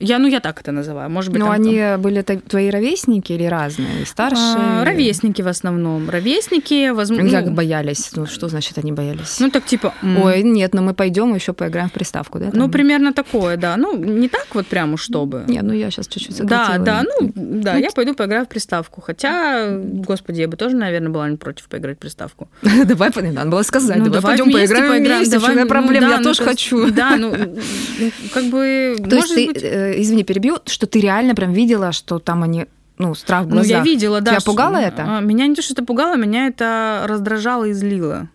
Я, 0.00 0.18
ну, 0.18 0.28
я 0.28 0.40
так 0.40 0.60
это 0.60 0.72
называю. 0.72 1.10
Может 1.10 1.32
быть, 1.32 1.40
Но 1.40 1.46
там, 1.46 1.54
они 1.54 1.78
там... 1.78 2.00
были 2.00 2.22
твои 2.22 2.70
ровесники 2.70 3.32
или 3.32 3.44
разные? 3.44 4.06
Старшие? 4.06 4.56
А, 4.56 4.84
ровесники 4.84 5.42
в 5.42 5.48
основном. 5.48 6.08
Ровесники, 6.08 6.90
возможно... 6.90 7.30
Как 7.30 7.46
ну, 7.46 7.52
боялись? 7.52 8.10
Ну, 8.14 8.26
что 8.26 8.48
значит 8.48 8.78
они 8.78 8.92
боялись? 8.92 9.40
Ну, 9.40 9.50
так 9.50 9.64
типа... 9.64 9.94
Ой, 10.02 10.42
нет, 10.42 10.74
ну 10.74 10.82
мы 10.82 10.94
пойдем 10.94 11.34
еще 11.34 11.52
поиграем 11.52 11.88
в 11.88 11.92
приставку, 11.92 12.38
да? 12.38 12.50
Там? 12.50 12.60
Ну, 12.60 12.68
примерно 12.68 13.12
такое, 13.12 13.56
да. 13.56 13.76
Ну, 13.76 13.96
не 13.96 14.28
так 14.28 14.46
вот 14.54 14.66
прямо, 14.66 14.96
чтобы. 14.96 15.44
Нет, 15.48 15.64
ну 15.64 15.72
я 15.72 15.90
сейчас 15.90 16.06
чуть-чуть 16.06 16.36
сократила. 16.36 16.78
Да, 16.78 17.02
да, 17.02 17.04
ну, 17.20 17.32
да, 17.34 17.76
я 17.76 17.90
пойду 17.90 18.14
поиграю 18.14 18.44
в 18.44 18.48
приставку. 18.48 19.00
Хотя, 19.00 19.68
господи, 19.70 20.40
я 20.42 20.48
бы 20.48 20.56
тоже, 20.56 20.76
наверное, 20.76 21.10
была 21.10 21.28
не 21.28 21.36
против 21.36 21.68
поиграть 21.68 21.96
в 21.96 22.00
приставку. 22.00 22.48
Давай, 22.84 23.10
надо 23.32 23.50
было 23.50 23.62
сказать, 23.62 23.96
ну, 23.98 24.04
давай 24.04 24.36
пойдем 24.36 24.52
поиграем 24.52 25.02
вместе, 25.02 25.38
в 25.38 25.66
проблем, 25.66 26.08
я 26.08 26.22
тоже 26.22 26.44
хочу. 26.44 26.90
Да, 26.90 27.16
ну, 27.16 27.32
как 28.32 28.44
бы... 28.44 28.96
То 29.08 29.16
есть 29.16 29.34
ты 29.34 29.87
извини, 29.96 30.24
перебью, 30.24 30.58
что 30.66 30.86
ты 30.86 31.00
реально 31.00 31.34
прям 31.34 31.52
видела, 31.52 31.92
что 31.92 32.18
там 32.18 32.42
они 32.42 32.66
ну, 32.98 33.14
страх 33.14 33.44
в 33.44 33.48
глазах. 33.48 33.70
Ну, 33.70 33.76
я 33.76 33.82
видела, 33.82 34.20
да. 34.20 34.32
Тебя 34.32 34.40
пугало 34.40 34.76
это? 34.76 35.04
А, 35.06 35.20
меня 35.20 35.46
не 35.46 35.54
то, 35.54 35.62
что 35.62 35.72
это 35.72 35.84
пугало, 35.84 36.16
меня 36.16 36.48
это 36.48 37.04
раздражало 37.06 37.64
и 37.64 37.72
злило. 37.72 38.28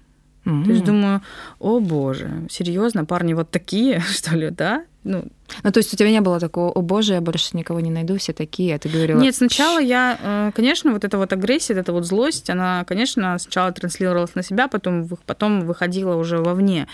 Mm-hmm. 0.46 0.66
То 0.66 0.72
есть 0.72 0.84
думаю, 0.84 1.22
о 1.60 1.80
боже, 1.80 2.48
серьезно, 2.50 3.06
парни 3.06 3.34
вот 3.34 3.50
такие, 3.50 4.00
что 4.12 4.36
ли, 4.36 4.50
да? 4.50 4.86
Ну, 5.04 5.26
ну, 5.63 5.72
то 5.72 5.80
есть 5.80 5.94
у 5.94 5.98
тебя 5.98 6.10
не 6.10 6.22
было 6.22 6.39
такого, 6.39 6.72
о 6.72 6.82
боже, 6.82 7.13
я 7.13 7.22
больше 7.22 7.58
никого 7.58 7.82
не 7.82 7.92
найду, 7.92 8.18
все 8.18 8.32
такие, 8.32 8.76
а 8.76 8.80
ты 8.80 8.88
говорила... 8.88 9.20
Нет, 9.20 9.36
сначала 9.36 9.80
я, 9.80 10.18
э, 10.22 10.52
конечно, 10.56 10.94
вот 10.94 11.04
эта 11.04 11.18
вот 11.18 11.34
агрессия, 11.34 11.74
эта 11.74 11.92
вот 11.92 12.06
злость, 12.06 12.50
она, 12.50 12.86
конечно, 12.86 13.38
сначала 13.38 13.72
транслировалась 13.74 14.34
на 14.36 14.44
себя, 14.44 14.70
потом, 14.70 15.10
потом 15.26 15.62
выходила 15.62 16.16
уже 16.16 16.38
вовне. 16.38 16.88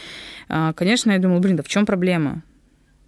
А, 0.47 0.73
конечно, 0.73 1.11
я 1.11 1.19
думала, 1.19 1.39
блин, 1.39 1.57
да 1.57 1.63
в 1.63 1.67
чем 1.67 1.85
проблема? 1.85 2.41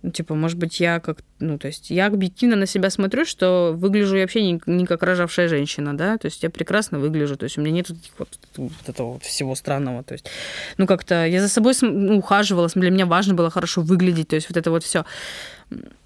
Ну, 0.04 0.12
типа, 0.12 0.34
может 0.34 0.58
быть, 0.58 0.80
я 0.80 1.00
как... 1.00 1.20
Ну, 1.40 1.58
то 1.58 1.68
есть 1.68 1.92
я 1.92 2.08
объективно 2.08 2.56
на 2.56 2.66
себя 2.66 2.90
смотрю, 2.90 3.24
что 3.26 3.74
выгляжу 3.76 4.16
я 4.16 4.24
вообще 4.24 4.42
не, 4.44 4.60
не 4.66 4.86
как 4.86 5.04
рожавшая 5.04 5.48
женщина, 5.48 5.96
да, 5.96 6.18
то 6.18 6.26
есть 6.26 6.42
я 6.44 6.50
прекрасно 6.50 7.00
выгляжу, 7.00 7.36
то 7.36 7.44
есть 7.44 7.58
у 7.58 7.62
меня 7.62 7.72
нет 7.72 7.92
вот, 8.18 8.30
вот 8.58 8.72
этого 8.88 9.14
вот 9.14 9.24
всего 9.24 9.56
странного, 9.56 10.04
то 10.04 10.14
есть, 10.14 10.30
ну, 10.78 10.88
как-то 10.88 11.26
я 11.26 11.42
за 11.42 11.48
собой 11.48 11.74
ну, 11.82 12.18
ухаживала, 12.18 12.68
для 12.74 12.90
меня 12.90 13.06
важно 13.06 13.36
было 13.36 13.50
хорошо 13.52 13.82
выглядеть, 13.82 14.30
то 14.30 14.36
есть 14.36 14.50
вот 14.50 14.58
это 14.58 14.72
вот 14.72 14.84
все. 14.84 15.06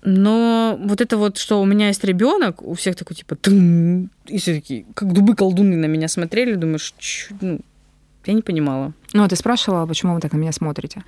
Но 0.03 0.77
вот 0.79 1.01
это 1.01 1.17
вот, 1.17 1.37
что 1.37 1.61
у 1.61 1.65
меня 1.65 1.87
есть 1.87 2.03
ребенок, 2.03 2.61
у 2.61 2.73
всех 2.73 2.95
такой 2.95 3.15
типа, 3.15 3.37
и 4.27 4.37
все 4.37 4.55
такие, 4.55 4.85
как 4.93 5.11
дубы 5.13 5.35
колдуны 5.35 5.75
на 5.77 5.85
меня 5.85 6.07
смотрели, 6.07 6.55
думаешь, 6.55 6.93
ну, 7.41 7.59
я 8.25 8.33
не 8.33 8.41
понимала. 8.41 8.93
Ну, 9.13 9.23
а 9.23 9.27
ты 9.27 9.35
спрашивала, 9.35 9.85
почему 9.85 10.15
вы 10.15 10.21
так 10.21 10.33
на 10.33 10.37
меня 10.37 10.51
смотрите? 10.51 11.03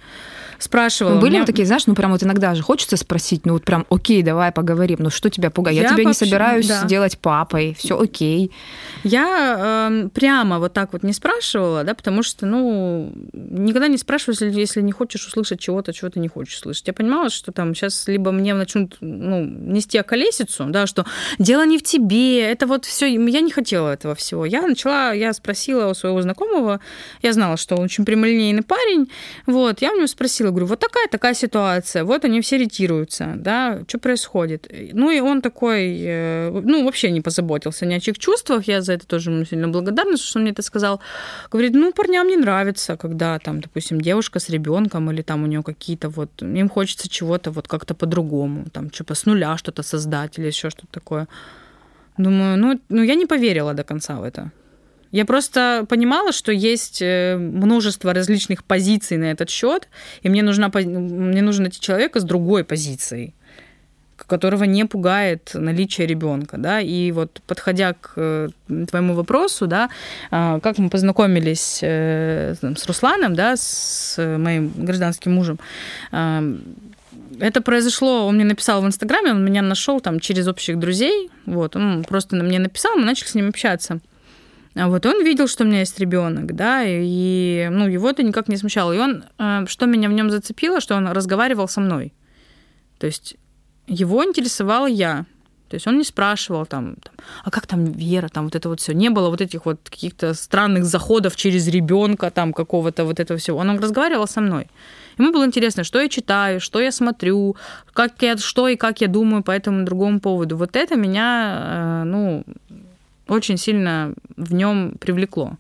Спрашивала. 0.60 1.16
Ну, 1.16 1.22
были 1.22 1.32
меня... 1.32 1.42
вот 1.42 1.48
такие, 1.48 1.66
знаешь, 1.66 1.86
ну 1.88 1.96
прям 1.96 2.12
вот 2.12 2.24
иногда 2.24 2.56
же 2.56 2.64
хочется 2.64 2.98
спросить, 2.98 3.46
ну 3.46 3.54
вот 3.54 3.64
прям, 3.64 3.86
окей, 3.90 4.24
давай 4.24 4.52
поговорим, 4.52 4.98
ну 5.00 5.10
что 5.10 5.30
тебя 5.30 5.50
пугает? 5.50 5.78
Я, 5.78 5.84
я 5.84 5.90
тебя 5.90 6.04
вообще... 6.04 6.08
не 6.08 6.14
собираюсь 6.14 6.68
да. 6.68 6.86
делать 6.86 7.18
папой, 7.20 7.76
все 7.78 8.00
окей. 8.00 8.52
Я 9.04 9.90
э, 9.92 10.10
прямо 10.10 10.60
вот 10.60 10.74
так 10.74 10.94
вот 10.94 11.04
не 11.04 11.14
спрашивала, 11.14 11.84
да, 11.84 11.94
потому 11.94 12.24
что, 12.24 12.46
ну, 12.46 13.12
никогда 13.34 13.88
не 13.88 13.98
спрашиваю, 13.98 14.36
если, 14.40 14.60
если 14.60 14.82
не 14.82 14.92
хочешь 14.92 15.28
услышать 15.28 15.60
чего-то, 15.60 15.94
чего 15.94 16.10
ты 16.10 16.20
не 16.20 16.28
хочешь 16.28 16.60
слышать. 16.60 16.88
Я 16.88 16.94
понимала, 16.94 17.30
что 17.30 17.52
там 17.52 17.76
сейчас 17.76 18.08
либо 18.08 18.32
мне 18.32 18.54
начнут, 18.54 18.98
ну, 19.02 19.44
нести 19.44 19.98
околесицу, 19.98 20.66
да, 20.70 20.88
что 20.88 21.06
дело 21.40 21.66
не 21.66 21.78
в 21.78 21.84
тебе, 21.84 22.42
это 22.42 22.68
вот 22.68 22.86
все. 22.86 23.06
Я 23.06 23.42
не 23.42 23.52
хотела 23.52 23.90
этого 23.90 24.16
всего. 24.16 24.46
Я 24.46 24.62
начала, 24.62 25.12
я 25.12 25.34
спросила 25.34 25.90
у 25.90 25.94
своего 25.94 26.22
знакомого, 26.22 26.80
я 27.22 27.34
знала, 27.34 27.58
что 27.58 27.76
он 27.76 27.88
очень 27.98 28.06
прямолинейный 28.06 28.64
парень, 28.64 29.08
вот, 29.48 29.82
я 29.82 29.92
у 29.92 29.96
него 29.96 30.08
спросила, 30.08 30.50
говорю, 30.50 30.68
вот 30.68 30.80
такая 30.80 31.08
такая 31.08 31.34
ситуация, 31.34 32.04
вот 32.04 32.26
они 32.26 32.42
все 32.42 32.58
ретируются, 32.58 33.34
да, 33.36 33.80
что 33.88 34.00
происходит? 34.00 34.72
Ну 34.94 35.12
и 35.12 35.20
он 35.20 35.42
такой, 35.42 35.98
э, 36.00 36.62
ну 36.64 36.86
вообще 36.86 37.12
не 37.12 37.22
позаботился 37.22 37.86
ни 37.86 37.96
о 37.96 38.00
чьих 38.00 38.20
чувствах, 38.20 38.68
я 38.68 38.82
за 38.82 38.94
это 38.94 39.08
тоже 39.08 39.32
ему 39.32 39.46
сильно 39.46 39.68
благодарна, 39.68 40.18
что 40.18 40.40
он 40.40 40.44
мне 40.44 40.52
это 40.52 40.62
сказал. 40.62 41.00
Говорит, 41.52 41.74
ну 41.74 41.92
парням 41.92 42.28
не 42.28 42.38
нравится, 42.38 42.98
когда 42.98 43.40
там, 43.40 43.62
допустим, 43.62 44.02
девушка 44.02 44.40
с 44.40 44.50
ребенком 44.50 45.12
или 45.12 45.22
там 45.22 45.44
у 45.44 45.48
нее 45.48 45.64
какие-то 45.64 46.10
вот, 46.10 46.42
им 46.42 46.70
хочется 46.70 47.10
чего-то 47.10 47.52
вот 47.52 47.68
как-то 47.68 47.94
по-другому, 47.94 48.66
там 48.72 48.90
типа 48.90 49.14
с 49.14 49.26
нуля 49.26 49.58
что-то 49.58 49.84
создать 49.84 50.40
или 50.40 50.48
еще 50.48 50.70
что-то 50.70 50.92
такое. 50.92 51.28
Думаю, 52.18 52.58
ну, 52.58 52.80
ну 52.90 53.04
я 53.04 53.16
не 53.16 53.26
поверила 53.26 53.74
до 53.74 53.84
конца 53.84 54.16
в 54.16 54.24
это. 54.24 54.52
Я 55.12 55.26
просто 55.26 55.86
понимала, 55.88 56.32
что 56.32 56.52
есть 56.52 57.02
э, 57.02 57.38
множество 57.38 58.14
различных 58.14 58.64
позиций 58.64 59.18
на 59.18 59.26
этот 59.26 59.50
счет, 59.50 59.88
и 60.22 60.30
мне, 60.30 60.44
нужна, 60.44 60.70
мне 60.74 61.42
нужно 61.42 61.64
найти 61.64 61.80
человека 61.80 62.20
с 62.20 62.24
другой 62.24 62.64
позицией 62.64 63.34
которого 64.26 64.66
не 64.66 64.86
пугает 64.86 65.52
наличие 65.54 66.08
ребенка, 66.08 66.58
да, 66.58 66.82
и 66.82 67.12
вот 67.12 67.42
подходя 67.48 67.94
к 67.94 68.14
э, 68.16 68.50
твоему 68.90 69.14
вопросу, 69.14 69.68
да, 69.68 69.90
а, 70.32 70.60
как 70.60 70.80
мы 70.80 70.90
познакомились 70.90 71.80
э, 71.82 72.56
с 72.60 72.86
Русланом, 72.88 73.36
да, 73.36 73.56
с 73.56 74.18
моим 74.18 74.74
гражданским 74.76 75.34
мужем, 75.34 75.60
а, 76.12 76.44
это 77.40 77.62
произошло, 77.62 78.26
он 78.26 78.36
мне 78.36 78.46
написал 78.46 78.82
в 78.82 78.86
Инстаграме, 78.86 79.32
он 79.32 79.46
меня 79.46 79.62
нашел 79.62 80.00
там 80.00 80.20
через 80.20 80.48
общих 80.48 80.80
друзей, 80.80 81.30
вот, 81.46 81.76
он 81.76 82.04
просто 82.04 82.36
мне 82.36 82.60
написал, 82.60 82.98
мы 82.98 83.06
начали 83.06 83.28
с 83.28 83.36
ним 83.36 83.50
общаться. 83.50 84.00
А 84.80 84.88
вот 84.88 85.06
он 85.06 85.24
видел, 85.24 85.48
что 85.48 85.64
у 85.64 85.68
меня 85.68 85.80
есть 85.80 86.00
ребенок, 86.00 86.56
да, 86.56 86.84
и 86.86 87.68
ну, 87.72 87.88
его 87.88 88.10
это 88.10 88.24
никак 88.24 88.48
не 88.48 88.58
смущало. 88.58 88.94
И 88.94 89.00
он, 89.00 89.24
э, 89.40 89.66
что 89.68 89.86
меня 89.86 90.10
в 90.10 90.14
нем 90.14 90.30
зацепило, 90.30 90.82
что 90.82 90.96
он 90.96 91.08
разговаривал 91.08 91.68
со 91.68 91.82
мной. 91.82 92.14
То 93.00 93.08
есть 93.08 93.38
его 93.88 94.24
интересовал 94.24 94.88
я. 94.88 95.26
То 95.70 95.76
есть 95.76 95.88
он 95.88 95.98
не 95.98 96.04
спрашивал 96.06 96.66
там, 96.66 96.96
там, 96.96 97.14
а 97.44 97.52
как 97.52 97.68
там 97.68 97.86
Вера, 97.86 98.30
там 98.30 98.46
вот 98.46 98.56
это 98.56 98.70
вот 98.70 98.80
все. 98.80 98.94
Не 98.94 99.10
было 99.10 99.30
вот 99.30 99.42
этих 99.42 99.66
вот 99.66 99.80
каких-то 99.84 100.34
странных 100.34 100.86
заходов 100.86 101.36
через 101.36 101.68
ребенка, 101.68 102.32
там 102.32 102.54
какого-то 102.54 103.04
вот 103.04 103.20
этого 103.20 103.38
всего. 103.38 103.58
Он 103.58 103.78
разговаривал 103.78 104.28
со 104.28 104.40
мной. 104.40 104.68
Ему 105.18 105.34
было 105.34 105.46
интересно, 105.46 105.84
что 105.84 106.00
я 106.00 106.08
читаю, 106.08 106.62
что 106.62 106.80
я 106.80 106.92
смотрю, 106.92 107.58
как 107.94 108.22
я, 108.22 108.38
что 108.38 108.70
и 108.70 108.78
как 108.78 109.02
я 109.02 109.08
думаю 109.08 109.44
по 109.44 109.52
этому 109.52 109.84
другому 109.84 110.22
поводу. 110.22 110.56
Вот 110.56 110.76
это 110.76 110.96
меня, 110.96 112.04
э, 112.04 112.04
ну, 112.06 112.44
очень 113.28 113.58
сильно 113.58 114.14
в 114.36 114.54
нем 114.54 114.98
привлекло. 115.00 115.58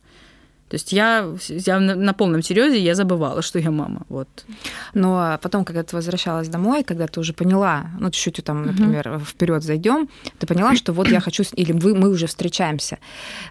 То 0.69 0.75
есть 0.75 0.91
я, 0.91 1.33
я 1.47 1.79
на 1.79 2.13
полном 2.13 2.41
серьезе 2.41 2.77
я 2.79 2.93
забывала, 2.93 3.41
что 3.41 3.57
я 3.57 3.71
мама. 3.71 4.01
Вот. 4.09 4.27
Но 4.93 5.39
потом, 5.41 5.63
когда 5.63 5.83
ты 5.83 5.95
возвращалась 5.95 6.49
домой, 6.49 6.83
когда 6.83 7.07
ты 7.07 7.19
уже 7.21 7.31
поняла, 7.33 7.87
ну 7.99 8.11
чуть-чуть 8.11 8.43
там, 8.43 8.65
например, 8.65 9.09
угу. 9.09 9.25
вперед 9.25 9.63
зайдем, 9.63 10.09
ты 10.39 10.45
поняла, 10.45 10.75
что 10.75 10.91
вот 10.91 11.07
я 11.07 11.21
хочу, 11.21 11.43
или 11.53 11.71
вы, 11.71 11.95
мы 11.95 12.09
уже 12.09 12.27
встречаемся. 12.27 12.99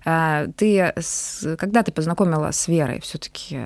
А, 0.05 0.46
ты 0.57 0.92
когда 1.59 1.83
ты 1.83 1.90
познакомила 1.90 2.50
с 2.50 2.68
Верой 2.68 3.00
все-таки? 3.00 3.61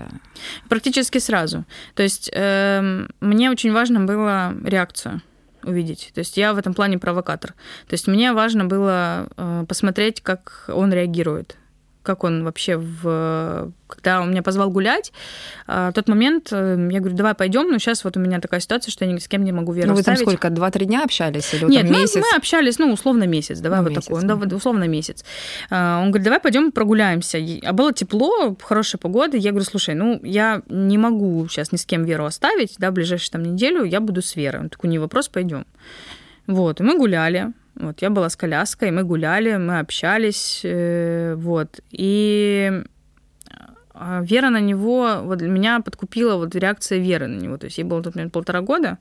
Практически 0.68 1.18
сразу. 1.18 1.64
То 1.94 2.04
есть 2.04 2.30
э, 2.32 3.06
мне 3.20 3.50
очень 3.50 3.72
важно 3.72 4.00
было 4.00 4.54
реакцию 4.64 5.22
увидеть. 5.62 6.10
То 6.14 6.20
есть 6.20 6.36
я 6.36 6.52
в 6.54 6.58
этом 6.58 6.74
плане 6.74 6.98
провокатор. 6.98 7.54
То 7.86 7.94
есть 7.94 8.06
мне 8.06 8.32
важно 8.32 8.64
было 8.64 9.28
э, 9.36 9.64
посмотреть, 9.68 10.20
как 10.20 10.64
он 10.68 10.92
реагирует 10.92 11.56
как 12.02 12.24
он 12.24 12.44
вообще 12.44 12.76
в... 12.76 13.72
Когда 13.86 14.20
он 14.20 14.30
меня 14.30 14.42
позвал 14.42 14.70
гулять, 14.70 15.12
в 15.66 15.92
тот 15.92 16.08
момент 16.08 16.48
э, 16.52 16.88
я 16.92 17.00
говорю, 17.00 17.16
давай 17.16 17.34
пойдем, 17.34 17.70
но 17.70 17.78
сейчас 17.78 18.04
вот 18.04 18.16
у 18.16 18.20
меня 18.20 18.40
такая 18.40 18.60
ситуация, 18.60 18.92
что 18.92 19.04
я 19.04 19.10
ни 19.10 19.18
с 19.18 19.26
кем 19.26 19.42
не 19.42 19.50
могу 19.50 19.72
веру 19.72 19.88
Ну 19.88 19.94
вы 19.94 20.04
там 20.04 20.16
сколько, 20.16 20.48
два-три 20.48 20.86
дня 20.86 21.02
общались? 21.02 21.52
Или 21.54 21.64
Нет, 21.64 21.88
там 21.88 22.00
месяц? 22.00 22.14
Мы, 22.16 22.20
мы 22.20 22.36
общались, 22.36 22.78
ну, 22.78 22.92
условно 22.92 23.24
месяц, 23.24 23.58
давай 23.58 23.80
ну, 23.80 23.84
вот 23.84 23.90
месяц, 23.90 24.06
такой, 24.06 24.22
да. 24.22 24.56
условно 24.56 24.84
месяц. 24.84 25.24
Он 25.70 26.10
говорит, 26.10 26.22
давай 26.22 26.40
пойдем 26.40 26.70
прогуляемся. 26.70 27.38
А 27.64 27.72
было 27.72 27.92
тепло, 27.92 28.56
хорошая 28.62 29.00
погода, 29.00 29.36
я 29.36 29.50
говорю, 29.50 29.66
слушай, 29.66 29.94
ну, 29.94 30.20
я 30.22 30.62
не 30.68 30.98
могу 30.98 31.48
сейчас 31.48 31.72
ни 31.72 31.76
с 31.76 31.84
кем 31.84 32.04
веру 32.04 32.24
оставить, 32.24 32.76
да, 32.78 32.90
в 32.90 32.94
ближайшую 32.94 33.30
там 33.30 33.42
неделю 33.42 33.84
я 33.84 34.00
буду 34.00 34.22
с 34.22 34.36
Верой. 34.36 34.60
Он 34.60 34.68
такой, 34.68 34.88
не 34.90 34.98
вопрос, 34.98 35.28
пойдем. 35.28 35.66
Вот, 36.46 36.80
и 36.80 36.82
мы 36.82 36.96
гуляли. 36.96 37.52
Вот, 37.80 38.02
я 38.02 38.10
была 38.10 38.28
с 38.28 38.36
коляской, 38.36 38.90
мы 38.90 39.04
гуляли, 39.04 39.56
мы 39.56 39.78
общались, 39.78 40.60
э, 40.64 41.34
вот. 41.36 41.80
И 41.90 42.82
а, 43.94 44.20
Вера 44.22 44.50
на 44.50 44.60
него, 44.60 45.20
вот 45.22 45.40
меня 45.40 45.80
подкупила 45.80 46.36
вот 46.36 46.54
реакция 46.54 46.98
Веры 46.98 47.26
на 47.26 47.38
него. 47.38 47.56
То 47.56 47.66
есть 47.66 47.78
ей 47.78 47.84
было, 47.84 48.02
например, 48.02 48.30
полтора 48.30 48.60
года. 48.60 48.98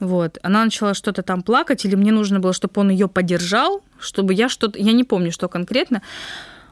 Вот. 0.00 0.38
Она 0.42 0.64
начала 0.64 0.94
что-то 0.94 1.22
там 1.22 1.42
плакать, 1.42 1.84
или 1.84 1.96
мне 1.96 2.12
нужно 2.12 2.38
было, 2.38 2.52
чтобы 2.52 2.80
он 2.80 2.90
ее 2.90 3.08
поддержал, 3.08 3.82
чтобы 3.98 4.32
я 4.34 4.48
что-то... 4.48 4.78
Я 4.78 4.92
не 4.92 5.04
помню, 5.04 5.32
что 5.32 5.48
конкретно. 5.48 6.02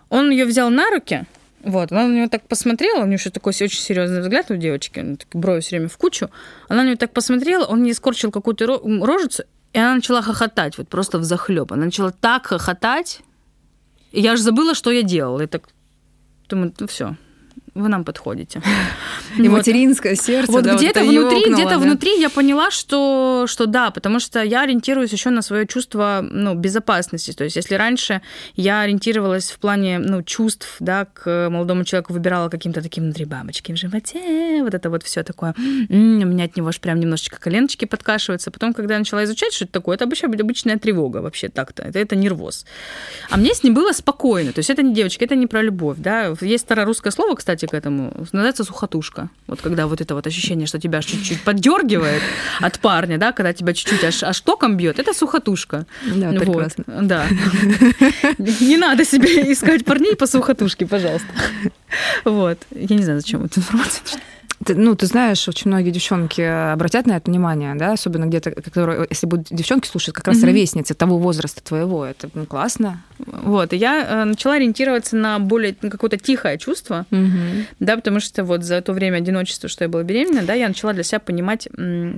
Он 0.09 0.31
ее 0.31 0.45
взял 0.45 0.71
на 0.71 0.91
руки, 0.91 1.25
Вот, 1.65 1.91
она 1.91 2.07
на 2.07 2.17
него 2.17 2.29
так 2.29 2.47
посмотрела, 2.47 3.03
у 3.03 3.07
нее 3.07 3.15
еще 3.15 3.31
такой 3.31 3.51
очень 3.51 3.81
серьезный 3.81 4.21
взгляд 4.21 4.51
у 4.53 4.57
девочки, 4.57 5.19
брови 5.33 5.61
все 5.61 5.77
время 5.77 5.89
в 5.89 5.97
кучу. 5.99 6.31
Она 6.69 6.83
на 6.83 6.87
него 6.87 6.97
так 6.97 7.13
посмотрела, 7.13 7.65
он 7.65 7.83
ей 7.83 7.95
скорчил 7.95 8.31
какую-то 8.31 8.67
рожицу, 9.05 9.45
и 9.77 9.79
она 9.79 9.97
начала 9.97 10.23
хохотать, 10.23 10.79
вот 10.79 10.89
просто 10.89 11.19
в 11.19 11.25
захлеб. 11.25 11.71
Она 11.71 11.85
начала 11.85 12.11
так 12.11 12.47
хохотать, 12.47 13.21
и 14.11 14.23
я 14.23 14.35
же 14.35 14.43
забыла, 14.43 14.75
что 14.75 14.91
я 14.91 15.03
делала. 15.03 15.43
И 15.43 15.47
так 15.47 15.69
думаю, 16.49 16.73
ну 16.81 16.87
все, 16.87 17.17
вы 17.77 17.89
нам 17.89 18.05
подходите. 18.05 18.63
И 19.39 19.49
вот. 19.49 19.59
материнское 19.59 20.15
сердце. 20.15 20.51
Вот 20.53 20.65
да, 20.65 20.77
где-то 20.77 21.05
вот 21.05 21.11
внутри, 21.11 21.53
где-то 21.53 21.71
да? 21.71 21.79
внутри 21.79 22.21
я 22.21 22.31
поняла, 22.31 22.71
что, 22.71 23.45
что 23.47 23.67
да, 23.67 23.91
потому 23.91 24.21
что 24.21 24.43
я 24.43 24.63
ориентируюсь 24.63 25.13
еще 25.13 25.31
на 25.31 25.43
свое 25.43 25.67
чувство 25.67 26.21
ну, 26.23 26.55
безопасности. 26.55 27.33
То 27.33 27.45
есть, 27.45 27.57
если 27.57 27.75
раньше 27.75 28.23
я 28.55 28.81
ориентировалась 28.81 29.51
в 29.51 29.59
плане 29.59 29.99
ну, 29.99 30.23
чувств, 30.23 30.77
да, 30.81 31.05
к 31.05 31.49
молодому 31.51 31.85
человеку 31.85 32.13
выбирала 32.13 32.49
каким-то 32.49 32.83
таким 32.83 33.05
внутри 33.05 33.25
бабочки 33.25 33.73
в 33.73 33.77
животе, 33.77 34.63
вот 34.63 34.75
это 34.75 34.91
вот 34.91 35.03
все 35.03 35.23
такое. 35.23 35.55
М-м, 35.59 36.23
у 36.23 36.27
меня 36.27 36.45
от 36.45 36.57
него 36.57 36.69
аж 36.69 36.81
прям 36.81 36.99
немножечко 36.99 37.39
коленочки 37.39 37.85
подкашиваются. 37.85 38.51
Потом, 38.51 38.73
когда 38.73 38.95
я 38.95 38.99
начала 39.01 39.25
изучать, 39.25 39.53
что 39.53 39.65
это 39.65 39.75
такое, 39.75 39.97
это 39.97 40.05
обычно 40.05 40.29
обычная 40.29 40.79
тревога 40.79 41.19
вообще 41.19 41.49
так-то. 41.49 41.83
Это, 41.83 41.99
это 41.99 42.17
нервоз. 42.17 42.65
А 43.31 43.37
мне 43.37 43.55
с 43.55 43.63
ним 43.63 43.75
было 43.75 43.93
спокойно. 43.93 44.53
То 44.53 44.61
есть, 44.61 44.71
это 44.71 44.83
не 44.83 44.95
девочка, 44.95 45.25
это 45.25 45.37
не 45.37 45.47
про 45.47 45.63
любовь. 45.63 45.99
Да? 45.99 46.35
Есть 46.41 46.65
старорусское 46.65 47.13
слово, 47.13 47.35
кстати, 47.35 47.66
к 47.71 47.75
этому. 47.75 48.13
Называется 48.33 48.65
сухотушка. 48.65 49.31
Вот 49.47 49.61
когда 49.61 49.87
вот 49.87 50.01
это 50.01 50.15
вот 50.15 50.27
ощущение, 50.27 50.67
что 50.67 50.79
тебя 50.79 51.03
чуть-чуть 51.03 51.43
поддергивает 51.43 52.23
от 52.61 52.79
парня, 52.79 53.19
да, 53.19 53.33
когда 53.33 53.53
тебя 53.53 53.73
чуть-чуть 53.73 54.05
аж, 54.05 54.23
аж 54.23 54.41
током 54.41 54.77
бьет, 54.77 54.99
это 54.99 55.15
сухотушка. 55.15 55.87
Да, 56.05 56.31
вот. 56.31 56.41
прекрасно. 56.41 56.85
Да. 57.03 57.27
Не 58.39 58.77
надо 58.77 59.05
себе 59.05 59.53
искать 59.53 59.85
парней 59.85 60.17
по 60.17 60.27
сухотушке, 60.27 60.87
пожалуйста. 60.87 61.29
Вот. 62.25 62.59
Я 62.71 62.97
не 62.97 63.05
знаю, 63.05 63.21
зачем 63.21 63.45
эта 63.45 63.61
информация 63.61 64.03
ты, 64.67 64.75
ну, 64.75 64.97
ты 64.97 65.07
знаешь, 65.07 65.49
очень 65.49 65.71
многие 65.71 65.91
девчонки 65.91 66.41
обратят 66.41 67.07
на 67.07 67.17
это 67.17 67.31
внимание, 67.31 67.75
да, 67.77 67.93
особенно 67.93 68.27
где-то, 68.27 68.51
которые, 68.51 69.07
если 69.09 69.27
будут 69.27 69.47
девчонки 69.51 69.87
слушать, 69.87 70.15
как 70.15 70.27
раз 70.27 70.39
mm-hmm. 70.39 70.47
ровесницы 70.47 70.95
того 70.95 71.19
возраста 71.19 71.63
твоего, 71.63 72.05
это 72.05 72.29
ну, 72.35 72.47
классно. 72.47 73.03
Вот, 73.19 73.73
и 73.73 73.77
я 73.77 74.05
э, 74.05 74.25
начала 74.25 74.55
ориентироваться 74.55 75.17
на 75.17 75.39
более 75.39 75.77
на 75.83 75.91
какое-то 75.91 76.19
тихое 76.19 76.59
чувство, 76.59 77.07
mm-hmm. 77.11 77.65
да, 77.81 77.97
потому 77.97 78.21
что 78.21 78.45
вот 78.45 78.65
за 78.65 78.81
то 78.83 78.93
время 78.93 79.19
одиночества, 79.19 79.69
что 79.69 79.85
я 79.85 79.89
была 79.89 80.03
беременна, 80.03 80.43
да, 80.43 80.55
я 80.55 80.69
начала 80.69 80.93
для 80.93 81.03
себя 81.03 81.21
понимать 81.21 81.69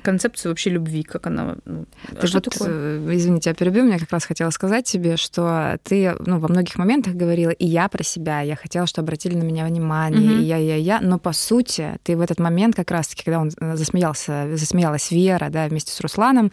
концепцию 0.03 0.53
вообще 0.53 0.71
любви, 0.71 1.03
как 1.03 1.27
она, 1.27 1.57
ну, 1.67 1.85
ты 2.21 2.27
что 2.27 2.39
вот, 2.39 2.45
такое? 2.45 2.69
Э, 2.71 3.11
извините, 3.13 3.51
я 3.51 3.55
перебью, 3.55 3.85
мне 3.85 3.99
как 3.99 4.11
раз 4.11 4.25
хотела 4.25 4.51
сказать 4.51 4.87
тебе, 4.87 5.17
что 5.17 5.79
ты, 5.85 6.15
ну, 6.27 6.39
во 6.39 6.49
многих 6.49 6.77
моментах 6.79 7.15
говорила, 7.15 7.51
и 7.51 7.67
я 7.67 7.89
про 7.89 8.03
себя, 8.03 8.41
я 8.41 8.57
хотела, 8.57 8.87
чтобы 8.87 9.07
обратили 9.07 9.35
на 9.35 9.43
меня 9.43 9.67
внимание, 9.67 10.33
mm-hmm. 10.33 10.43
и 10.43 10.45
я, 10.45 10.57
я, 10.57 10.77
я, 10.77 11.01
но 11.01 11.19
по 11.19 11.33
сути 11.33 11.99
ты 12.03 12.17
в 12.17 12.21
этот 12.21 12.38
момент 12.39 12.75
как 12.77 12.91
раз-таки, 12.91 13.25
когда 13.25 13.41
он 13.41 13.51
э, 13.61 13.77
засмеялся, 13.77 14.49
засмеялась 14.57 15.11
Вера, 15.11 15.49
да, 15.51 15.67
вместе 15.67 15.93
с 15.93 16.01
Русланом, 16.01 16.53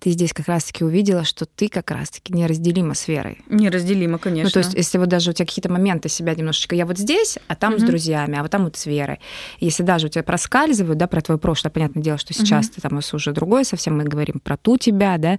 ты 0.00 0.10
здесь 0.10 0.32
как 0.32 0.48
раз-таки 0.48 0.84
увидела, 0.84 1.24
что 1.24 1.46
ты 1.46 1.68
как 1.68 1.90
раз-таки 1.90 2.32
неразделима 2.32 2.94
с 2.94 3.08
Верой. 3.08 3.38
Неразделима, 3.48 4.18
конечно. 4.18 4.44
Ну, 4.44 4.50
то 4.50 4.58
есть, 4.58 4.74
если 4.74 4.98
вот 4.98 5.08
даже 5.08 5.30
у 5.30 5.32
тебя 5.32 5.46
какие-то 5.46 5.70
моменты 5.70 6.08
себя 6.08 6.34
немножечко, 6.34 6.74
я 6.74 6.86
вот 6.86 6.98
здесь, 6.98 7.38
а 7.48 7.54
там 7.54 7.74
угу. 7.74 7.80
с 7.80 7.84
друзьями, 7.84 8.38
а 8.38 8.42
вот 8.42 8.50
там 8.50 8.64
вот 8.64 8.76
с 8.76 8.86
Верой. 8.86 9.20
Если 9.60 9.82
даже 9.82 10.06
у 10.06 10.10
тебя 10.10 10.22
проскальзывают, 10.22 10.98
да, 10.98 11.06
про 11.06 11.20
твое 11.20 11.38
прошлое, 11.38 11.70
понятное 11.70 12.02
дело, 12.02 12.18
что 12.18 12.32
сейчас 12.32 12.66
угу. 12.66 12.74
ты 12.76 12.80
там 12.80 13.00
уже 13.12 13.32
другой 13.32 13.64
совсем, 13.64 13.96
мы 13.96 14.04
говорим 14.04 14.40
про 14.42 14.56
ту 14.56 14.76
тебя, 14.76 15.18
да, 15.18 15.38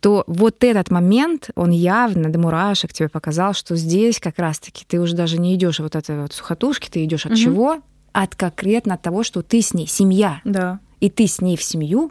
то 0.00 0.24
вот 0.26 0.64
этот 0.64 0.90
момент, 0.90 1.50
он 1.54 1.70
явно 1.70 2.30
до 2.30 2.38
мурашек 2.38 2.92
тебе 2.92 3.08
показал, 3.08 3.54
что 3.54 3.76
здесь 3.76 4.20
как 4.20 4.38
раз-таки 4.38 4.84
ты 4.86 5.00
уже 5.00 5.14
даже 5.14 5.38
не 5.38 5.54
идешь 5.54 5.80
вот 5.80 5.96
этой 5.96 6.20
вот 6.20 6.32
сухотушки, 6.32 6.88
ты 6.88 7.04
идешь 7.04 7.26
от 7.26 7.32
угу. 7.32 7.40
чего? 7.40 7.82
От 8.12 8.34
конкретно 8.34 8.94
от 8.94 9.02
того, 9.02 9.22
что 9.22 9.42
ты 9.42 9.62
с 9.62 9.74
ней 9.74 9.86
семья. 9.86 10.40
Да. 10.44 10.80
И 11.00 11.10
ты 11.10 11.26
с 11.26 11.40
ней 11.40 11.56
в 11.56 11.62
семью, 11.62 12.10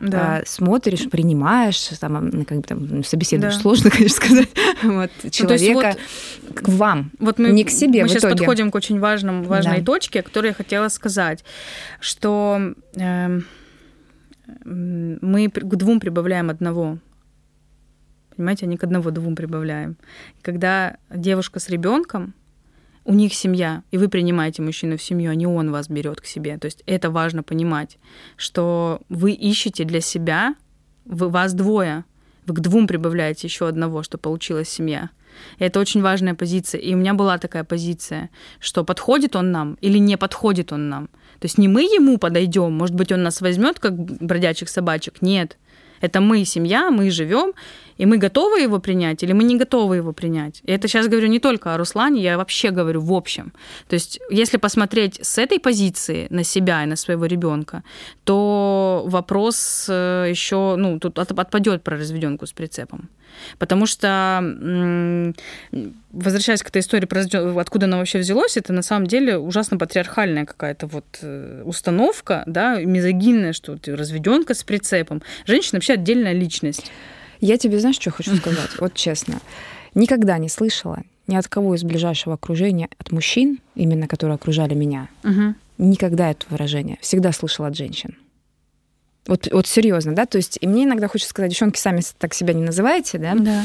да. 0.00 0.38
а, 0.38 0.42
смотришь, 0.46 1.08
принимаешь, 1.10 1.88
там, 2.00 2.44
как 2.44 2.58
бы 2.58 2.62
там 2.62 3.04
собеседуешь, 3.04 3.54
да. 3.54 3.60
сложно, 3.60 3.90
конечно, 3.90 4.16
сказать, 4.16 4.48
вот, 4.82 5.10
ну, 5.22 5.30
человека 5.30 5.96
ну, 6.42 6.48
вот, 6.48 6.60
к 6.60 6.68
вам, 6.68 7.10
вот 7.18 7.38
мы, 7.38 7.50
не 7.50 7.64
к 7.64 7.70
себе. 7.70 8.02
Мы 8.02 8.08
сейчас 8.08 8.22
итоге. 8.22 8.38
подходим 8.38 8.70
к 8.70 8.74
очень 8.74 8.98
важным, 8.98 9.42
важной 9.42 9.78
да. 9.78 9.84
точке, 9.84 10.22
которую 10.22 10.50
я 10.50 10.54
хотела 10.54 10.88
сказать, 10.88 11.44
что 12.00 12.74
э, 12.96 13.40
мы 14.64 15.48
к 15.48 15.76
двум 15.76 16.00
прибавляем 16.00 16.50
одного. 16.50 16.98
Понимаете, 18.36 18.66
а 18.66 18.68
не 18.68 18.76
к 18.76 18.84
одного 18.84 19.10
двум 19.10 19.36
прибавляем. 19.36 19.96
Когда 20.40 20.96
девушка 21.10 21.60
с 21.60 21.68
ребенком, 21.68 22.34
у 23.10 23.12
них 23.12 23.34
семья, 23.34 23.82
и 23.90 23.98
вы 23.98 24.08
принимаете 24.08 24.62
мужчину 24.62 24.96
в 24.96 25.02
семью, 25.02 25.32
а 25.32 25.34
не 25.34 25.44
он 25.44 25.72
вас 25.72 25.88
берет 25.88 26.20
к 26.20 26.26
себе. 26.26 26.58
То 26.58 26.66
есть 26.66 26.84
это 26.86 27.10
важно 27.10 27.42
понимать, 27.42 27.98
что 28.36 29.00
вы 29.08 29.32
ищете 29.32 29.82
для 29.82 30.00
себя, 30.00 30.54
вы, 31.06 31.28
вас 31.28 31.52
двое, 31.52 32.04
вы 32.46 32.54
к 32.54 32.60
двум 32.60 32.86
прибавляете 32.86 33.48
еще 33.48 33.66
одного, 33.66 34.04
что 34.04 34.16
получилась 34.16 34.68
семья. 34.68 35.10
И 35.58 35.64
это 35.64 35.80
очень 35.80 36.02
важная 36.02 36.36
позиция. 36.36 36.80
И 36.80 36.94
у 36.94 36.98
меня 36.98 37.14
была 37.14 37.38
такая 37.38 37.64
позиция, 37.64 38.30
что 38.60 38.84
подходит 38.84 39.34
он 39.34 39.50
нам 39.50 39.76
или 39.80 39.98
не 39.98 40.16
подходит 40.16 40.72
он 40.72 40.88
нам. 40.88 41.08
То 41.40 41.46
есть 41.46 41.58
не 41.58 41.66
мы 41.66 41.82
ему 41.82 42.16
подойдем, 42.16 42.72
может 42.72 42.94
быть, 42.94 43.10
он 43.10 43.24
нас 43.24 43.40
возьмет 43.40 43.80
как 43.80 43.96
бродячих 43.98 44.68
собачек. 44.68 45.20
Нет. 45.20 45.58
Это 46.00 46.20
мы 46.20 46.44
семья, 46.44 46.90
мы 46.90 47.10
живем, 47.10 47.52
и 47.98 48.06
мы 48.06 48.16
готовы 48.16 48.60
его 48.60 48.78
принять 48.78 49.22
или 49.22 49.34
мы 49.34 49.44
не 49.44 49.58
готовы 49.58 49.96
его 49.96 50.12
принять. 50.12 50.62
И 50.64 50.72
это 50.72 50.88
сейчас 50.88 51.06
говорю 51.06 51.28
не 51.28 51.38
только 51.38 51.74
о 51.74 51.78
Руслане, 51.78 52.22
я 52.22 52.36
вообще 52.36 52.70
говорю 52.70 53.00
в 53.00 53.12
общем. 53.12 53.52
То 53.88 53.94
есть 53.94 54.20
если 54.30 54.58
посмотреть 54.58 55.18
с 55.22 55.38
этой 55.38 55.58
позиции 55.58 56.26
на 56.30 56.44
себя 56.44 56.82
и 56.82 56.86
на 56.86 56.96
своего 56.96 57.26
ребенка, 57.26 57.82
то 58.24 59.04
вопрос 59.06 59.86
э, 59.88 60.28
еще, 60.30 60.76
ну, 60.76 60.98
тут 60.98 61.18
отпадет 61.18 61.82
про 61.82 61.96
разведенку 61.96 62.46
с 62.46 62.52
прицепом. 62.52 63.08
Потому 63.58 63.86
что, 63.86 65.32
возвращаясь 66.12 66.62
к 66.62 66.68
этой 66.68 66.80
истории, 66.80 67.58
откуда 67.58 67.86
она 67.86 67.98
вообще 67.98 68.18
взялась, 68.18 68.56
это 68.56 68.72
на 68.72 68.82
самом 68.82 69.06
деле 69.06 69.38
ужасно 69.38 69.78
патриархальная 69.78 70.44
какая-то 70.44 70.86
вот 70.86 71.04
э, 71.22 71.62
установка, 71.64 72.42
да, 72.46 72.80
мизогинная, 72.80 73.52
что 73.52 73.76
ты 73.76 73.96
разведенка 73.96 74.54
с 74.54 74.62
прицепом. 74.62 75.22
Женщина 75.46 75.76
вообще 75.76 75.94
отдельная 75.94 76.32
личность. 76.32 76.90
Я 77.40 77.56
тебе, 77.56 77.78
знаешь, 77.78 77.96
что 77.96 78.10
хочу 78.10 78.34
сказать? 78.36 78.70
Вот 78.80 78.94
честно. 78.94 79.40
Никогда 79.94 80.38
не 80.38 80.48
слышала 80.48 81.02
ни 81.26 81.36
от 81.36 81.48
кого 81.48 81.74
из 81.74 81.84
ближайшего 81.84 82.34
окружения, 82.34 82.88
от 82.98 83.12
мужчин, 83.12 83.60
именно 83.74 84.08
которые 84.08 84.34
окружали 84.34 84.74
меня, 84.74 85.08
угу. 85.22 85.54
никогда 85.78 86.30
это 86.30 86.44
выражение. 86.50 86.98
Всегда 87.00 87.32
слышала 87.32 87.68
от 87.68 87.76
женщин. 87.76 88.16
Вот, 89.26 89.48
вот 89.52 89.66
серьезно, 89.66 90.14
да, 90.14 90.24
то 90.24 90.38
есть, 90.38 90.58
и 90.60 90.66
мне 90.66 90.84
иногда 90.84 91.06
хочется 91.06 91.30
сказать, 91.30 91.50
девчонки, 91.50 91.78
сами 91.78 92.00
так 92.18 92.32
себя 92.32 92.54
не 92.54 92.62
называете, 92.62 93.18
да, 93.18 93.34
да. 93.34 93.64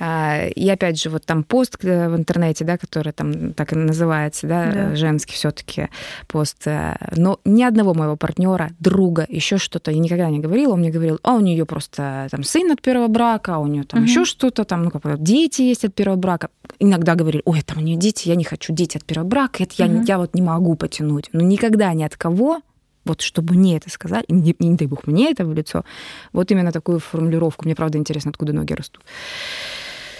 А, 0.00 0.46
и 0.48 0.68
опять 0.68 1.00
же, 1.00 1.10
вот 1.10 1.24
там 1.24 1.44
пост 1.44 1.76
э, 1.84 2.08
в 2.08 2.16
интернете, 2.16 2.64
да, 2.64 2.76
который 2.76 3.12
там 3.12 3.52
так 3.52 3.72
и 3.72 3.76
называется, 3.76 4.48
да, 4.48 4.72
да. 4.72 4.96
женский 4.96 5.34
все-таки 5.34 5.88
пост, 6.26 6.66
э, 6.66 6.96
но 7.16 7.38
ни 7.44 7.62
одного 7.62 7.94
моего 7.94 8.16
партнера, 8.16 8.70
друга, 8.80 9.26
еще 9.28 9.58
что-то 9.58 9.92
я 9.92 9.98
никогда 9.98 10.28
не 10.28 10.40
говорила, 10.40 10.72
он 10.72 10.80
мне 10.80 10.90
говорил, 10.90 11.20
а 11.22 11.34
у 11.34 11.40
нее 11.40 11.64
просто 11.66 12.26
там 12.30 12.42
сын 12.42 12.70
от 12.72 12.82
первого 12.82 13.06
брака, 13.06 13.54
а 13.54 13.58
у 13.58 13.66
нее 13.68 13.84
там 13.84 14.00
угу. 14.00 14.08
еще 14.08 14.24
что-то, 14.24 14.64
там, 14.64 14.84
ну, 14.84 14.90
как 14.90 15.22
дети 15.22 15.62
есть 15.62 15.84
от 15.84 15.94
первого 15.94 16.16
брака. 16.16 16.48
Иногда 16.80 17.14
говорили, 17.14 17.42
ой, 17.44 17.62
там 17.62 17.78
у 17.78 17.80
нее 17.80 17.96
дети, 17.96 18.28
я 18.28 18.34
не 18.34 18.44
хочу 18.44 18.72
дети 18.72 18.96
от 18.96 19.04
первого 19.04 19.28
брака, 19.28 19.62
это 19.62 19.84
угу. 19.84 19.94
я, 19.94 20.02
я 20.02 20.18
вот 20.18 20.34
не 20.34 20.42
могу 20.42 20.74
потянуть. 20.74 21.28
Но 21.32 21.42
никогда 21.42 21.94
ни 21.94 22.02
от 22.02 22.16
кого 22.16 22.60
вот 23.06 23.22
чтобы 23.22 23.54
мне 23.54 23.76
это 23.76 23.88
сказали, 23.90 24.24
не, 24.28 24.54
не 24.58 24.76
дай 24.76 24.86
бог 24.86 25.06
мне 25.06 25.30
это 25.30 25.44
в 25.44 25.54
лицо, 25.54 25.84
вот 26.32 26.50
именно 26.50 26.72
такую 26.72 26.98
формулировку. 26.98 27.64
Мне 27.64 27.74
правда 27.74 27.98
интересно, 27.98 28.30
откуда 28.30 28.52
ноги 28.52 28.74
растут. 28.74 29.02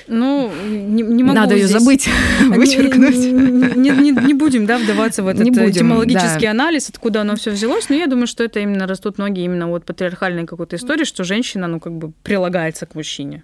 Ну, 0.09 0.53
не, 0.65 1.03
не 1.03 1.25
могу 1.25 1.35
Надо 1.35 1.57
здесь... 1.57 1.71
ее 1.71 1.79
забыть, 1.81 2.09
вычеркнуть. 2.41 3.17
Не, 3.17 3.91
не, 3.91 4.13
не 4.13 4.35
будем 4.35 4.67
да, 4.67 4.79
вдаваться 4.79 5.23
в 5.23 5.29
этот 5.29 5.45
не 5.45 5.51
будем, 5.51 5.71
этимологический 5.71 6.47
да. 6.47 6.53
анализ, 6.53 6.89
откуда 6.89 7.23
оно 7.23 7.35
все 7.35 7.51
взялось, 7.51 7.89
но 7.89 7.97
я 7.97 8.07
думаю, 8.07 8.27
что 8.27 8.45
это 8.45 8.61
именно 8.61 8.87
растут 8.87 9.19
ноги 9.19 9.41
именно 9.41 9.69
вот 9.69 9.85
патриархальной 9.85 10.47
какой-то 10.47 10.77
истории, 10.77 11.05
что 11.05 11.25
женщина, 11.25 11.67
ну, 11.67 11.81
как 11.81 11.93
бы 11.93 12.13
прилагается 12.23 12.87
к 12.87 12.95
мужчине. 12.95 13.43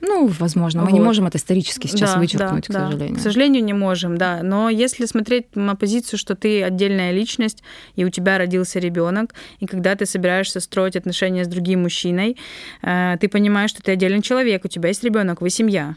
Ну, 0.00 0.26
возможно, 0.26 0.82
мы 0.82 0.90
вот. 0.90 0.94
не 0.94 1.00
можем 1.00 1.26
это 1.26 1.38
исторически 1.38 1.86
сейчас 1.86 2.14
да, 2.14 2.18
вычеркнуть, 2.18 2.66
да, 2.68 2.78
к 2.78 2.84
сожалению. 2.86 3.14
Да. 3.14 3.20
К 3.20 3.22
сожалению, 3.22 3.64
не 3.64 3.72
можем, 3.72 4.18
да. 4.18 4.42
Но 4.42 4.68
если 4.68 5.06
смотреть 5.06 5.56
на 5.56 5.74
позицию, 5.74 6.18
что 6.18 6.34
ты 6.34 6.62
отдельная 6.62 7.12
личность, 7.12 7.62
и 7.94 8.04
у 8.04 8.10
тебя 8.10 8.38
родился 8.38 8.78
ребенок, 8.78 9.34
и 9.60 9.66
когда 9.66 9.94
ты 9.94 10.06
собираешься 10.06 10.60
строить 10.60 10.96
отношения 10.96 11.44
с 11.44 11.48
другим 11.48 11.82
мужчиной, 11.82 12.36
э, 12.82 13.16
ты 13.20 13.28
понимаешь, 13.28 13.70
что 13.70 13.82
ты 13.82 13.92
отдельный 13.92 14.22
человек, 14.22 14.64
у 14.64 14.68
тебя 14.68 14.88
есть 14.88 15.02
ребенок, 15.02 15.40
вы 15.40 15.50
семья. 15.50 15.96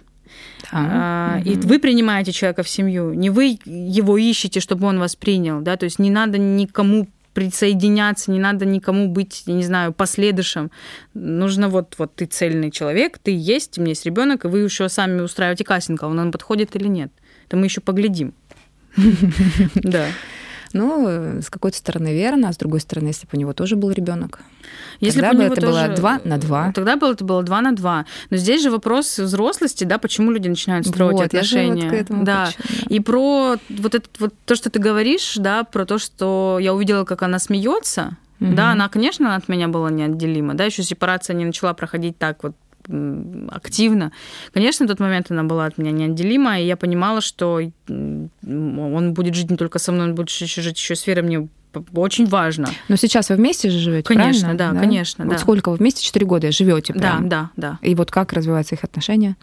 Да. 0.64 0.70
А, 0.72 1.38
угу. 1.40 1.50
И 1.50 1.56
вы 1.56 1.80
принимаете 1.80 2.32
человека 2.32 2.64
в 2.64 2.70
семью, 2.70 3.14
не 3.14 3.30
вы 3.30 3.58
его 3.66 4.18
ищете, 4.18 4.60
чтобы 4.60 4.88
он 4.88 5.00
вас 5.00 5.16
принял, 5.16 5.62
да, 5.62 5.76
то 5.76 5.86
есть 5.86 6.00
не 6.00 6.12
надо 6.12 6.38
никому 6.38 7.08
присоединяться, 7.40 8.32
не 8.32 8.40
надо 8.40 8.66
никому 8.66 9.08
быть, 9.08 9.44
я 9.46 9.54
не 9.54 9.64
знаю, 9.64 9.94
последующим. 9.94 10.72
Нужно 11.14 11.70
вот, 11.70 11.96
вот 11.98 12.14
ты 12.16 12.26
цельный 12.26 12.70
человек, 12.70 13.18
ты 13.18 13.32
есть, 13.34 13.78
у 13.78 13.82
меня 13.82 13.92
есть 13.92 14.06
ребенок, 14.06 14.44
и 14.44 14.50
вы 14.50 14.60
еще 14.60 14.90
сами 14.90 15.22
устраиваете 15.22 15.64
кастинг, 15.64 16.04
а 16.04 16.08
он 16.08 16.18
нам 16.18 16.32
подходит 16.34 16.76
или 16.76 16.90
нет. 16.90 17.14
Это 17.48 17.56
мы 17.56 17.66
еще 17.66 17.80
поглядим. 17.80 18.34
Да. 19.76 20.08
Ну, 20.74 21.40
с 21.42 21.50
какой-то 21.50 21.78
стороны 21.78 22.14
верно, 22.14 22.50
а 22.50 22.54
с 22.54 22.58
другой 22.58 22.80
стороны, 22.80 23.08
если 23.08 23.26
бы 23.26 23.32
у 23.34 23.38
него 23.38 23.54
тоже 23.54 23.76
был 23.76 23.92
ребенок, 23.92 24.40
Если 25.00 25.20
тогда 25.22 25.34
бы 25.34 25.48
бы 25.50 25.54
это 25.54 25.62
тоже- 25.62 25.88
было 25.88 25.96
два 25.96 26.20
на 26.24 26.38
два. 26.38 26.72
Тогда 26.74 26.96
было, 26.96 27.14
это 27.14 27.24
было 27.26 27.44
два 27.44 27.62
на 27.62 27.72
два. 27.74 28.06
Но 28.30 28.38
здесь 28.38 28.62
же 28.62 28.70
вопрос 28.72 29.18
взрослости, 29.18 29.84
да, 29.84 29.98
почему 29.98 30.32
люди 30.32 30.48
начинают 30.48 30.86
строить 30.88 31.14
Вот, 31.18 31.34
я 31.34 31.42
же 31.44 31.58
вот 31.58 31.66
отношения. 31.70 31.90
к 31.90 31.94
этому 31.94 32.24
да. 32.24 32.46
хочу, 32.48 32.58
да. 32.64 32.96
И 32.96 33.00
про 33.00 33.56
вот 33.70 33.96
это 33.96 34.10
вот 34.20 34.34
то, 34.46 34.56
что 34.56 34.70
ты 34.70 34.80
говоришь, 34.80 35.36
да, 35.38 35.64
про 35.64 35.86
то, 35.86 35.98
что 35.98 36.58
я 36.62 36.74
увидела, 36.74 37.04
как 37.06 37.24
она 37.24 37.40
смеется. 37.40 38.18
Мгм. 38.40 38.56
Да, 38.56 38.72
она, 38.72 38.88
конечно, 38.90 39.36
от 39.36 39.50
меня 39.50 39.68
была 39.68 39.90
неотделима. 39.90 40.54
Да, 40.54 40.66
еще 40.66 40.84
сепарация 40.84 41.34
не 41.36 41.46
начала 41.46 41.74
проходить 41.74 42.18
так 42.18 42.44
вот 42.44 42.54
активно. 43.52 44.12
Конечно, 44.54 44.86
в 44.86 44.90
тот 44.90 45.00
момент 45.00 45.30
она 45.32 45.44
была 45.44 45.66
от 45.66 45.78
меня 45.78 45.92
неотделима, 45.92 46.60
и 46.60 46.66
я 46.66 46.76
понимала, 46.78 47.22
что 47.22 47.62
он 47.88 49.14
будет 49.14 49.36
жить 49.36 49.52
не 49.52 49.58
только 49.58 49.80
со 49.80 49.92
мной, 49.92 50.08
он 50.08 50.16
будет 50.16 50.30
еще 50.30 50.62
жить 50.62 50.78
еще 50.78 50.96
в 50.96 50.98
сфере 50.98 51.22
мне 51.22 51.48
очень 51.94 52.26
важно. 52.26 52.68
Но 52.88 52.96
сейчас 52.96 53.30
вы 53.30 53.36
вместе 53.36 53.70
же 53.70 53.78
живете, 53.78 54.08
Конечно, 54.08 54.56
правильно? 54.56 54.74
да, 54.74 54.80
конечно, 54.80 55.26
Вот 55.26 55.34
да. 55.34 55.38
сколько 55.40 55.70
вы 55.70 55.78
вместе? 55.78 56.02
Четыре 56.04 56.26
года 56.26 56.52
живете 56.52 56.94
Да, 56.94 57.00
прям? 57.00 57.30
да, 57.30 57.52
да. 57.58 57.78
И 57.84 57.94
вот 57.94 58.10
как 58.10 58.34
развиваются 58.34 58.74
их 58.74 58.84
отношения? 58.84 59.36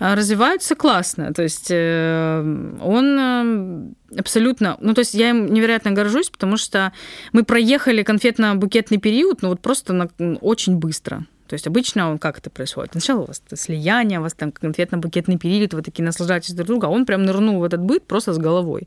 А, 0.00 0.16
развиваются 0.16 0.74
классно. 0.74 1.32
То 1.32 1.44
есть 1.44 1.68
э, 1.70 2.74
он 2.82 3.94
э, 4.10 4.18
абсолютно... 4.18 4.78
Ну, 4.80 4.94
то 4.94 4.98
есть 5.02 5.14
я 5.14 5.30
им 5.30 5.46
невероятно 5.46 5.92
горжусь, 5.92 6.28
потому 6.28 6.56
что 6.56 6.92
мы 7.32 7.44
проехали 7.44 8.02
конфетно-букетный 8.02 8.98
период, 8.98 9.42
ну, 9.42 9.50
вот 9.50 9.60
просто 9.60 9.92
на- 9.92 10.08
очень 10.40 10.74
быстро. 10.76 11.24
То 11.50 11.54
есть 11.54 11.66
обычно 11.66 12.16
как 12.18 12.38
это 12.38 12.48
происходит? 12.48 12.92
Сначала 12.92 13.22
у 13.22 13.26
вас 13.26 13.42
слияние, 13.54 14.20
у 14.20 14.22
вас 14.22 14.34
там 14.34 14.50
конфетно-букетный 14.50 15.36
период, 15.36 15.74
вы 15.74 15.82
такие 15.82 16.04
наслаждаетесь 16.04 16.54
друг 16.54 16.68
другом, 16.68 16.90
а 16.90 16.92
он 16.92 17.06
прям 17.06 17.24
нырнул 17.24 17.58
в 17.58 17.64
этот 17.64 17.80
быт 17.80 18.06
просто 18.06 18.32
с 18.32 18.38
головой, 18.38 18.86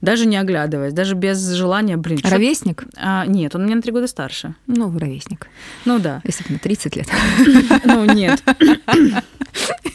даже 0.00 0.26
не 0.26 0.36
оглядываясь, 0.36 0.92
даже 0.92 1.14
без 1.14 1.38
желания, 1.52 1.96
блин, 1.96 2.18
Ровесник? 2.24 2.82
А, 2.96 3.24
нет, 3.26 3.54
он 3.54 3.62
у 3.62 3.64
меня 3.66 3.76
на 3.76 3.82
три 3.82 3.92
года 3.92 4.08
старше. 4.08 4.56
Ну, 4.66 4.98
ровесник. 4.98 5.46
Ну 5.84 6.00
да. 6.00 6.20
Если 6.24 6.42
бы 6.42 6.54
на 6.54 6.58
30 6.58 6.96
лет. 6.96 7.06
Ну, 7.84 8.04
нет. 8.04 8.42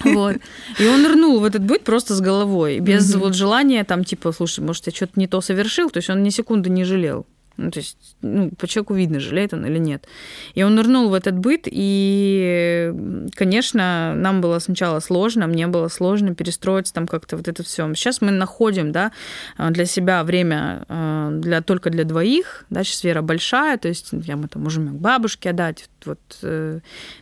Вот. 0.05 0.37
И 0.79 0.87
он 0.87 1.03
нырнул 1.03 1.39
в 1.41 1.43
этот 1.43 1.63
быт 1.63 1.83
просто 1.83 2.15
с 2.15 2.21
головой, 2.21 2.79
без 2.79 3.13
вот 3.15 3.35
желания 3.35 3.83
там, 3.83 4.05
типа, 4.05 4.31
слушай, 4.31 4.63
может, 4.63 4.85
я 4.85 4.93
что-то 4.93 5.19
не 5.19 5.27
то 5.27 5.41
совершил, 5.41 5.89
то 5.89 5.97
есть 5.97 6.09
он 6.09 6.23
ни 6.23 6.29
секунды 6.29 6.69
не 6.69 6.85
жалел. 6.85 7.25
Ну, 7.57 7.71
то 7.71 7.79
есть, 7.79 8.15
ну, 8.21 8.51
по 8.51 8.67
человеку 8.67 8.93
видно, 8.93 9.19
жалеет 9.19 9.53
он 9.53 9.65
или 9.65 9.77
нет. 9.77 10.07
И 10.53 10.63
он 10.63 10.75
нырнул 10.75 11.09
в 11.09 11.13
этот 11.13 11.37
быт, 11.37 11.63
и, 11.65 12.93
конечно, 13.35 14.13
нам 14.15 14.41
было 14.41 14.59
сначала 14.59 14.99
сложно, 14.99 15.47
мне 15.47 15.67
было 15.67 15.87
сложно 15.87 16.35
перестроиться 16.35 16.93
там 16.93 17.07
как-то 17.07 17.37
вот 17.37 17.47
это 17.47 17.63
все. 17.63 17.93
Сейчас 17.93 18.21
мы 18.21 18.31
находим, 18.31 18.91
да, 18.91 19.11
для 19.57 19.85
себя 19.85 20.23
время 20.23 20.85
э, 20.89 21.29
для, 21.41 21.61
только 21.61 21.89
для 21.89 22.03
двоих, 22.03 22.65
да, 22.69 22.83
сейчас 22.83 23.03
Вера 23.03 23.21
большая, 23.21 23.77
то 23.77 23.87
есть 23.87 24.09
я 24.11 24.35
мы 24.35 24.47
там 24.47 24.63
можем 24.63 24.87
к 24.89 24.99
бабушке 24.99 25.51
отдать, 25.51 25.89
вот 26.05 26.19
э, 26.43 26.79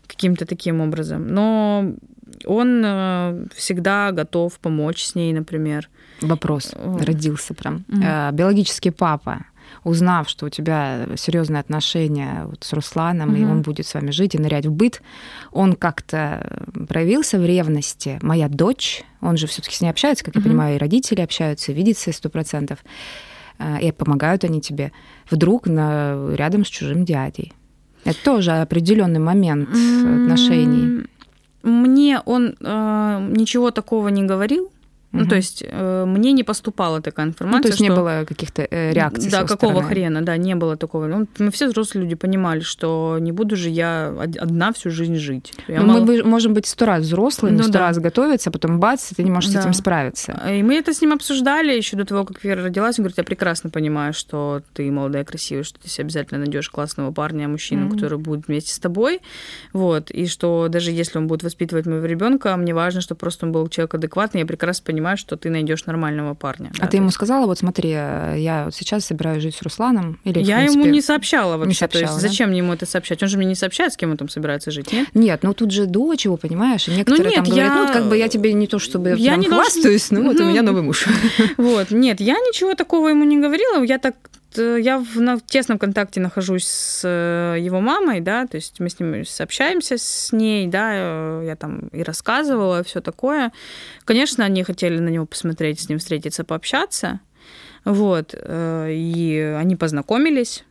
каким-то 0.07 0.45
таким 0.45 0.81
образом. 0.81 1.27
Но 1.27 1.93
он 2.45 2.81
э, 2.86 3.45
всегда 3.55 4.11
готов 4.11 4.59
помочь 4.59 5.03
с 5.03 5.15
ней, 5.15 5.34
например. 5.34 5.89
Вопрос 6.21 6.73
родился 6.75 7.53
прям. 7.53 7.86
Э, 8.03 8.31
Биологический 8.31 8.91
папа, 8.91 9.45
узнав, 9.84 10.30
что 10.30 10.45
у 10.45 10.49
тебя 10.49 11.07
серьезные 11.15 11.59
отношения 11.59 12.43
вот 12.45 12.63
с 12.63 12.74
Русланом, 12.74 13.36
и 13.36 13.39
Мгм. 13.41 13.51
он 13.51 13.61
будет 13.61 13.86
с 13.88 13.93
вами 13.93 14.11
жить 14.11 14.36
и 14.36 14.38
нырять 14.39 14.65
в 14.65 14.71
быт, 14.71 15.01
он 15.51 15.74
как-то 15.74 16.65
проявился 16.88 17.39
в 17.39 17.45
ревности. 17.45 18.19
Моя 18.21 18.47
дочь, 18.49 19.03
он 19.21 19.38
же 19.38 19.47
все-таки 19.47 19.76
с 19.76 19.82
ней 19.82 19.89
общается, 19.89 20.24
как 20.24 20.36
я 20.36 20.41
Мгм. 20.41 20.49
понимаю, 20.49 20.76
и 20.76 20.80
родители 20.80 21.21
общаются, 21.21 21.71
видятся 21.74 22.11
сто 22.11 22.30
процентов, 22.30 22.80
э, 23.59 23.82
и 23.82 23.91
помогают 23.91 24.43
они 24.43 24.61
тебе. 24.61 24.91
Вдруг 25.30 25.67
на, 25.67 26.34
рядом 26.36 26.65
с 26.65 26.67
чужим 26.69 27.05
дядей. 27.05 27.53
Это 28.05 28.21
тоже 28.24 28.51
определенный 28.51 29.19
момент 29.21 29.69
отношений. 29.69 31.05
Мне 31.63 32.19
он 32.26 32.55
э, 32.59 33.28
ничего 33.32 33.71
такого 33.71 34.09
не 34.09 34.24
говорил. 34.24 34.72
Ну, 35.14 35.26
то 35.28 35.36
есть 35.36 35.64
э, 35.66 36.05
мне 36.05 36.32
не 36.34 36.43
поступала 36.43 36.99
такая 37.01 37.28
информация. 37.28 37.57
Ну, 37.57 37.64
то 37.64 37.70
есть 37.70 37.80
не 37.80 37.88
что- 37.88 37.95
было 37.95 38.26
каких-то 38.28 38.68
э, 38.70 38.91
реакций. 38.93 39.30
с 39.30 39.32
Да, 39.32 39.43
какого 39.43 39.72
стороны. 39.72 39.88
хрена, 39.89 40.22
да, 40.26 40.36
не 40.38 40.55
было 40.55 40.76
такого. 40.76 41.05
Ну, 41.07 41.28
мы 41.38 41.51
все 41.51 41.68
взрослые 41.68 42.03
люди 42.03 42.16
понимали, 42.16 42.59
что 42.61 43.18
не 43.22 43.32
буду 43.32 43.55
же 43.55 43.70
я 43.70 44.14
од- 44.20 44.38
одна 44.38 44.74
всю 44.74 44.89
жизнь 44.89 45.16
жить. 45.16 45.53
Я 45.68 45.82
Ну, 45.82 45.88
мало- 45.88 46.03
мы 46.05 46.24
можем 46.24 46.53
быть 46.53 46.66
сто 46.66 46.86
раз 46.86 47.03
взрослыми, 47.03 47.55
Ну 47.57 47.64
сто 47.64 47.74
да. 47.74 47.80
раз 47.80 47.99
готовиться, 47.99 48.49
а 48.49 48.53
потом 48.53 48.80
бац, 48.80 49.11
и 49.11 49.16
ты 49.16 49.24
не 49.24 49.32
можешь 49.32 49.51
с 49.51 49.53
Да. 49.53 49.59
этим 49.61 49.74
справиться. 49.74 50.32
И 50.51 50.64
мы 50.64 50.76
это 50.76 50.93
с 50.93 51.01
ним 51.01 51.14
обсуждали 51.14 51.78
еще 51.78 51.95
до 51.95 52.05
того, 52.05 52.26
как 52.26 52.43
Вера 52.43 52.64
родилась. 52.64 52.97
Он 52.97 53.03
говорит, 53.03 53.18
я 53.20 53.24
прекрасно 53.24 53.70
понимаю, 53.70 54.14
что 54.14 54.61
ты 54.74 54.91
молодая, 54.91 55.24
красивая, 55.24 55.64
что 55.64 55.80
ты 55.80 55.89
себе 55.89 56.05
обязательно 56.05 56.39
найдешь 56.39 56.70
классного 56.70 57.11
парня, 57.11 57.47
мужчину, 57.47 57.86
Мгм. 57.86 57.91
который 57.93 58.18
будет 58.18 58.47
вместе 58.47 58.74
с 58.74 58.80
тобой. 58.80 59.22
Вот. 59.74 60.09
И 60.11 60.26
что 60.28 60.68
даже 60.70 60.91
если 60.91 61.20
он 61.20 61.28
будет 61.28 61.43
воспитывать 61.43 61.86
моего 61.86 62.05
ребенка, 62.05 62.55
мне 62.57 62.74
важно, 62.74 63.01
чтобы 63.01 63.20
просто 63.20 63.45
он 63.45 63.51
был 63.51 63.68
человек 63.68 63.93
адекватный. 63.93 64.41
Я 64.41 64.47
прекрасно 64.47 64.84
понимаю, 64.86 65.03
что 65.18 65.36
ты 65.38 65.49
найдешь 65.49 65.86
нормального 65.86 66.34
парня. 66.34 66.72
А 66.78 66.82
да, 66.82 66.86
ты 66.86 66.91
то 66.91 66.97
ему 66.97 67.08
есть 67.08 67.16
сказала, 67.16 67.45
вот 67.45 67.58
смотри, 67.60 67.89
я 67.91 68.64
вот 68.66 68.76
сейчас 68.76 69.06
собираюсь 69.06 69.43
жить 69.43 69.56
с 69.56 69.62
Русланом? 69.62 70.20
Или, 70.24 70.39
Я 70.39 70.58
принципе, 70.58 70.82
ему 70.82 70.91
не 70.91 71.01
сообщала 71.01 71.58
вообще. 71.58 71.74
то 71.88 71.93
сообщала, 71.93 72.01
есть 72.14 72.24
да? 72.24 72.30
зачем 72.30 72.51
ему 72.51 72.74
это 72.74 72.86
сообщать? 72.86 73.22
Он 73.24 73.30
же 73.30 73.38
мне 73.38 73.47
не 73.47 73.56
сообщает, 73.56 73.93
с 73.93 73.97
кем 73.97 74.12
он 74.12 74.18
там 74.18 74.30
собирается 74.30 74.72
жить, 74.72 74.91
нет? 74.91 75.08
Нет, 75.14 75.43
ну 75.43 75.54
тут 75.54 75.72
же 75.72 75.86
дочь 75.86 76.26
его, 76.26 76.38
понимаешь, 76.38 76.88
и 76.88 76.91
некоторые 76.91 77.26
нет, 77.26 77.36
там 77.36 77.43
говорят, 77.45 77.70
я- 77.70 77.76
ну 77.76 77.84
вот 77.86 77.91
как 77.91 78.06
бы 78.10 78.18
я 78.18 78.28
тебе 78.28 78.54
не 78.54 78.68
то 78.68 78.80
чтобы 78.80 79.10
Я 79.18 79.32
прям 79.34 79.39
не 79.41 79.47
хвастаюсь, 79.47 80.12
но 80.12 80.22
вот 80.22 80.36
у 80.39 80.43
Ну, 80.43 80.49
меня 80.49 80.62
новый 80.62 80.82
муж. 80.82 81.06
Вот, 81.58 81.91
нет, 81.91 82.20
я 82.22 82.34
ничего 82.36 82.74
такого 82.76 83.10
ему 83.10 83.24
не 83.24 83.38
говорила. 83.39 83.84
Я 83.84 83.97
так 83.99 84.16
я 84.58 84.99
в, 84.99 85.20
на- 85.20 85.39
тесном 85.39 85.78
контакте 85.80 86.20
нахожусь 86.20 86.66
с 86.66 87.01
э, 87.04 87.60
его 87.60 87.82
мамой, 87.82 88.22
да, 88.22 88.45
то 88.47 88.56
есть 88.56 88.80
мы 88.80 88.89
с 88.89 88.99
ним 88.99 89.26
сообщаемся 89.26 89.97
с 89.97 90.32
ней, 90.32 90.68
да, 90.68 90.91
э, 90.93 91.43
я 91.45 91.56
там 91.56 91.88
и 91.91 92.04
рассказывала, 92.04 92.84
все 92.84 93.01
такое. 93.01 93.51
Конечно, 94.06 94.45
они 94.45 94.64
хотели 94.64 94.99
на 94.99 95.10
него 95.10 95.26
посмотреть, 95.26 95.80
с 95.80 95.89
ним 95.89 95.99
встретиться, 95.99 96.43
пообщаться, 96.43 97.20
вот, 97.86 98.34
э, 98.38 98.89
и 98.91 99.39
они 99.60 99.76
познакомились, 99.76 100.64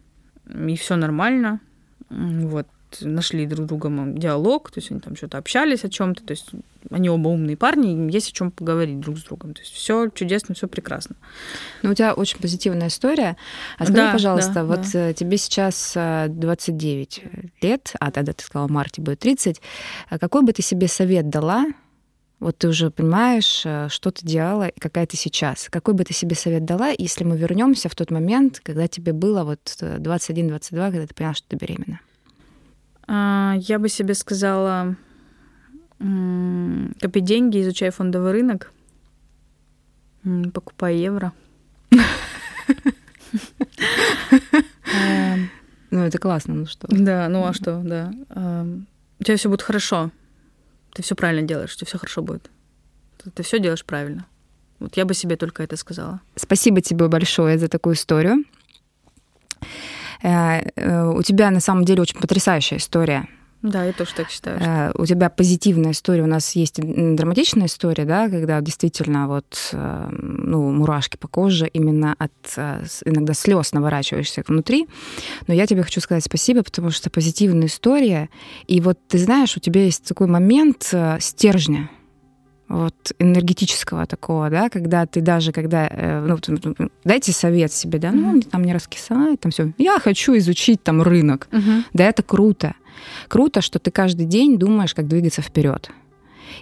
и 0.47 0.77
все 0.77 0.97
нормально, 0.97 1.61
вот, 2.11 2.67
нашли 3.01 3.47
друг 3.47 3.67
друга 3.67 3.89
м, 3.89 4.19
диалог, 4.19 4.71
то 4.71 4.79
есть 4.79 4.91
они 4.91 5.01
там 5.01 5.17
что-то 5.17 5.39
общались 5.39 5.85
о 5.85 5.89
чем-то, 5.89 6.23
то 6.25 6.33
есть 6.33 6.51
они 6.91 7.09
оба 7.09 7.29
умные 7.29 7.57
парни, 7.57 7.93
им 7.93 8.09
есть 8.09 8.31
о 8.31 8.33
чем 8.33 8.51
поговорить 8.51 9.01
друг 9.01 9.19
с 9.19 9.23
другом. 9.23 9.55
То 9.55 9.61
есть 9.61 9.73
все 9.73 10.09
чудесно, 10.09 10.55
все 10.55 10.69
прекрасно. 10.69 11.17
Ну, 11.83 11.91
у 11.91 11.95
тебя 11.95 12.13
очень 12.15 12.39
позитивная 12.39 12.89
история. 12.89 13.37
А 13.79 13.85
скажи, 13.85 13.97
Да, 13.97 14.13
пожалуйста, 14.13 14.53
да, 14.55 14.65
вот 14.65 14.81
да. 14.93 15.11
э, 15.11 15.15
тебе 15.15 15.37
сейчас 15.37 15.93
э, 15.97 16.27
29 16.29 17.23
лет, 17.63 17.93
а 18.01 18.11
тогда 18.11 18.33
ты 18.33 18.45
сказала, 18.45 18.69
в 18.69 18.71
марте 18.71 19.01
будет 19.01 19.21
30. 19.21 19.61
А 20.11 20.19
Какой 20.19 20.43
бы 20.43 20.53
ты 20.53 20.63
себе 20.63 20.89
совет 20.89 21.29
дала? 21.31 21.67
Вот 22.41 22.59
ты 22.59 22.67
уже 22.67 22.91
понимаешь, 22.91 23.63
э, 23.65 23.87
что 23.89 24.11
ты 24.11 24.27
делала 24.27 24.67
и 24.67 24.81
какая 24.81 25.07
ты 25.07 25.17
сейчас. 25.17 25.69
Какой 25.71 25.95
бы 25.95 26.03
ты 26.03 26.13
себе 26.13 26.35
совет 26.35 26.65
дала, 26.65 26.89
если 26.99 27.23
мы 27.23 27.37
вернемся 27.37 27.89
в 27.89 27.95
тот 27.95 28.11
момент, 28.11 28.59
когда 28.61 28.89
тебе 28.89 29.13
было 29.13 29.45
вот 29.45 29.77
э, 29.81 29.99
21-22, 29.99 30.91
когда 30.91 31.07
ты 31.07 31.15
поняла, 31.15 31.35
что 31.35 31.47
ты 31.47 31.57
беременна? 31.57 32.01
А, 33.15 33.57
Я 33.59 33.79
бы 33.79 33.91
себе 33.91 34.15
сказала, 34.15 34.97
копи 35.99 37.21
деньги, 37.21 37.61
изучай 37.61 37.91
фондовый 37.91 38.33
рынок, 38.33 38.73
покупай 40.55 40.97
евро. 40.97 41.33
Эм, 44.95 45.51
Ну, 45.91 46.01
это 46.01 46.19
классно, 46.19 46.55
ну 46.55 46.67
что? 46.67 46.89
Да, 46.91 47.29
ну 47.29 47.45
а 47.45 47.53
что, 47.53 47.83
да. 47.85 48.13
Эм, 48.31 48.87
У 49.21 49.25
тебя 49.25 49.37
все 49.37 49.51
будет 49.51 49.61
хорошо. 49.63 50.11
Ты 50.95 51.03
все 51.03 51.15
правильно 51.15 51.47
делаешь, 51.47 51.75
у 51.75 51.77
тебя 51.77 51.87
все 51.87 51.99
хорошо 51.99 52.23
будет. 52.23 52.51
Ты 53.35 53.43
все 53.43 53.59
делаешь 53.59 53.85
правильно. 53.85 54.25
Вот 54.79 54.97
я 54.97 55.05
бы 55.05 55.13
себе 55.13 55.37
только 55.37 55.63
это 55.63 55.77
сказала. 55.77 56.21
Спасибо 56.35 56.81
тебе 56.81 57.09
большое 57.09 57.59
за 57.59 57.69
такую 57.69 57.95
историю. 57.95 58.45
Э, 60.23 60.63
э, 60.77 61.13
У 61.15 61.23
тебя 61.23 61.51
на 61.51 61.61
самом 61.61 61.85
деле 61.85 62.03
очень 62.03 62.19
потрясающая 62.19 62.79
история. 62.79 63.29
Да, 63.63 63.85
я 63.85 63.93
тоже 63.93 64.13
так 64.15 64.29
считаю. 64.29 64.59
Э, 64.61 64.93
У 64.95 65.07
тебя 65.07 65.31
позитивная 65.31 65.93
история. 65.93 66.23
У 66.23 66.27
нас 66.27 66.53
есть 66.57 66.81
драматичная 66.81 67.67
история, 67.67 68.05
да, 68.05 68.29
когда 68.29 68.61
действительно 68.61 69.29
вот 69.29 69.71
ну, 69.73 70.73
мурашки 70.73 71.17
по 71.17 71.29
коже 71.29 71.69
именно 71.69 72.15
от 72.19 72.33
иногда 73.05 73.35
слез 73.35 73.73
наворачиваешься 73.73 74.43
внутри. 74.47 74.89
Но 75.47 75.55
я 75.55 75.67
тебе 75.67 75.83
хочу 75.83 76.01
сказать 76.01 76.25
спасибо, 76.25 76.63
потому 76.63 76.91
что 76.91 77.11
позитивная 77.11 77.67
история. 77.67 78.31
И 78.67 78.81
вот 78.81 78.99
ты 79.09 79.19
знаешь, 79.19 79.57
у 79.57 79.61
тебя 79.61 79.85
есть 79.85 80.07
такой 80.07 80.27
момент 80.27 80.93
стержня 81.21 81.89
вот 82.73 83.13
энергетического 83.19 84.07
такого, 84.07 84.49
да, 84.49 84.71
когда 84.71 85.05
ты 85.05 85.21
даже, 85.21 85.53
когда, 85.53 85.89
э, 85.91 86.27
ну, 86.27 86.75
дайте 87.05 87.33
совет 87.33 87.73
себе, 87.73 87.99
да, 87.99 88.13
ну, 88.13 88.41
там 88.41 88.65
не 88.65 88.73
раскисает, 88.73 89.41
там 89.41 89.53
все. 89.53 89.73
Я 89.77 89.99
хочу 89.99 90.37
изучить 90.39 90.83
там 90.83 91.03
рынок. 91.03 91.49
Мгм. 91.53 91.85
Да, 91.93 92.05
это 92.05 92.23
круто. 92.23 92.75
Круто, 93.29 93.61
что 93.61 93.79
ты 93.79 93.91
каждый 93.91 94.27
день 94.27 94.59
думаешь, 94.59 94.95
как 94.95 95.07
двигаться 95.07 95.43
вперед. 95.43 95.91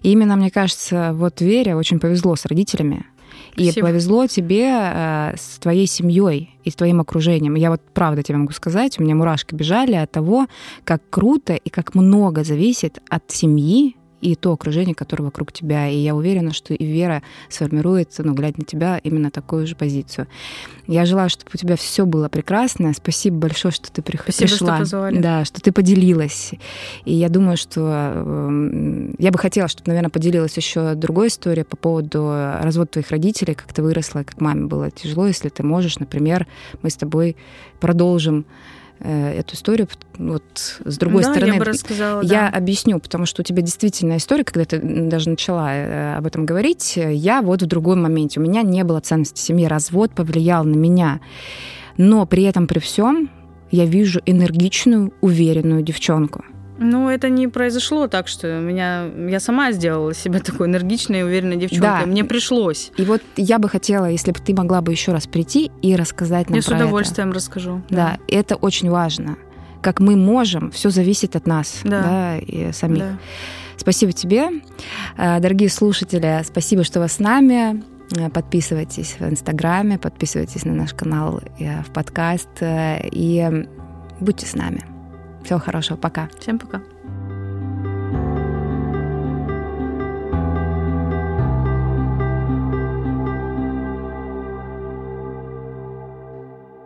И 0.02 0.10
именно, 0.10 0.36
мне 0.36 0.50
кажется, 0.50 1.12
вот 1.14 1.40
Вере 1.40 1.76
очень 1.76 2.00
повезло 2.00 2.34
с 2.34 2.44
родителями. 2.44 3.06
И 3.56 3.72
повезло 3.80 4.26
тебе 4.26 4.68
э, 4.68 5.34
с 5.36 5.58
твоей 5.58 5.86
семьей 5.86 6.56
и 6.64 6.70
с 6.70 6.74
твоим 6.74 7.00
окружением. 7.00 7.54
Я 7.54 7.70
вот 7.70 7.82
правда 7.94 8.22
тебе 8.22 8.38
могу 8.38 8.52
сказать, 8.52 8.98
у 8.98 9.02
меня 9.02 9.14
мурашки 9.14 9.54
бежали 9.54 9.94
от 9.94 10.10
того, 10.10 10.46
как 10.84 11.02
круто 11.10 11.54
и 11.54 11.68
как 11.70 11.94
много 11.94 12.42
зависит 12.44 13.00
от 13.08 13.30
семьи 13.30 13.96
и 14.20 14.34
то 14.34 14.52
окружение, 14.52 14.94
которое 14.94 15.24
вокруг 15.24 15.52
тебя. 15.52 15.88
И 15.88 15.96
я 15.96 16.14
уверена, 16.14 16.52
что 16.52 16.74
и 16.74 16.84
Вера 16.84 17.22
сформируется, 17.48 18.22
ну, 18.22 18.34
глядя 18.34 18.58
на 18.58 18.64
тебя, 18.64 18.98
именно 19.02 19.30
такую 19.30 19.66
же 19.66 19.76
позицию. 19.76 20.26
Я 20.86 21.04
желаю, 21.04 21.30
чтобы 21.30 21.50
у 21.54 21.56
тебя 21.56 21.76
все 21.76 22.04
было 22.04 22.28
прекрасно. 22.28 22.92
Спасибо 22.94 23.36
большое, 23.36 23.72
что 23.72 23.90
ты 23.90 24.02
пришла. 24.02 24.24
Спасибо, 24.24 24.48
что 24.48 24.66
позвали. 24.66 25.18
Да, 25.18 25.44
что 25.44 25.60
ты 25.60 25.72
поделилась. 25.72 26.52
И 27.04 27.14
я 27.14 27.28
думаю, 27.28 27.56
что 27.56 27.80
э, 27.80 29.12
я 29.18 29.30
бы 29.30 29.38
хотела, 29.38 29.68
чтобы, 29.68 29.88
наверное, 29.88 30.10
поделилась 30.10 30.56
еще 30.56 30.94
другой 30.94 31.28
историей 31.28 31.64
по 31.64 31.76
поводу 31.76 32.30
развода 32.60 32.90
твоих 32.92 33.10
родителей, 33.10 33.54
как 33.54 33.72
ты 33.72 33.82
выросла, 33.82 34.24
как 34.24 34.40
маме 34.40 34.66
было 34.66 34.90
тяжело, 34.90 35.26
если 35.26 35.48
ты 35.48 35.62
можешь, 35.62 35.98
например, 35.98 36.46
мы 36.82 36.90
с 36.90 36.96
тобой 36.96 37.36
продолжим 37.78 38.44
эту 39.02 39.54
историю 39.54 39.88
вот 40.18 40.44
с 40.84 40.98
другой 40.98 41.22
да, 41.22 41.32
стороны. 41.32 41.52
Я 41.54 41.58
бы 41.58 41.64
рассказала, 41.64 42.22
я 42.22 42.50
да. 42.50 42.56
объясню, 42.56 42.98
потому 42.98 43.26
что 43.26 43.42
у 43.42 43.44
тебя 43.44 43.62
действительно 43.62 44.16
история, 44.16 44.44
когда 44.44 44.64
ты 44.64 44.78
даже 44.78 45.30
начала 45.30 45.72
э, 45.72 46.16
об 46.16 46.26
этом 46.26 46.46
говорить, 46.46 46.96
я 46.96 47.42
вот 47.42 47.62
в 47.62 47.66
другом 47.66 48.02
моменте. 48.02 48.40
У 48.40 48.42
меня 48.42 48.62
не 48.62 48.84
было 48.84 49.00
ценности 49.00 49.40
семьи, 49.40 49.66
развод 49.66 50.12
повлиял 50.12 50.64
на 50.64 50.74
меня. 50.74 51.20
Но 51.96 52.26
при 52.26 52.44
этом, 52.44 52.66
при 52.66 52.78
всем, 52.78 53.30
я 53.70 53.84
вижу 53.84 54.20
энергичную, 54.26 55.12
уверенную 55.20 55.82
девчонку. 55.82 56.44
Ну, 56.80 57.10
это 57.10 57.28
не 57.28 57.46
произошло 57.46 58.08
так, 58.08 58.26
что 58.26 58.58
меня 58.58 59.04
я 59.28 59.38
сама 59.38 59.70
сделала 59.72 60.14
себя 60.14 60.40
такой 60.44 60.66
энергичной 60.66 61.20
и 61.20 61.22
уверенной 61.22 61.56
девчонкой. 61.56 62.00
Да. 62.00 62.06
Мне 62.06 62.24
пришлось. 62.24 62.90
И 62.96 63.04
вот 63.04 63.22
я 63.36 63.58
бы 63.58 63.68
хотела, 63.68 64.06
если 64.06 64.32
бы 64.32 64.40
ты 64.40 64.54
могла 64.54 64.80
бы 64.80 64.90
еще 64.90 65.12
раз 65.12 65.26
прийти 65.26 65.70
и 65.82 65.94
рассказать 65.94 66.48
нам 66.48 66.58
я 66.58 66.64
про 66.64 66.70
с 66.70 66.80
удовольствием 66.80 67.28
это. 67.28 67.36
расскажу. 67.36 67.82
Да. 67.90 67.96
да, 67.96 68.18
это 68.28 68.56
очень 68.56 68.90
важно. 68.90 69.36
Как 69.82 70.00
мы 70.00 70.16
можем, 70.16 70.70
все 70.70 70.90
зависит 70.90 71.36
от 71.36 71.46
нас, 71.46 71.80
да, 71.84 72.02
да 72.02 72.38
и 72.38 72.72
самих. 72.72 72.98
Да. 72.98 73.18
Спасибо 73.76 74.12
тебе, 74.12 74.48
э, 75.16 75.40
дорогие 75.40 75.70
слушатели. 75.70 76.42
Спасибо, 76.44 76.84
что 76.84 77.00
вы 77.00 77.08
с 77.08 77.18
нами. 77.18 77.82
Э, 78.16 78.28
подписывайтесь 78.30 79.16
в 79.18 79.24
Инстаграме, 79.24 79.98
подписывайтесь 79.98 80.64
на 80.64 80.74
наш 80.74 80.92
канал 80.92 81.40
э, 81.58 81.82
в 81.82 81.90
подкаст 81.90 82.48
и 82.60 83.66
будьте 84.20 84.46
с 84.46 84.54
нами. 84.54 84.99
Всего 85.44 85.58
хорошего. 85.58 85.96
Пока. 85.96 86.28
Всем 86.38 86.58
пока. 86.58 86.80